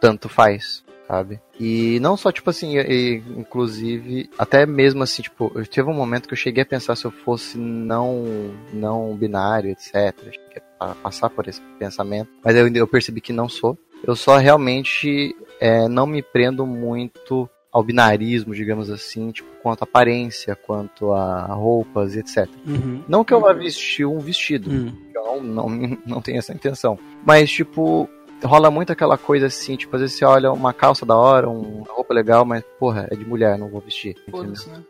tanto 0.00 0.28
faz, 0.28 0.82
sabe? 1.06 1.40
E 1.60 1.98
não 2.00 2.16
só, 2.16 2.32
tipo 2.32 2.50
assim, 2.50 2.76
e- 2.78 3.22
inclusive, 3.36 4.28
até 4.36 4.66
mesmo 4.66 5.02
assim, 5.02 5.22
tipo, 5.22 5.52
eu 5.54 5.64
tive 5.64 5.88
um 5.88 5.94
momento 5.94 6.26
que 6.26 6.34
eu 6.34 6.38
cheguei 6.38 6.62
a 6.62 6.66
pensar 6.66 6.96
se 6.96 7.04
eu 7.04 7.10
fosse 7.10 7.56
não, 7.58 8.24
não 8.72 9.14
binário, 9.16 9.70
etc. 9.70 9.92
Cheguei 10.18 10.62
a 10.80 10.94
passar 10.96 11.30
por 11.30 11.46
esse 11.46 11.60
pensamento, 11.78 12.28
mas 12.44 12.56
eu, 12.56 12.66
eu 12.68 12.86
percebi 12.88 13.20
que 13.20 13.32
não 13.32 13.48
sou. 13.48 13.78
Eu 14.04 14.16
só 14.16 14.36
realmente 14.38 15.36
é, 15.60 15.86
não 15.86 16.06
me 16.06 16.20
prendo 16.22 16.66
muito 16.66 17.48
ao 17.70 17.82
binarismo, 17.84 18.52
digamos 18.54 18.90
assim, 18.90 19.30
tipo, 19.30 19.48
quanto 19.62 19.82
à 19.82 19.84
aparência, 19.84 20.56
quanto 20.56 21.12
a 21.12 21.44
roupas, 21.46 22.16
etc. 22.16 22.48
Uhum. 22.66 23.02
Não 23.08 23.24
que 23.24 23.32
eu 23.32 23.40
vá 23.40 23.52
vestir 23.52 24.04
um 24.04 24.18
vestido, 24.18 24.70
Uhum. 24.70 24.92
eu 25.14 25.42
não, 25.42 25.68
não, 25.70 25.98
não 26.04 26.20
tenho 26.20 26.38
essa 26.38 26.52
intenção. 26.52 26.98
Mas, 27.24 27.50
tipo, 27.50 28.08
rola 28.44 28.70
muito 28.70 28.92
aquela 28.92 29.16
coisa 29.18 29.46
assim, 29.46 29.76
tipo, 29.76 29.94
às 29.96 30.02
vezes 30.02 30.16
você 30.16 30.24
olha 30.24 30.52
uma 30.52 30.72
calça 30.72 31.04
da 31.06 31.16
hora, 31.16 31.48
uma 31.48 31.86
roupa 31.92 32.12
legal, 32.14 32.44
mas, 32.44 32.62
porra, 32.78 33.06
é 33.10 33.16
de 33.16 33.24
mulher, 33.24 33.58
não 33.58 33.68
vou 33.68 33.80
vestir. 33.80 34.16
Foda-se, 34.30 34.68
né? 34.68 34.82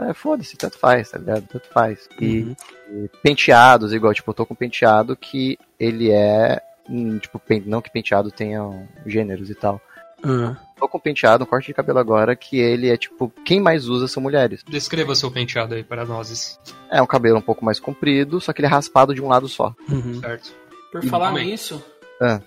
É, 0.00 0.14
foda-se, 0.14 0.56
tanto 0.56 0.78
faz, 0.78 1.10
tá 1.10 1.18
ligado? 1.18 1.46
Tanto 1.48 1.68
faz. 1.68 2.08
E, 2.20 2.42
Uhum. 2.42 2.56
e 3.04 3.08
penteados, 3.22 3.92
igual, 3.92 4.14
tipo, 4.14 4.30
eu 4.30 4.34
tô 4.34 4.46
com 4.46 4.54
um 4.54 4.56
penteado 4.56 5.16
que 5.16 5.58
ele 5.78 6.10
é, 6.12 6.60
hum, 6.88 7.18
tipo, 7.18 7.40
não 7.66 7.82
que 7.82 7.90
penteado 7.90 8.30
tenha 8.30 8.60
gêneros 9.04 9.50
e 9.50 9.54
tal. 9.54 9.80
Ah. 10.22 10.56
Tô 10.78 10.88
com 10.88 10.98
um 10.98 11.00
penteado, 11.00 11.42
um 11.44 11.46
corte 11.46 11.66
de 11.66 11.74
cabelo 11.74 11.98
agora, 11.98 12.36
que 12.36 12.58
ele 12.60 12.88
é, 12.88 12.96
tipo, 12.96 13.32
quem 13.44 13.60
mais 13.60 13.88
usa 13.88 14.06
são 14.06 14.22
mulheres. 14.22 14.62
Descreva 14.68 15.14
seu 15.16 15.30
penteado 15.30 15.74
aí 15.74 15.82
para 15.82 16.04
nós, 16.04 16.58
É 16.90 17.02
um 17.02 17.06
cabelo 17.06 17.38
um 17.38 17.42
pouco 17.42 17.64
mais 17.64 17.80
comprido, 17.80 18.40
só 18.40 18.52
que 18.52 18.60
ele 18.60 18.66
é 18.66 18.70
raspado 18.70 19.12
de 19.14 19.20
um 19.22 19.28
lado 19.28 19.48
só. 19.48 19.74
Uhum. 19.90 20.20
certo? 20.20 20.52
Por 20.92 21.04
E 21.04 21.08
falar 21.08 21.28
também. 21.30 21.46
nisso, 21.48 21.84
Ah. 22.20 22.40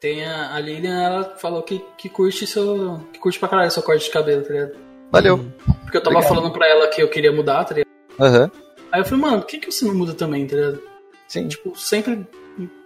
Tem 0.00 0.24
a, 0.24 0.54
a 0.54 0.60
Lilian, 0.60 1.00
ela 1.02 1.24
falou 1.38 1.62
que, 1.62 1.84
que 1.96 2.08
curte 2.08 2.46
seu. 2.46 3.00
que 3.12 3.18
curte 3.18 3.38
pra 3.38 3.48
caralho 3.48 3.70
seu 3.70 3.82
corte 3.82 4.04
de 4.04 4.10
cabelo, 4.10 4.42
tá 4.42 4.52
ligado? 4.52 4.72
Valeu. 5.10 5.38
Porque 5.82 5.96
eu 5.96 6.02
tava 6.02 6.16
Obrigado. 6.18 6.34
falando 6.36 6.52
pra 6.52 6.68
ela 6.68 6.86
que 6.88 7.02
eu 7.02 7.08
queria 7.08 7.32
mudar, 7.32 7.64
tá 7.64 7.74
ligado? 7.74 7.88
Aham. 8.20 8.50
Aí 8.92 9.00
eu 9.00 9.04
falei, 9.04 9.20
mano, 9.20 9.38
por 9.42 9.46
que, 9.48 9.58
que 9.58 9.70
você 9.72 9.84
não 9.84 9.94
muda 9.94 10.14
também, 10.14 10.46
tá 10.46 10.56
ligado? 10.56 10.82
Sim. 11.26 11.48
Tipo, 11.48 11.76
sempre 11.78 12.26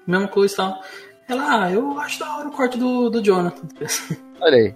mesma 0.07 0.29
coisa 0.29 0.53
e 0.55 0.57
tal. 0.57 0.81
Ela, 1.29 1.65
ah, 1.65 1.71
eu 1.71 1.99
acho 2.01 2.19
da 2.19 2.37
hora 2.39 2.49
o 2.49 2.53
corte 2.53 2.77
do, 2.79 3.09
do 3.11 3.23
Jonathan. 3.23 3.67
tá 3.67 3.75
ligado? 3.81 4.23
Olha 4.41 4.57
aí. 4.57 4.75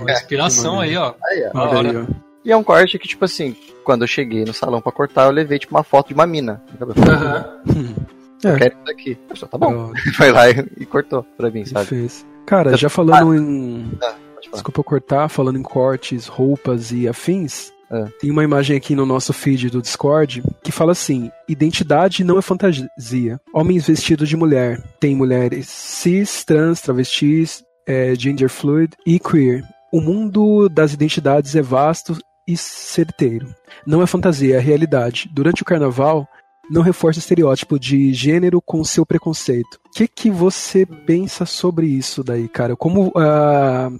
Uma 0.00 0.12
inspiração 0.12 0.78
aí, 0.80 0.96
ó. 0.96 1.14
Aí, 1.24 1.44
ó. 1.46 1.52
Da 1.52 1.60
Olha 1.62 1.78
hora. 1.78 1.90
aí, 1.90 1.96
ó. 1.96 2.28
E 2.44 2.52
é 2.52 2.56
um 2.56 2.64
corte 2.64 2.98
que, 2.98 3.06
tipo 3.08 3.24
assim, 3.24 3.54
quando 3.84 4.02
eu 4.02 4.08
cheguei 4.08 4.44
no 4.44 4.54
salão 4.54 4.80
pra 4.80 4.90
cortar, 4.92 5.26
eu 5.26 5.30
levei, 5.32 5.58
tipo, 5.58 5.74
uma 5.74 5.82
foto 5.84 6.08
de 6.08 6.14
uma 6.14 6.26
mina. 6.26 6.62
Aham. 6.80 7.60
É. 8.44 8.56
Quero 8.56 8.74
isso 8.74 8.84
daqui. 8.84 9.18
Eu 9.28 9.36
falei, 9.36 9.50
tá 9.50 9.58
bom. 9.58 9.92
Foi 10.14 10.30
lá 10.32 10.50
e, 10.50 10.66
e 10.78 10.86
cortou 10.86 11.24
pra 11.36 11.50
mim, 11.50 11.60
ele 11.60 11.70
sabe? 11.70 11.86
fez. 11.86 12.26
Cara, 12.46 12.76
já 12.76 12.88
falando 12.88 13.34
em. 13.34 13.90
Pode 13.90 14.00
falar. 14.00 14.18
Desculpa 14.52 14.80
eu 14.80 14.84
cortar, 14.84 15.28
falando 15.28 15.58
em 15.58 15.62
cortes, 15.62 16.26
roupas 16.26 16.92
e 16.92 17.08
afins. 17.08 17.72
É. 17.90 18.04
Tem 18.20 18.30
uma 18.30 18.44
imagem 18.44 18.76
aqui 18.76 18.94
no 18.94 19.06
nosso 19.06 19.32
feed 19.32 19.70
do 19.70 19.82
Discord 19.82 20.42
que 20.62 20.70
fala 20.72 20.92
assim: 20.92 21.30
identidade 21.48 22.22
não 22.22 22.38
é 22.38 22.42
fantasia. 22.42 23.40
Homens 23.52 23.86
vestidos 23.86 24.28
de 24.28 24.36
mulher. 24.36 24.82
Tem 25.00 25.16
mulheres 25.16 25.68
cis, 25.68 26.44
trans, 26.44 26.80
travestis, 26.80 27.62
é, 27.86 28.14
gender 28.14 28.48
fluid 28.48 28.94
e 29.06 29.18
queer. 29.18 29.64
O 29.92 30.00
mundo 30.00 30.68
das 30.68 30.92
identidades 30.92 31.56
é 31.56 31.62
vasto 31.62 32.18
e 32.46 32.56
certeiro. 32.56 33.54
Não 33.86 34.02
é 34.02 34.06
fantasia, 34.06 34.56
é 34.56 34.60
realidade. 34.60 35.30
Durante 35.32 35.62
o 35.62 35.64
carnaval, 35.64 36.28
não 36.70 36.82
reforça 36.82 37.18
o 37.18 37.20
estereótipo 37.20 37.78
de 37.78 38.12
gênero 38.12 38.60
com 38.60 38.84
seu 38.84 39.04
preconceito. 39.04 39.78
O 39.86 39.90
que, 39.94 40.08
que 40.08 40.30
você 40.30 40.84
pensa 40.84 41.46
sobre 41.46 41.86
isso 41.86 42.22
daí, 42.22 42.48
cara? 42.48 42.76
Como 42.76 43.12
ah, 43.16 43.90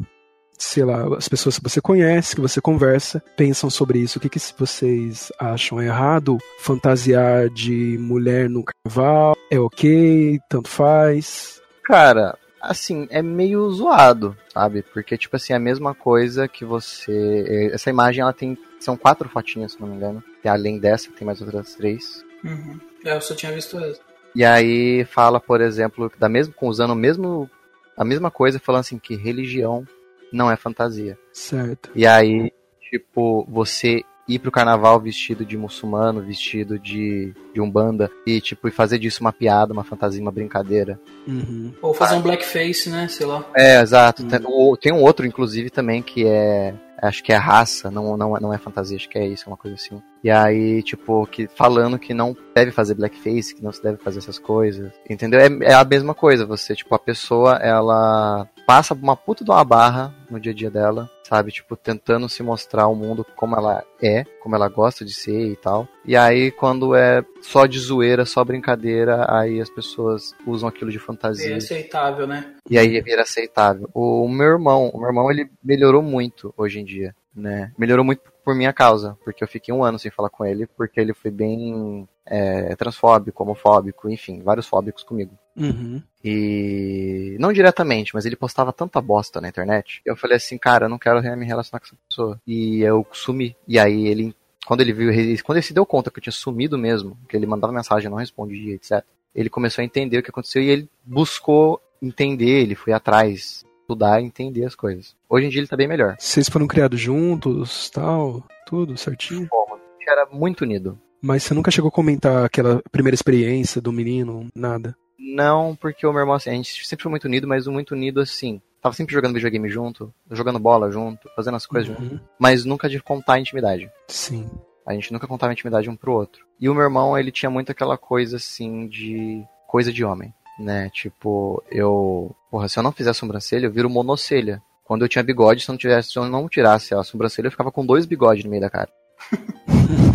sei 0.58 0.84
lá, 0.84 1.16
as 1.16 1.28
pessoas 1.28 1.56
que 1.56 1.62
você 1.62 1.80
conhece, 1.80 2.34
que 2.34 2.40
você 2.40 2.60
conversa, 2.60 3.22
pensam 3.36 3.70
sobre 3.70 4.00
isso. 4.00 4.18
O 4.18 4.20
que, 4.20 4.28
que 4.28 4.40
vocês 4.58 5.32
acham? 5.38 5.80
É 5.80 5.86
errado 5.86 6.38
fantasiar 6.58 7.48
de 7.48 7.96
mulher 7.98 8.50
no 8.50 8.64
carnaval? 8.64 9.36
É 9.50 9.58
ok? 9.58 10.38
Tanto 10.48 10.68
faz? 10.68 11.62
Cara, 11.84 12.36
assim, 12.60 13.06
é 13.10 13.22
meio 13.22 13.70
zoado, 13.70 14.36
sabe? 14.52 14.82
Porque, 14.82 15.16
tipo 15.16 15.36
assim, 15.36 15.52
é 15.52 15.56
a 15.56 15.60
mesma 15.60 15.94
coisa 15.94 16.48
que 16.48 16.64
você. 16.64 17.70
Essa 17.72 17.90
imagem 17.90 18.22
ela 18.22 18.32
tem. 18.32 18.58
São 18.80 18.96
quatro 18.96 19.28
fotinhas, 19.28 19.72
se 19.72 19.80
não 19.80 19.88
me 19.88 19.96
engano. 19.96 20.22
E 20.44 20.48
além 20.48 20.78
dessa, 20.78 21.10
tem 21.10 21.26
mais 21.26 21.40
outras 21.40 21.74
três. 21.74 22.24
Uhum. 22.44 22.80
É, 23.04 23.14
eu 23.14 23.20
só 23.20 23.34
tinha 23.34 23.52
visto 23.52 23.78
essa. 23.78 24.00
E 24.34 24.44
aí 24.44 25.04
fala, 25.04 25.40
por 25.40 25.60
exemplo, 25.60 26.12
da 26.18 26.28
mesmo, 26.28 26.54
usando 26.62 26.92
o 26.92 26.96
mesmo, 26.96 27.50
a 27.96 28.04
mesma 28.04 28.30
coisa, 28.30 28.58
falando 28.58 28.80
assim 28.80 28.98
que 28.98 29.16
religião 29.16 29.86
não 30.32 30.50
é 30.50 30.56
fantasia. 30.56 31.18
Certo. 31.32 31.90
E 31.94 32.06
aí, 32.06 32.52
tipo, 32.90 33.46
você 33.48 34.02
ir 34.28 34.38
pro 34.38 34.50
carnaval 34.52 35.00
vestido 35.00 35.44
de 35.44 35.56
muçulmano, 35.56 36.20
vestido 36.22 36.78
de, 36.78 37.32
de 37.54 37.60
umbanda, 37.60 38.10
e 38.26 38.40
tipo, 38.40 38.68
e 38.68 38.70
fazer 38.70 38.98
disso 38.98 39.20
uma 39.22 39.32
piada, 39.32 39.72
uma 39.72 39.84
fantasia, 39.84 40.20
uma 40.20 40.30
brincadeira. 40.30 41.00
Uhum. 41.26 41.72
Ou 41.80 41.94
fazer 41.94 42.16
um 42.16 42.22
blackface, 42.22 42.90
né? 42.90 43.08
Sei 43.08 43.26
lá. 43.26 43.44
É, 43.56 43.80
exato. 43.80 44.24
Tem, 44.26 44.40
o- 44.44 44.76
tem 44.76 44.92
um 44.92 45.02
outro, 45.02 45.26
inclusive, 45.26 45.70
também, 45.70 46.02
que 46.02 46.26
é. 46.26 46.74
Acho 47.00 47.22
que 47.22 47.32
é 47.32 47.36
raça, 47.36 47.92
não, 47.92 48.16
não, 48.16 48.32
não 48.40 48.52
é 48.52 48.58
fantasia, 48.58 48.96
acho 48.96 49.08
que 49.08 49.16
é 49.16 49.24
isso, 49.24 49.48
uma 49.48 49.56
coisa 49.56 49.76
assim. 49.76 50.02
E 50.24 50.28
aí, 50.28 50.82
tipo, 50.82 51.24
que 51.28 51.46
falando 51.54 51.96
que 51.96 52.12
não 52.12 52.36
deve 52.52 52.72
fazer 52.72 52.94
blackface, 52.94 53.54
que 53.54 53.62
não 53.62 53.70
se 53.70 53.80
deve 53.80 53.98
fazer 53.98 54.18
essas 54.18 54.36
coisas. 54.36 54.90
Entendeu? 55.08 55.38
É, 55.38 55.46
é 55.70 55.74
a 55.74 55.84
mesma 55.84 56.12
coisa, 56.12 56.44
você, 56.44 56.74
tipo, 56.74 56.92
a 56.92 56.98
pessoa, 56.98 57.54
ela 57.62 58.48
passa 58.68 58.92
uma 58.92 59.16
puta 59.16 59.42
de 59.42 59.50
uma 59.50 59.64
barra 59.64 60.14
no 60.28 60.38
dia 60.38 60.52
a 60.52 60.54
dia 60.54 60.70
dela, 60.70 61.10
sabe? 61.26 61.50
Tipo, 61.50 61.74
tentando 61.74 62.28
se 62.28 62.42
mostrar 62.42 62.82
ao 62.82 62.94
mundo 62.94 63.24
como 63.34 63.56
ela 63.56 63.82
é, 63.98 64.24
como 64.42 64.54
ela 64.54 64.68
gosta 64.68 65.06
de 65.06 65.14
ser 65.14 65.52
e 65.52 65.56
tal. 65.56 65.88
E 66.04 66.14
aí, 66.14 66.50
quando 66.50 66.94
é 66.94 67.24
só 67.40 67.64
de 67.64 67.78
zoeira, 67.78 68.26
só 68.26 68.44
brincadeira, 68.44 69.24
aí 69.26 69.58
as 69.58 69.70
pessoas 69.70 70.34
usam 70.46 70.68
aquilo 70.68 70.90
de 70.90 70.98
É 70.98 71.00
fantasia. 71.00 71.56
aceitável, 71.56 72.26
né? 72.26 72.56
E 72.68 72.76
aí 72.76 73.00
vira 73.00 73.22
aceitável. 73.22 73.88
O 73.94 74.28
meu 74.28 74.48
irmão, 74.48 74.90
o 74.92 74.98
meu 74.98 75.08
irmão 75.08 75.30
ele 75.30 75.50
melhorou 75.64 76.02
muito 76.02 76.52
hoje 76.54 76.78
em 76.78 76.84
dia, 76.84 77.16
né? 77.34 77.72
Melhorou 77.78 78.04
muito 78.04 78.20
por 78.44 78.54
minha 78.54 78.72
causa, 78.74 79.16
porque 79.24 79.42
eu 79.42 79.48
fiquei 79.48 79.72
um 79.72 79.82
ano 79.82 79.98
sem 79.98 80.10
falar 80.10 80.28
com 80.28 80.44
ele, 80.44 80.66
porque 80.66 81.00
ele 81.00 81.14
foi 81.14 81.30
bem 81.30 82.06
é, 82.26 82.76
transfóbico, 82.76 83.42
homofóbico, 83.42 84.10
enfim, 84.10 84.42
vários 84.42 84.66
fóbicos 84.66 85.02
comigo. 85.02 85.32
Uhum. 85.58 86.02
E 86.24 87.36
não 87.38 87.52
diretamente, 87.52 88.14
mas 88.14 88.26
ele 88.26 88.36
postava 88.36 88.72
tanta 88.72 89.00
bosta 89.00 89.40
na 89.40 89.48
internet. 89.48 90.00
Eu 90.04 90.16
falei 90.16 90.36
assim, 90.36 90.58
cara, 90.58 90.86
eu 90.86 90.88
não 90.88 90.98
quero 90.98 91.20
me 91.36 91.46
relacionar 91.46 91.80
com 91.80 91.86
essa 91.86 91.96
pessoa. 92.08 92.40
E 92.46 92.80
eu 92.80 93.06
sumi. 93.12 93.56
E 93.66 93.78
aí 93.78 94.06
ele, 94.06 94.34
quando 94.66 94.80
ele 94.80 94.92
viu, 94.92 95.10
quando 95.44 95.56
ele 95.56 95.66
se 95.66 95.74
deu 95.74 95.86
conta 95.86 96.10
que 96.10 96.18
eu 96.18 96.22
tinha 96.22 96.32
sumido 96.32 96.76
mesmo, 96.78 97.16
que 97.28 97.36
ele 97.36 97.46
mandava 97.46 97.72
mensagem, 97.72 98.10
não 98.10 98.18
respondia, 98.18 98.74
etc. 98.74 99.04
Ele 99.34 99.48
começou 99.48 99.82
a 99.82 99.84
entender 99.84 100.18
o 100.18 100.22
que 100.22 100.30
aconteceu 100.30 100.62
e 100.62 100.68
ele 100.68 100.88
buscou 101.04 101.80
entender, 102.00 102.62
ele 102.62 102.74
foi 102.74 102.92
atrás, 102.92 103.64
estudar 103.80 104.20
e 104.20 104.24
entender 104.24 104.64
as 104.64 104.74
coisas. 104.74 105.16
Hoje 105.28 105.46
em 105.46 105.48
dia 105.48 105.60
ele 105.60 105.68
tá 105.68 105.76
bem 105.76 105.88
melhor. 105.88 106.16
Vocês 106.18 106.48
foram 106.48 106.66
criados 106.66 107.00
juntos, 107.00 107.88
tal, 107.90 108.44
tudo 108.66 108.96
certinho? 108.96 109.48
Mano, 109.50 109.82
a 109.82 109.98
gente 109.98 110.10
era 110.10 110.26
muito 110.30 110.62
unido. 110.62 110.98
Mas 111.20 111.42
você 111.42 111.54
nunca 111.54 111.70
chegou 111.70 111.88
a 111.88 111.92
comentar 111.92 112.44
aquela 112.44 112.82
primeira 112.92 113.14
experiência 113.14 113.80
do 113.80 113.92
menino, 113.92 114.46
nada? 114.54 114.94
Não, 115.18 115.74
porque 115.76 116.06
o 116.06 116.12
meu 116.12 116.20
irmão, 116.20 116.34
assim, 116.36 116.50
a 116.50 116.54
gente 116.54 116.86
sempre 116.86 117.02
foi 117.02 117.10
muito 117.10 117.24
unido, 117.24 117.46
mas 117.48 117.66
muito 117.66 117.92
unido, 117.92 118.20
assim, 118.20 118.60
tava 118.80 118.94
sempre 118.94 119.12
jogando 119.14 119.34
videogame 119.34 119.68
junto, 119.68 120.12
jogando 120.30 120.58
bola 120.58 120.90
junto, 120.92 121.28
fazendo 121.34 121.56
as 121.56 121.66
coisas 121.66 121.88
junto, 121.88 122.02
Uhum. 122.14 122.20
mas 122.38 122.64
nunca 122.64 122.88
de 122.88 123.00
contar 123.02 123.34
a 123.34 123.40
intimidade. 123.40 123.90
Sim. 124.06 124.48
A 124.86 124.92
gente 124.94 125.12
nunca 125.12 125.26
contava 125.26 125.52
intimidade 125.52 125.90
um 125.90 125.96
pro 125.96 126.12
outro. 126.12 126.46
E 126.60 126.68
o 126.68 126.74
meu 126.74 126.84
irmão, 126.84 127.18
ele 127.18 127.30
tinha 127.32 127.50
muito 127.50 127.70
aquela 127.72 127.98
coisa, 127.98 128.36
assim, 128.36 128.86
de 128.88 129.44
coisa 129.66 129.92
de 129.92 130.02
homem, 130.04 130.32
né? 130.58 130.88
Tipo, 130.94 131.62
eu, 131.70 132.34
porra, 132.50 132.68
se 132.68 132.78
eu 132.78 132.82
não 132.82 132.92
fizesse 132.92 133.18
sobrancelha, 133.18 133.66
eu 133.66 133.72
viro 133.72 133.90
monocelha. 133.90 134.62
Quando 134.84 135.02
eu 135.04 135.08
tinha 135.08 135.22
bigode, 135.22 135.62
se 135.62 135.68
eu 135.70 135.74
não 135.74 135.78
tivesse, 135.78 136.12
se 136.12 136.18
eu 136.18 136.24
não 136.26 136.48
tirasse 136.48 136.94
a 136.94 137.02
sobrancelha, 137.02 137.48
eu 137.48 137.50
ficava 137.50 137.70
com 137.70 137.84
dois 137.84 138.06
bigodes 138.06 138.44
no 138.44 138.50
meio 138.50 138.62
da 138.62 138.70
cara. 138.70 138.88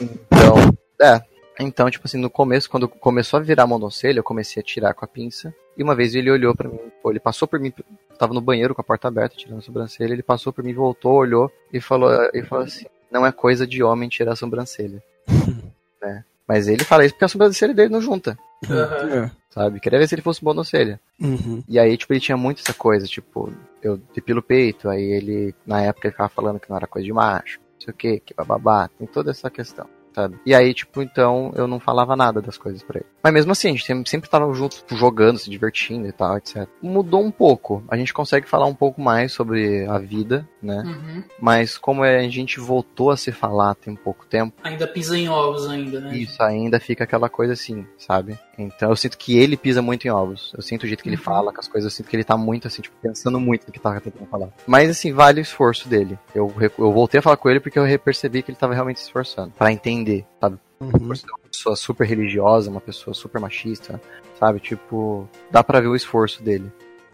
Então, 0.00 0.54
é. 1.00 1.20
Então, 1.60 1.90
tipo 1.90 2.06
assim, 2.06 2.18
no 2.18 2.30
começo, 2.30 2.68
quando 2.70 2.88
começou 2.88 3.38
a 3.38 3.42
virar 3.42 3.66
monocelha, 3.66 4.18
eu 4.18 4.24
comecei 4.24 4.60
a 4.60 4.64
tirar 4.64 4.94
com 4.94 5.04
a 5.04 5.08
pinça. 5.08 5.54
E 5.76 5.82
uma 5.82 5.94
vez 5.94 6.14
ele 6.14 6.30
olhou 6.30 6.54
pra 6.54 6.68
mim, 6.68 6.78
pô, 7.02 7.10
ele 7.10 7.20
passou 7.20 7.46
por 7.46 7.58
mim, 7.58 7.72
tava 8.18 8.34
no 8.34 8.40
banheiro 8.40 8.74
com 8.74 8.80
a 8.80 8.84
porta 8.84 9.08
aberta, 9.08 9.36
tirando 9.36 9.58
a 9.58 9.62
sobrancelha, 9.62 10.12
ele 10.12 10.22
passou 10.22 10.52
por 10.52 10.64
mim, 10.64 10.74
voltou, 10.74 11.14
olhou 11.14 11.50
e 11.72 11.80
falou, 11.80 12.10
e 12.34 12.42
falou 12.42 12.64
assim: 12.64 12.86
não 13.10 13.26
é 13.26 13.32
coisa 13.32 13.66
de 13.66 13.82
homem 13.82 14.08
tirar 14.08 14.32
a 14.32 14.36
sobrancelha. 14.36 15.02
né? 16.00 16.24
Mas 16.46 16.68
ele 16.68 16.84
fala 16.84 17.04
isso 17.04 17.14
porque 17.14 17.24
a 17.24 17.28
sobrancelha 17.28 17.74
dele 17.74 17.90
não 17.90 18.00
junta. 18.00 18.38
É. 18.64 19.30
sabe? 19.50 19.80
Queria 19.80 19.98
ver 19.98 20.08
se 20.08 20.14
ele 20.14 20.22
fosse 20.22 20.44
monocelha. 20.44 21.00
Uhum. 21.20 21.62
E 21.68 21.78
aí, 21.78 21.96
tipo, 21.96 22.12
ele 22.12 22.20
tinha 22.20 22.36
muito 22.36 22.60
essa 22.60 22.74
coisa, 22.74 23.06
tipo, 23.06 23.52
eu 23.82 23.98
depilo 24.14 24.40
o 24.40 24.42
peito, 24.42 24.88
aí 24.88 25.02
ele, 25.02 25.54
na 25.66 25.82
época, 25.82 26.06
ele 26.06 26.12
ficava 26.12 26.28
falando 26.28 26.60
que 26.60 26.68
não 26.68 26.76
era 26.76 26.86
coisa 26.86 27.06
de 27.06 27.12
macho, 27.12 27.58
não 27.58 27.80
sei 27.80 27.90
o 27.92 27.96
que, 27.96 28.20
que 28.20 28.34
bababá, 28.34 28.88
tem 28.88 29.06
toda 29.06 29.30
essa 29.30 29.50
questão, 29.50 29.88
sabe? 30.14 30.38
E 30.44 30.54
aí, 30.54 30.72
tipo, 30.74 31.02
então, 31.02 31.52
eu 31.54 31.66
não 31.66 31.78
falava 31.80 32.16
nada 32.16 32.40
das 32.40 32.56
coisas 32.58 32.82
pra 32.82 32.98
ele. 32.98 33.06
Mas 33.22 33.32
mesmo 33.34 33.52
assim, 33.52 33.68
a 33.68 33.72
gente 33.72 34.08
sempre, 34.08 34.30
tava 34.30 34.50
junto, 34.54 34.76
tipo, 34.76 34.96
jogando, 34.96 35.38
se 35.38 35.50
divertindo 35.50 36.06
e 36.08 36.12
tal, 36.12 36.36
etc. 36.38 36.66
Mudou 36.82 37.22
um 37.22 37.30
pouco, 37.30 37.82
a 37.88 37.96
gente 37.96 38.14
consegue 38.14 38.48
falar 38.48 38.66
um 38.66 38.74
pouco 38.74 39.00
mais 39.00 39.32
sobre 39.32 39.84
a 39.86 39.98
vida, 39.98 40.48
né? 40.62 40.82
Uhum. 40.86 41.22
Mas 41.38 41.76
como 41.76 42.04
é, 42.04 42.18
a 42.18 42.28
gente 42.28 42.58
voltou 42.60 43.10
a 43.10 43.16
se 43.16 43.30
falar 43.30 43.74
tem 43.74 43.94
pouco 43.94 44.24
tempo, 44.26 44.54
Ainda 44.64 44.86
pisa 44.86 45.18
em 45.18 45.28
ovos 45.28 45.68
ainda, 45.68 46.00
né? 46.00 46.16
isso 46.16 46.42
ainda 46.42 46.80
fica 46.80 47.04
aquela 47.04 47.28
coisa 47.28 47.52
assim, 47.52 47.86
sabe? 47.98 48.38
Então 48.58 48.90
eu 48.90 48.96
sinto 48.96 49.16
que 49.18 49.36
ele 49.38 49.56
pisa 49.56 49.80
muito 49.82 50.06
em 50.06 50.10
ovos. 50.10 50.52
Eu 50.56 50.62
sinto 50.62 50.84
o 50.84 50.86
jeito 50.86 51.02
que 51.02 51.08
ele 51.08 51.16
Uhum. 51.16 51.22
fala, 51.22 51.52
com 51.52 51.60
as 51.60 51.68
coisas, 51.68 51.90
eu 51.92 51.96
sinto 51.96 52.08
que 52.08 52.16
ele 52.16 52.24
tá 52.24 52.36
muito 52.36 52.66
assim, 52.66 52.82
tipo, 52.82 52.96
pensando 53.02 53.38
muito 53.40 53.66
no 53.66 53.72
que 53.72 53.78
tava 53.80 54.00
tentando 54.00 54.26
falar. 54.28 54.48
Mas 54.66 54.90
assim, 54.90 55.12
vale 55.12 55.40
o 55.40 55.42
esforço 55.42 55.88
dele. 55.88 56.18
Eu, 56.34 56.52
eu 56.78 56.92
voltei 56.92 57.18
a 57.18 57.22
falar 57.22 57.36
com 57.36 57.48
ele 57.50 57.60
porque 57.60 57.78
eu 57.78 57.98
percebi 57.98 58.42
que 58.42 58.50
ele 58.50 58.58
tava 58.58 58.74
realmente 58.74 58.98
se 59.00 59.06
esforçando 59.06 59.52
pra 59.58 59.72
entender, 59.72 59.99
sabe? 60.40 60.58
Uhum. 60.80 60.90
Por 60.90 61.16
ser 61.16 61.26
uma 61.30 61.38
pessoa 61.50 61.76
super 61.76 62.06
religiosa, 62.06 62.70
uma 62.70 62.80
pessoa 62.80 63.12
super 63.14 63.40
machista, 63.40 64.00
sabe? 64.38 64.60
Tipo, 64.60 65.28
dá 65.50 65.62
pra 65.62 65.80
ver 65.80 65.88
o 65.88 65.96
esforço 65.96 66.42
dele. 66.42 66.70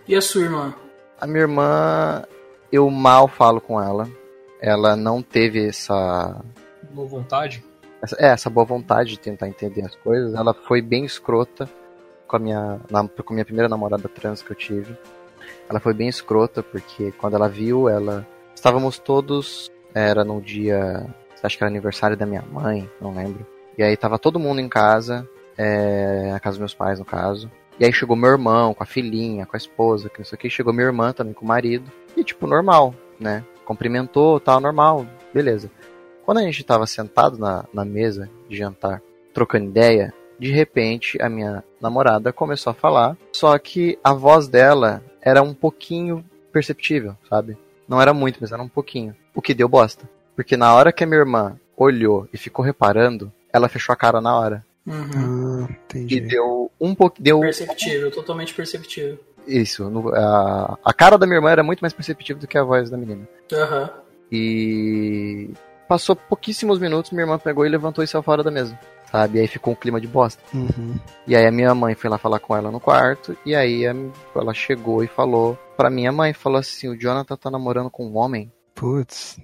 E 0.07 0.14
a 0.14 0.20
sua 0.20 0.43
irmã? 0.43 0.74
A 1.20 1.26
minha 1.26 1.41
irmã, 1.41 2.22
eu 2.70 2.89
mal 2.91 3.26
falo 3.26 3.61
com 3.61 3.80
ela. 3.82 4.09
Ela 4.61 4.95
não 4.97 5.20
teve 5.22 5.66
essa 5.68 6.41
Boa 6.91 7.07
vontade. 7.09 7.62
essa, 8.03 8.16
é, 8.18 8.26
essa 8.28 8.49
boa 8.49 8.64
vontade 8.64 9.11
de 9.11 9.18
tentar 9.18 9.49
entender 9.49 9.84
as 9.84 9.95
coisas, 9.97 10.34
ela 10.34 10.55
foi 10.55 10.80
bem 10.80 11.05
escrota 11.05 11.68
com 12.26 12.37
a 12.37 12.39
minha, 12.39 12.80
na, 12.91 13.07
com 13.07 13.32
a 13.32 13.34
minha 13.34 13.45
primeira 13.45 13.68
namorada 13.68 14.09
trans 14.09 14.43
que 14.43 14.51
eu 14.51 14.57
tive. 14.57 14.97
Ela 15.68 15.80
foi 15.80 15.93
bem 15.93 16.09
escrota 16.09 16.62
porque 16.62 17.12
quando 17.12 17.34
ela 17.34 17.49
viu, 17.49 17.89
ela 17.89 18.26
estávamos 18.55 18.99
todos, 18.99 19.70
era 19.95 20.24
no 20.24 20.41
dia, 20.41 21.07
acho 21.43 21.57
que 21.57 21.64
era 21.64 21.70
aniversário 21.70 22.16
da 22.16 22.26
minha 22.26 22.43
mãe, 22.43 22.89
não 23.01 23.14
lembro. 23.14 23.47
E 23.76 23.82
aí 23.82 23.97
tava 23.97 24.18
todo 24.18 24.39
mundo 24.39 24.61
em 24.61 24.68
casa, 24.68 25.28
é, 25.57 26.30
na 26.32 26.41
casa 26.41 26.55
dos 26.55 26.61
meus 26.61 26.74
pais 26.74 26.99
no 26.99 27.05
caso. 27.05 27.51
E 27.78 27.84
aí 27.84 27.93
chegou 27.93 28.16
meu 28.16 28.30
irmão 28.30 28.72
com 28.72 28.82
a 28.82 28.87
filhinha, 28.87 29.45
com 29.45 29.55
a 29.55 29.59
esposa, 29.59 30.09
que 30.09 30.18
não 30.18 30.24
sei 30.24 30.37
o 30.37 30.39
que, 30.39 30.49
chegou 30.49 30.72
minha 30.72 30.87
irmã 30.87 31.12
também 31.12 31.34
com 31.34 31.45
o 31.45 31.49
marido. 31.49 31.91
E 32.16 32.24
tipo, 32.24 32.47
normal, 32.47 32.95
né? 33.20 33.45
Cumprimentou, 33.66 34.41
tal, 34.41 34.61
normal, 34.61 35.07
beleza. 35.34 35.70
Quando 36.24 36.39
a 36.39 36.43
gente 36.43 36.61
estava 36.61 36.87
sentado 36.87 37.39
na, 37.39 37.64
na 37.72 37.84
mesa 37.84 38.30
de 38.49 38.57
jantar, 38.57 39.03
trocando 39.34 39.66
ideia, 39.66 40.14
de 40.39 40.51
repente 40.51 41.20
a 41.20 41.28
minha 41.28 41.62
namorada 41.80 42.32
começou 42.32 42.70
a 42.70 42.74
falar, 42.74 43.16
só 43.32 43.57
que 43.59 43.99
a 44.03 44.12
voz 44.12 44.49
dela 44.49 45.03
era 45.20 45.43
um 45.43 45.53
pouquinho 45.53 46.24
perceptível, 46.53 47.14
sabe? 47.28 47.59
Não 47.87 48.01
era 48.01 48.14
muito, 48.14 48.39
mas 48.41 48.53
era 48.53 48.62
um 48.62 48.68
pouquinho. 48.68 49.14
O 49.34 49.43
que 49.43 49.55
deu 49.55 49.68
bosta. 49.68 50.09
Porque 50.37 50.57
na 50.57 50.72
hora 50.74 50.93
que 50.93 51.03
a 51.03 51.07
minha 51.07 51.18
irmã 51.18 51.57
olhou 51.76 52.28
e 52.32 52.37
ficou 52.39 52.64
reparando, 52.64 53.32
ela 53.53 53.68
fechou 53.68 53.93
a 53.93 53.97
cara 53.97 54.20
na 54.20 54.39
hora. 54.39 54.64
Uhum. 54.87 55.64
Ah, 55.68 55.72
E 55.95 56.05
entendi. 56.05 56.20
deu 56.20 56.70
um 56.80 56.95
pouco. 56.95 57.20
Deu 57.20 57.41
Perceptível, 57.41 58.11
totalmente 58.12 58.55
perceptível. 58.55 59.18
isso. 59.47 59.89
no- 59.91 60.14
a, 60.14 60.78
a 60.84 60.93
cara 60.93 61.16
da 61.18 61.26
minha 61.26 61.39
irmã 61.39 61.51
era 61.51 61.62
muito 61.64 61.80
mais 61.80 61.93
perceptível 61.93 62.41
do 62.41 62.47
que 62.47 62.57
a 62.59 62.62
voz 62.62 62.89
da 62.91 62.97
menina. 62.97 63.26
Aham. 63.53 63.91
E 64.30 65.51
passou 65.89 66.14
pouquíssimos 66.16 66.78
minutos, 66.78 67.11
minha 67.11 67.22
irmã 67.22 67.39
pegou 67.39 67.64
e 67.64 67.68
levantou 67.68 68.03
e 68.05 68.07
saiu 68.07 68.22
fora 68.22 68.43
da 68.43 68.51
mesa. 68.51 68.78
Sabe? 69.11 69.39
E 69.39 69.41
aí 69.41 69.47
ficou 69.49 69.72
um 69.72 69.76
clima 69.76 70.01
de 70.01 70.07
bosta. 70.09 70.43
Uhum. 70.53 70.97
E 71.26 71.34
aí 71.37 71.47
a 71.47 71.51
minha 71.53 71.72
mãe 71.74 71.95
foi 71.95 72.11
lá 72.11 72.18
falar 72.18 72.41
com 72.41 72.57
ela 72.57 72.70
no 72.72 72.80
quarto, 72.80 73.37
e 73.47 73.55
aí 73.55 73.87
a- 73.87 73.95
ela 74.34 74.53
chegou 74.53 75.03
e 75.05 75.07
falou 75.07 75.57
pra 75.76 75.89
minha 75.91 76.11
mãe, 76.12 76.32
falou 76.32 76.59
assim, 76.59 76.89
o 76.89 76.99
Jonathan 77.01 77.37
tá 77.37 77.51
namorando 77.51 77.89
com 77.91 78.05
um 78.07 78.16
homem. 78.16 78.53
Putz. 78.74 79.39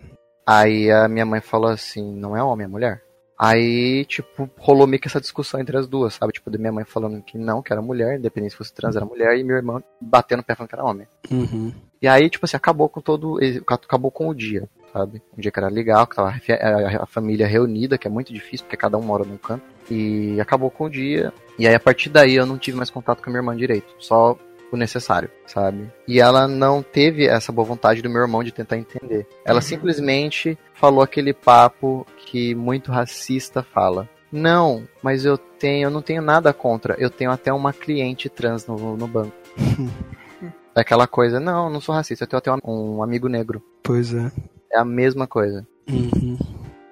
Aí 0.47 0.91
a 0.91 1.09
minha 1.09 1.27
mãe 1.27 1.41
falou 1.41 1.71
assim, 1.71 2.15
não 2.15 2.37
é 2.37 2.43
homem, 2.43 2.65
é 2.65 2.69
mulher. 2.69 3.03
Aí, 3.39 4.05
tipo, 4.05 4.49
rolou 4.57 4.87
meio 4.87 5.01
que 5.01 5.09
essa 5.09 5.21
discussão 5.21 5.59
entre 5.61 5.77
as 5.77 5.89
duas, 5.89 6.15
sabe? 6.15 6.33
Tipo, 6.33 6.49
da 6.49 6.59
minha 6.59 6.71
mãe 6.71 6.85
falando 6.85 7.21
que 7.23 7.37
não, 7.37 7.61
que 7.61 7.73
era 7.73 7.83
mulher, 7.83 8.17
independente 8.17 8.53
se 8.53 8.57
fosse 8.57 8.73
trans, 8.73 8.95
era 8.95 9.05
mulher, 9.05 9.37
e 9.37 9.43
meu 9.43 9.57
irmão 9.57 9.83
batendo 10.01 10.41
o 10.41 10.45
pé 10.45 10.55
falando 10.55 10.69
que 10.69 10.75
era 10.77 10.85
homem. 10.85 11.09
Uhum. 11.29 11.73
E 12.01 12.07
aí, 12.07 12.31
tipo 12.31 12.45
assim, 12.45 12.57
acabou 12.57 12.89
com 12.89 13.01
todo. 13.01 13.41
Acabou 13.67 14.13
com 14.13 14.29
o 14.29 14.35
dia, 14.35 14.69
sabe? 14.93 15.21
Um 15.37 15.41
dia 15.41 15.51
que 15.51 15.59
era 15.59 15.69
legal, 15.69 16.07
que 16.07 16.15
tava 16.15 16.31
a, 16.31 17.03
a 17.03 17.07
família 17.07 17.47
reunida, 17.47 17.99
que 17.99 18.07
é 18.07 18.11
muito 18.11 18.33
difícil, 18.33 18.65
porque 18.65 18.77
cada 18.77 18.97
um 18.97 19.03
mora 19.03 19.25
num 19.25 19.37
canto. 19.37 19.65
E 19.91 20.41
acabou 20.41 20.71
com 20.71 20.85
o 20.85 20.91
dia. 20.91 21.33
E 21.59 21.67
aí, 21.67 21.75
a 21.75 21.81
partir 21.81 22.11
daí, 22.11 22.37
eu 22.37 22.47
não 22.47 22.59
tive 22.59 22.77
mais 22.77 22.91
contato 22.91 23.23
com 23.23 23.29
a 23.29 23.33
minha 23.33 23.41
irmã 23.41 23.57
direito. 23.57 23.93
Só 23.99 24.39
o 24.73 24.77
necessário, 24.77 25.31
sabe? 25.47 25.91
E 26.09 26.19
ela 26.21 26.49
não 26.49 26.83
teve 26.83 27.27
essa 27.27 27.53
boa 27.53 27.67
vontade 27.67 28.01
do 28.03 28.09
meu 28.11 28.23
irmão 28.23 28.43
de 28.43 28.53
tentar 28.53 28.77
entender. 28.79 29.27
Ela 29.45 29.61
simplesmente 29.61 30.59
falou 30.75 31.03
aquele 31.03 31.33
papo 31.35 32.07
que 32.27 32.55
muito 32.55 32.91
racista 32.91 33.63
fala. 33.63 34.09
Não, 34.33 34.89
mas 35.03 35.27
eu 35.27 35.37
tenho, 35.37 35.87
eu 35.87 35.91
não 35.91 36.01
tenho 36.01 36.23
nada 36.23 36.53
contra. 36.55 36.95
Eu 36.99 37.11
tenho 37.11 37.31
até 37.31 37.53
uma 37.53 37.73
cliente 37.73 38.29
trans 38.31 38.67
no, 38.67 38.97
no 38.97 39.07
banco. 39.07 39.35
Aquela 40.75 41.07
coisa, 41.07 41.39
não, 41.39 41.69
não 41.69 41.81
sou 41.83 41.95
racista, 41.95 42.25
eu 42.25 42.29
tenho 42.29 42.39
até 42.39 42.51
um, 42.67 42.97
um 42.97 43.03
amigo 43.03 43.29
negro. 43.29 43.63
Pois 43.83 44.15
é. 44.15 44.33
É 44.73 44.79
a 44.79 44.85
mesma 44.85 45.27
coisa, 45.27 45.67
Uhum. 45.87 46.39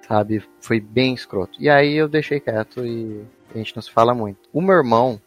sabe? 0.07 0.43
Foi 0.61 0.78
bem 0.78 1.14
escroto. 1.14 1.53
E 1.59 1.70
aí 1.70 1.95
eu 1.97 2.07
deixei 2.07 2.41
quieto 2.41 2.85
e 2.85 3.24
a 3.55 3.57
gente 3.57 3.74
não 3.74 3.83
se 3.83 3.91
fala 3.91 4.12
muito. 4.12 4.39
O 4.53 4.61
meu 4.61 4.74
irmão, 4.76 5.18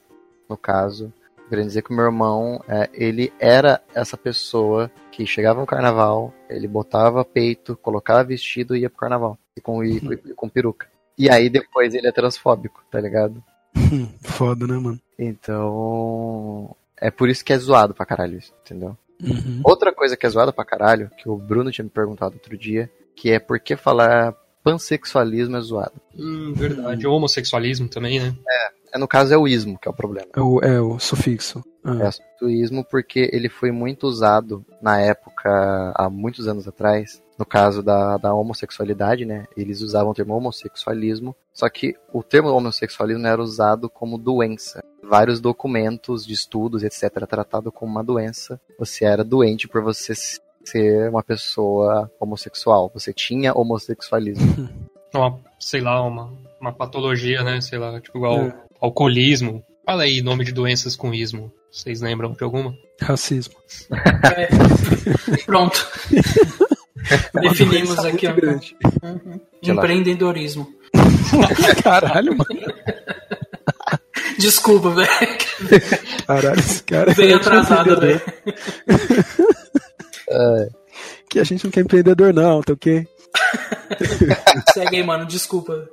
no 0.47 0.55
caso, 0.55 1.11
queria 1.53 1.65
dizer 1.65 1.83
que 1.83 1.91
o 1.91 1.93
meu 1.93 2.05
irmão, 2.05 2.63
é, 2.67 2.89
ele 2.93 3.31
era 3.39 3.79
essa 3.93 4.17
pessoa 4.17 4.89
que 5.11 5.25
chegava 5.25 5.61
no 5.61 5.67
carnaval, 5.67 6.33
ele 6.49 6.67
botava 6.67 7.23
peito, 7.23 7.77
colocava 7.77 8.23
vestido 8.23 8.75
e 8.75 8.81
ia 8.81 8.89
pro 8.89 8.99
carnaval. 8.99 9.37
E 9.55 9.61
com, 9.61 9.83
e, 9.83 9.97
e 9.97 10.33
com 10.33 10.49
peruca. 10.49 10.87
E 11.15 11.29
aí 11.29 11.49
depois 11.49 11.93
ele 11.93 12.07
é 12.07 12.11
transfóbico, 12.11 12.83
tá 12.89 12.99
ligado? 12.99 13.43
Foda, 14.23 14.65
né, 14.65 14.77
mano? 14.77 14.99
Então. 15.17 16.75
É 16.97 17.11
por 17.11 17.29
isso 17.29 17.45
que 17.45 17.53
é 17.53 17.57
zoado 17.57 17.93
pra 17.93 18.05
caralho 18.05 18.39
isso, 18.39 18.51
entendeu? 18.61 18.97
Uhum. 19.21 19.61
Outra 19.63 19.93
coisa 19.93 20.17
que 20.17 20.25
é 20.25 20.29
zoada 20.29 20.51
pra 20.51 20.65
caralho, 20.65 21.11
que 21.17 21.29
o 21.29 21.35
Bruno 21.35 21.71
tinha 21.71 21.83
me 21.83 21.91
perguntado 21.91 22.35
outro 22.35 22.57
dia, 22.57 22.89
que 23.15 23.29
é 23.29 23.39
por 23.39 23.59
que 23.59 23.75
falar 23.75 24.33
pansexualismo 24.63 25.57
é 25.57 25.61
zoado. 25.61 26.01
Hum, 26.17 26.53
verdade. 26.55 27.05
O 27.05 27.11
homossexualismo 27.11 27.87
também, 27.87 28.19
né? 28.19 28.33
É, 28.49 28.71
no 28.97 29.07
caso 29.07 29.33
é 29.33 29.37
o 29.37 29.47
ismo 29.47 29.77
que 29.77 29.87
é 29.87 29.91
o 29.91 29.93
problema. 29.93 30.27
É 30.35 30.41
o, 30.41 30.59
é 30.61 30.81
o 30.81 30.99
sufixo. 30.99 31.63
Ah. 31.83 31.97
É 32.01 32.45
o 32.45 32.49
ismo 32.49 32.83
porque 32.83 33.29
ele 33.33 33.49
foi 33.49 33.71
muito 33.71 34.07
usado 34.07 34.65
na 34.81 34.99
época, 34.99 35.93
há 35.95 36.09
muitos 36.09 36.47
anos 36.47 36.67
atrás, 36.67 37.21
no 37.37 37.45
caso 37.45 37.81
da, 37.81 38.17
da 38.17 38.33
homossexualidade, 38.33 39.25
né? 39.25 39.45
Eles 39.57 39.81
usavam 39.81 40.11
o 40.11 40.13
termo 40.13 40.35
homossexualismo, 40.35 41.35
só 41.53 41.67
que 41.69 41.95
o 42.11 42.21
termo 42.21 42.49
homossexualismo 42.49 43.25
era 43.25 43.41
usado 43.41 43.89
como 43.89 44.17
doença. 44.17 44.83
Vários 45.01 45.41
documentos 45.41 46.25
de 46.25 46.33
estudos, 46.33 46.83
etc., 46.83 47.25
tratado 47.27 47.71
como 47.71 47.91
uma 47.91 48.03
doença. 48.03 48.59
Você 48.79 49.05
era 49.05 49.23
doente 49.23 49.67
por 49.67 49.81
você 49.81 50.13
ser 50.63 51.09
uma 51.09 51.23
pessoa 51.23 52.09
homossexual. 52.19 52.89
Você 52.93 53.13
tinha 53.13 53.53
homossexualismo. 53.53 54.69
Uma, 55.15 55.39
sei 55.59 55.79
lá, 55.79 56.01
uma, 56.01 56.33
uma 56.59 56.73
patologia, 56.73 57.43
né? 57.43 57.61
Sei 57.61 57.77
lá, 57.77 58.01
tipo 58.01 58.17
igual 58.17 58.47
É. 58.47 58.63
alcoolismo. 58.83 59.63
Fala 59.85 60.03
aí 60.03 60.21
nome 60.21 60.43
de 60.43 60.51
doenças 60.51 60.95
com 60.95 61.13
ismo. 61.13 61.51
Vocês 61.71 62.01
lembram 62.01 62.33
de 62.33 62.43
alguma? 62.43 62.75
Racismo. 63.01 63.55
É. 64.35 64.49
Pronto. 65.45 65.87
Definimos 67.41 67.95
Doença 67.95 68.07
aqui, 68.09 68.27
ó. 68.27 68.33
Uhum. 69.07 69.39
Empreendedorismo. 69.63 70.67
Caralho, 71.83 72.37
mano. 72.37 72.73
Desculpa, 74.37 74.89
velho. 74.91 75.09
Caralho, 76.27 76.59
esse 76.59 76.83
cara 76.83 77.11
é 77.11 77.13
Veio 77.13 77.37
atrasado, 77.37 77.99
velho. 77.99 78.21
Que 81.29 81.39
a 81.39 81.43
gente 81.43 81.63
não 81.63 81.71
quer 81.71 81.81
empreendedor, 81.81 82.31
não, 82.31 82.61
tá 82.61 82.73
ok? 82.73 83.07
Segue 84.71 84.97
aí, 84.97 85.03
mano. 85.03 85.25
Desculpa. 85.25 85.89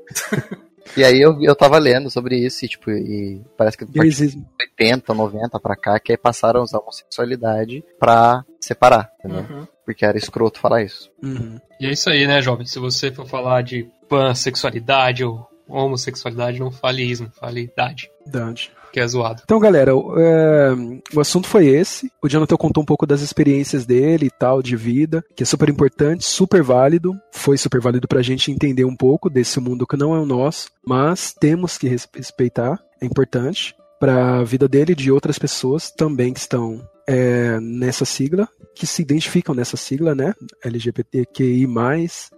E 0.97 1.05
aí 1.05 1.21
eu, 1.21 1.41
eu 1.43 1.55
tava 1.55 1.79
lendo 1.79 2.11
sobre 2.11 2.37
isso 2.37 2.65
e, 2.65 2.69
tipo, 2.69 2.91
e 2.91 3.41
parece 3.57 3.77
que 3.77 3.85
de 3.85 4.01
80, 4.01 5.15
90 5.15 5.61
pra 5.61 5.77
cá, 5.77 5.99
que 6.01 6.13
aí 6.13 6.19
passaram 6.19 6.61
a 6.61 6.65
usar 6.65 6.79
homossexualidade 6.79 7.85
pra 7.99 8.45
separar, 8.61 9.11
entendeu? 9.19 9.47
Uhum. 9.49 9.67
Porque 9.85 10.05
era 10.05 10.19
escroto 10.19 10.61
falar 10.61 10.83
isso. 10.83 11.11
Uhum. 11.23 11.59
E 11.81 11.87
é 11.87 11.93
isso 11.93 12.11
aí, 12.11 12.27
né, 12.27 12.41
jovem? 12.41 12.67
Se 12.67 12.79
você 12.79 13.11
for 13.11 13.27
falar 13.27 13.63
de 13.63 13.89
pansexualidade 14.09 15.25
ou 15.25 15.49
homossexualidade, 15.69 16.61
não 16.61 16.71
fale 16.71 17.03
ismo, 17.03 17.31
fale 17.31 17.63
idade, 17.63 18.11
Verdade. 18.25 18.73
Que 18.93 19.01
é 19.01 19.07
zoado. 19.07 19.43
Então, 19.45 19.59
galera, 19.59 19.95
o, 19.95 20.15
é, 20.19 20.71
o 21.15 21.21
assunto 21.21 21.47
foi 21.49 21.67
esse. 21.67 22.11
O 22.23 22.29
Jonathan 22.29 22.57
contou 22.57 22.83
um 22.83 22.87
pouco 22.87 23.07
das 23.07 23.21
experiências 23.21 23.87
dele 23.87 24.27
e 24.27 24.31
tal, 24.31 24.63
de 24.63 24.77
vida, 24.77 25.25
que 25.37 25.43
é 25.43 25.47
super 25.47 25.69
importante, 25.69 26.25
super 26.25 26.63
válido. 26.63 27.15
Foi 27.33 27.57
super 27.57 27.81
válido 27.81 28.07
pra 28.09 28.23
gente 28.23 28.51
entender 28.51 28.85
um 28.85 28.97
pouco 28.97 29.31
desse 29.31 29.61
mundo 29.61 29.87
que 29.87 29.97
não 29.97 30.15
é 30.15 30.19
o 30.19 30.27
nosso, 30.27 30.71
mas 30.87 31.33
temos 31.39 31.79
que 31.79 31.89
res- 31.89 32.09
respeitar, 32.15 32.79
é 33.01 33.07
importante. 33.07 33.75
Pra 33.99 34.43
vida 34.45 34.67
dele 34.67 34.93
e 34.93 34.97
de 34.97 35.13
outras 35.13 35.39
pessoas 35.39 35.91
também 35.91 36.33
que 36.33 36.41
estão 36.41 36.81
é, 37.11 37.59
nessa 37.61 38.05
sigla, 38.05 38.49
que 38.73 38.87
se 38.87 39.03
identificam 39.03 39.53
nessa 39.53 39.77
sigla, 39.77 40.15
né? 40.15 40.33
LGBTQI. 40.65 41.67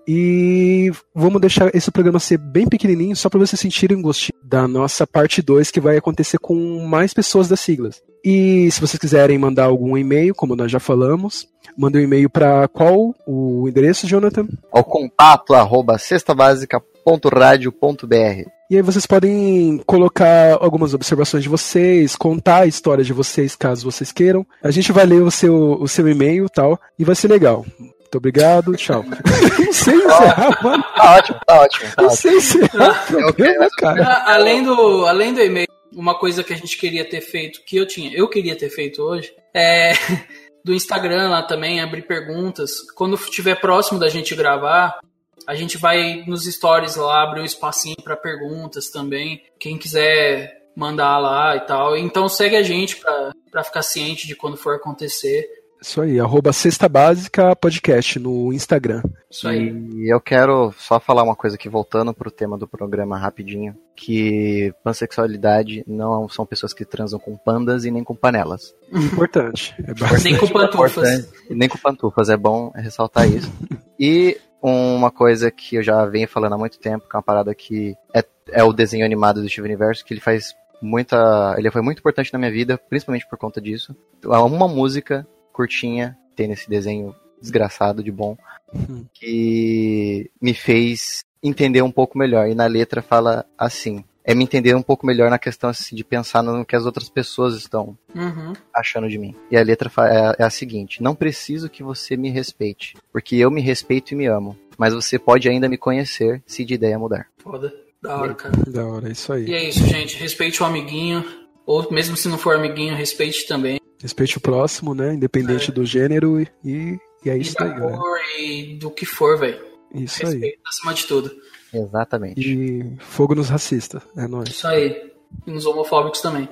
E 0.09 0.91
vamos 1.15 1.43
deixar 1.43 1.71
esse 1.75 1.91
programa 1.91 2.19
ser 2.19 2.39
bem 2.39 2.67
pequenininho, 2.67 3.15
só 3.15 3.29
para 3.29 3.41
vocês 3.41 3.61
sentirem 3.61 3.99
o 3.99 4.03
gostinho 4.03 4.39
da 4.43 4.67
nossa 4.67 5.07
parte 5.07 5.43
2, 5.43 5.71
que 5.71 5.79
vai 5.79 5.99
acontecer 5.99 6.39
com 6.39 6.87
mais 6.87 7.13
pessoas 7.13 7.49
das 7.49 7.61
siglas. 7.61 8.03
E 8.25 8.71
se 8.71 8.81
vocês 8.81 8.99
quiserem 8.99 9.37
mandar 9.37 9.65
algum 9.65 9.99
e-mail, 9.99 10.35
como 10.35 10.57
nós 10.57 10.73
já 10.73 10.81
falamos, 10.81 11.47
manda 11.77 11.99
um 11.99 12.03
e-mail 12.03 12.31
para 12.31 12.67
qual 12.69 13.15
o 13.27 13.69
endereço, 13.69 14.07
Jonathan? 14.07 14.49
Ao 14.73 14.85
contato 14.85 15.53
arroba 15.53 15.99
cestabásica.radio.br. 15.99 18.62
E 18.73 18.77
aí 18.77 18.81
vocês 18.81 19.05
podem 19.05 19.83
colocar 19.85 20.55
algumas 20.59 20.95
observações 20.95 21.43
de 21.43 21.49
vocês, 21.51 22.17
contar 22.17 22.61
a 22.61 22.67
história 22.67 23.05
de 23.05 23.13
vocês, 23.13 23.55
caso 23.55 23.85
vocês 23.85 24.11
queiram. 24.11 24.47
A 24.63 24.71
gente 24.71 24.93
vai 24.93 25.05
ler 25.05 25.21
o 25.21 25.31
seu, 25.31 25.75
o 25.79 25.87
seu 25.87 26.09
e-mail 26.09 26.47
e 26.47 26.49
tal, 26.49 26.81
e 26.99 27.05
vai 27.05 27.15
ser 27.15 27.29
legal. 27.29 27.67
Muito 27.79 28.17
obrigado, 28.17 28.75
tchau. 28.75 29.05
Não 29.61 29.73
sei 29.75 29.97
encerrar, 29.97 30.63
mano. 30.63 30.83
Tá 30.97 31.17
ótimo, 31.17 31.41
tá 31.47 31.61
ótimo. 31.61 31.91
Tá 31.91 32.03
Não 32.03 32.09
ótimo. 32.09 32.17
sei 32.17 32.37
encerrar 32.39 33.05
o 33.05 33.07
programa, 33.09 33.69
cara. 33.77 34.05
Ah, 34.05 34.35
Além 34.37 34.63
do, 34.63 35.05
além 35.05 35.35
do 35.35 35.43
e-mail, 35.43 35.69
uma 35.95 36.19
coisa 36.19 36.43
que 36.43 36.55
a 36.55 36.57
gente 36.57 36.79
queria 36.79 37.05
ter 37.07 37.21
feito, 37.21 37.61
que 37.67 37.77
eu 37.77 37.87
tinha, 37.87 38.11
eu 38.15 38.27
queria 38.27 38.57
ter 38.57 38.71
feito 38.71 39.03
hoje, 39.03 39.35
é 39.55 39.93
do 40.65 40.73
Instagram 40.73 41.29
lá 41.29 41.43
também, 41.43 41.83
abrir 41.83 42.07
perguntas. 42.07 42.81
Quando 42.97 43.17
estiver 43.17 43.61
próximo 43.61 44.01
da 44.01 44.09
gente 44.09 44.35
gravar, 44.35 44.99
a 45.47 45.55
gente 45.55 45.77
vai 45.77 46.25
nos 46.27 46.45
stories 46.45 46.97
lá, 46.97 47.23
abrir 47.23 47.41
um 47.41 47.45
espacinho 47.45 47.97
para 48.03 48.17
perguntas 48.17 48.91
também. 48.91 49.43
Quem 49.59 49.79
quiser 49.79 50.63
mandar 50.77 51.19
lá 51.19 51.57
e 51.57 51.61
tal. 51.61 51.97
Então 51.97 52.29
segue 52.29 52.57
a 52.57 52.63
gente 52.63 52.97
pra, 52.97 53.33
pra 53.51 53.65
ficar 53.65 53.83
ciente 53.83 54.27
de 54.27 54.35
quando 54.35 54.57
for 54.57 54.75
acontecer. 54.75 55.47
Isso 55.83 56.01
aí, 56.01 56.21
arroba 56.21 56.53
Sexta 56.53 56.89
Básica 56.89 57.57
Podcast 57.57 58.17
no 58.21 58.53
Instagram. 58.53 59.03
Isso 59.29 59.49
aí. 59.49 59.75
E 59.97 60.15
eu 60.15 60.21
quero 60.21 60.73
só 60.79 61.01
falar 61.01 61.25
uma 61.25 61.35
coisa 61.35 61.57
aqui, 61.57 61.69
voltando 61.69 62.15
pro 62.15 62.31
tema 62.31 62.57
do 62.57 62.69
programa 62.69 63.19
rapidinho, 63.19 63.75
que 63.97 64.73
pansexualidade 64.85 65.83
não 65.85 66.29
são 66.29 66.47
pessoas 66.47 66.73
que 66.73 66.85
transam 66.85 67.19
com 67.19 67.37
pandas 67.37 67.85
e 67.85 67.91
nem 67.91 68.05
com 68.05 68.15
panelas. 68.15 68.73
Importante. 68.95 69.75
É 69.81 69.93
bastante 69.93 70.23
Nem 70.23 70.39
com 70.39 70.47
pantufas. 70.47 70.97
Importante. 70.97 71.29
Nem 71.51 71.69
com 71.69 71.79
pantufas, 71.79 72.29
é 72.29 72.37
bom 72.37 72.71
ressaltar 72.77 73.29
isso. 73.29 73.53
E 73.99 74.39
uma 74.63 75.11
coisa 75.11 75.51
que 75.51 75.77
eu 75.77 75.83
já 75.83 76.05
venho 76.07 76.29
falando 76.29 76.55
há 76.55 76.59
muito 76.59 76.79
tempo, 76.79 77.09
que 77.09 77.15
é 77.15 77.19
uma 77.19 77.23
parada 77.23 77.55
que 77.55 77.97
é, 78.15 78.25
é 78.51 78.63
o 78.63 78.73
desenho 78.73 79.05
animado 79.05 79.43
do 79.43 79.49
Steve 79.49 79.67
Universo, 79.67 80.05
que 80.05 80.15
ele 80.15 80.21
faz 80.21 80.55
muita. 80.81 81.55
Ele 81.59 81.71
foi 81.71 81.83
muito 81.83 81.99
importante 81.99 82.33
na 82.33 82.39
minha 82.39 82.51
vida, 82.51 82.79
principalmente 82.79 83.27
por 83.29 83.39
conta 83.39 83.61
disso. 83.61 83.95
Há 84.25 84.43
uma 84.43 84.69
música 84.69 85.27
curtinha, 85.53 86.17
tem 86.37 86.49
nesse 86.49 86.69
desenho 86.71 87.15
desgraçado 87.41 88.03
de 88.03 88.13
bom, 88.13 88.37
Hum. 88.75 89.05
que 89.13 90.31
me 90.41 90.55
fez 90.55 91.25
entender 91.43 91.83
um 91.83 91.93
pouco 91.93 92.17
melhor. 92.17 92.49
E 92.49 92.55
na 92.55 92.67
letra 92.67 93.03
fala 93.03 93.45
assim. 93.57 94.05
É 94.25 94.35
me 94.35 94.45
entender 94.45 94.75
um 94.77 94.83
pouco 94.83 95.05
melhor 95.05 95.29
na 95.31 95.39
questão 95.39 95.69
assim, 95.71 95.97
de 95.97 96.05
pensar 96.05 96.43
no 96.43 96.65
que 96.65 96.77
as 96.77 96.87
outras 96.87 97.09
pessoas 97.09 97.57
estão 97.57 97.99
Uhum. 98.15 98.53
achando 98.73 99.09
de 99.09 99.19
mim. 99.19 99.35
E 99.51 99.57
a 99.57 99.63
letra 99.63 99.91
é, 100.39 100.43
é 100.43 100.45
a 100.45 100.51
seguinte: 100.51 101.03
Não 101.03 101.15
preciso 101.15 101.69
que 101.69 101.83
você 101.83 102.17
me 102.17 102.31
respeite, 102.31 102.97
porque 103.13 103.35
eu 103.37 103.51
me 103.51 103.61
respeito 103.61 104.13
e 104.13 104.17
me 104.17 104.27
amo. 104.27 104.57
Mas 104.79 104.95
você 104.95 105.19
pode 105.19 105.49
ainda 105.49 105.69
me 105.69 105.77
conhecer 105.77 106.43
se 106.47 106.65
de 106.65 106.75
ideia 106.75 106.99
mudar. 106.99 107.27
Foda. 107.39 107.73
Da 108.01 108.17
hora, 108.17 108.35
cara. 108.35 108.55
Da 108.69 108.85
hora, 108.87 109.09
é 109.09 109.13
isso 109.13 109.33
E 109.33 109.37
aí. 109.37 109.55
é 109.55 109.69
isso, 109.69 109.87
gente. 109.87 110.17
Respeite 110.17 110.63
o 110.63 110.67
amiguinho. 110.67 111.25
Ou 111.65 111.89
mesmo 111.93 112.17
se 112.17 112.29
não 112.29 112.37
for 112.37 112.57
amiguinho, 112.57 112.95
respeite 112.97 113.47
também. 113.47 113.79
Respeite 114.01 114.39
o 114.39 114.41
próximo, 114.41 114.93
né? 114.95 115.15
Independente 115.15 115.71
do 115.71 115.85
gênero 115.85 116.41
e, 116.65 116.99
e 117.25 117.31
é 117.31 117.37
E 117.37 117.41
isso 117.41 117.55
aí, 117.63 117.69
da 117.69 117.75
galera. 117.79 117.97
cor 117.97 118.19
e 118.41 118.77
do 118.79 118.91
que 118.91 119.07
for, 119.07 119.39
velho. 119.39 119.61
Isso 119.95 120.27
aí. 120.27 120.33
Respeito 120.33 120.59
acima 120.67 120.95
de 120.95 121.07
tudo. 121.07 121.31
Exatamente. 121.73 122.41
E 122.41 122.97
fogo 122.99 123.35
nos 123.35 123.49
racistas. 123.49 124.03
É 124.17 124.27
nóis. 124.27 124.49
Isso 124.51 124.67
aí. 124.67 125.11
E 125.47 125.51
nos 125.51 125.65
homofóbicos 125.67 126.21
também. 126.21 126.49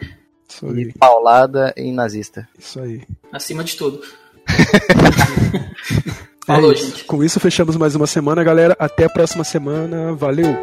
Isso 0.48 0.66
aí. 0.66 0.82
E 0.82 0.92
paulada 0.94 1.72
em 1.76 1.92
nazista. 1.92 2.48
Isso 2.58 2.80
aí. 2.80 3.02
Acima 3.32 3.62
de 3.64 3.76
tudo. 3.76 4.00
É 6.48 6.54
Falou, 6.54 6.72
isso. 6.72 6.86
gente. 6.86 7.04
Com 7.04 7.22
isso, 7.22 7.38
fechamos 7.38 7.76
mais 7.76 7.94
uma 7.94 8.08
semana, 8.08 8.42
galera. 8.42 8.74
Até 8.76 9.04
a 9.04 9.10
próxima 9.10 9.44
semana. 9.44 10.14
Valeu! 10.14 10.56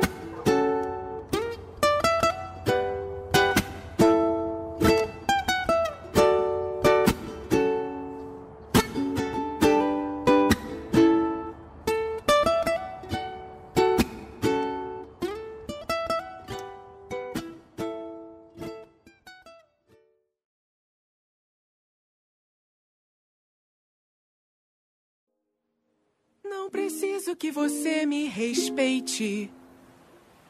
Que 27.37 27.51
você 27.51 28.05
me 28.05 28.25
respeite, 28.27 29.51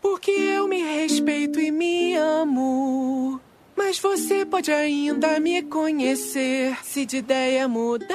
porque 0.02 0.32
eu 0.32 0.68
me 0.68 0.82
respeito 0.82 1.60
e 1.60 1.70
me 1.70 2.16
amo. 2.16 3.42
Mas 3.76 4.00
você 4.00 4.46
pode 4.46 4.72
ainda 4.72 5.40
me 5.40 5.62
conhecer 5.64 6.78
se 6.84 7.06
de 7.06 7.18
ideia 7.18 7.68
mudar. 7.68 8.08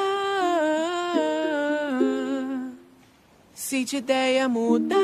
Se 3.55 3.85
de 3.85 3.99
ideia 3.99 4.49
mudar. 4.49 4.99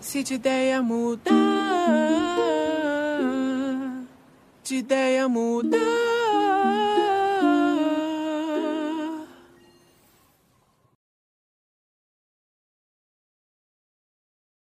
Se 0.00 0.22
de 0.22 0.34
ideia 0.34 0.82
mudar. 0.82 1.34
De 4.64 4.76
ideia 4.76 5.28
mudar. 5.28 6.13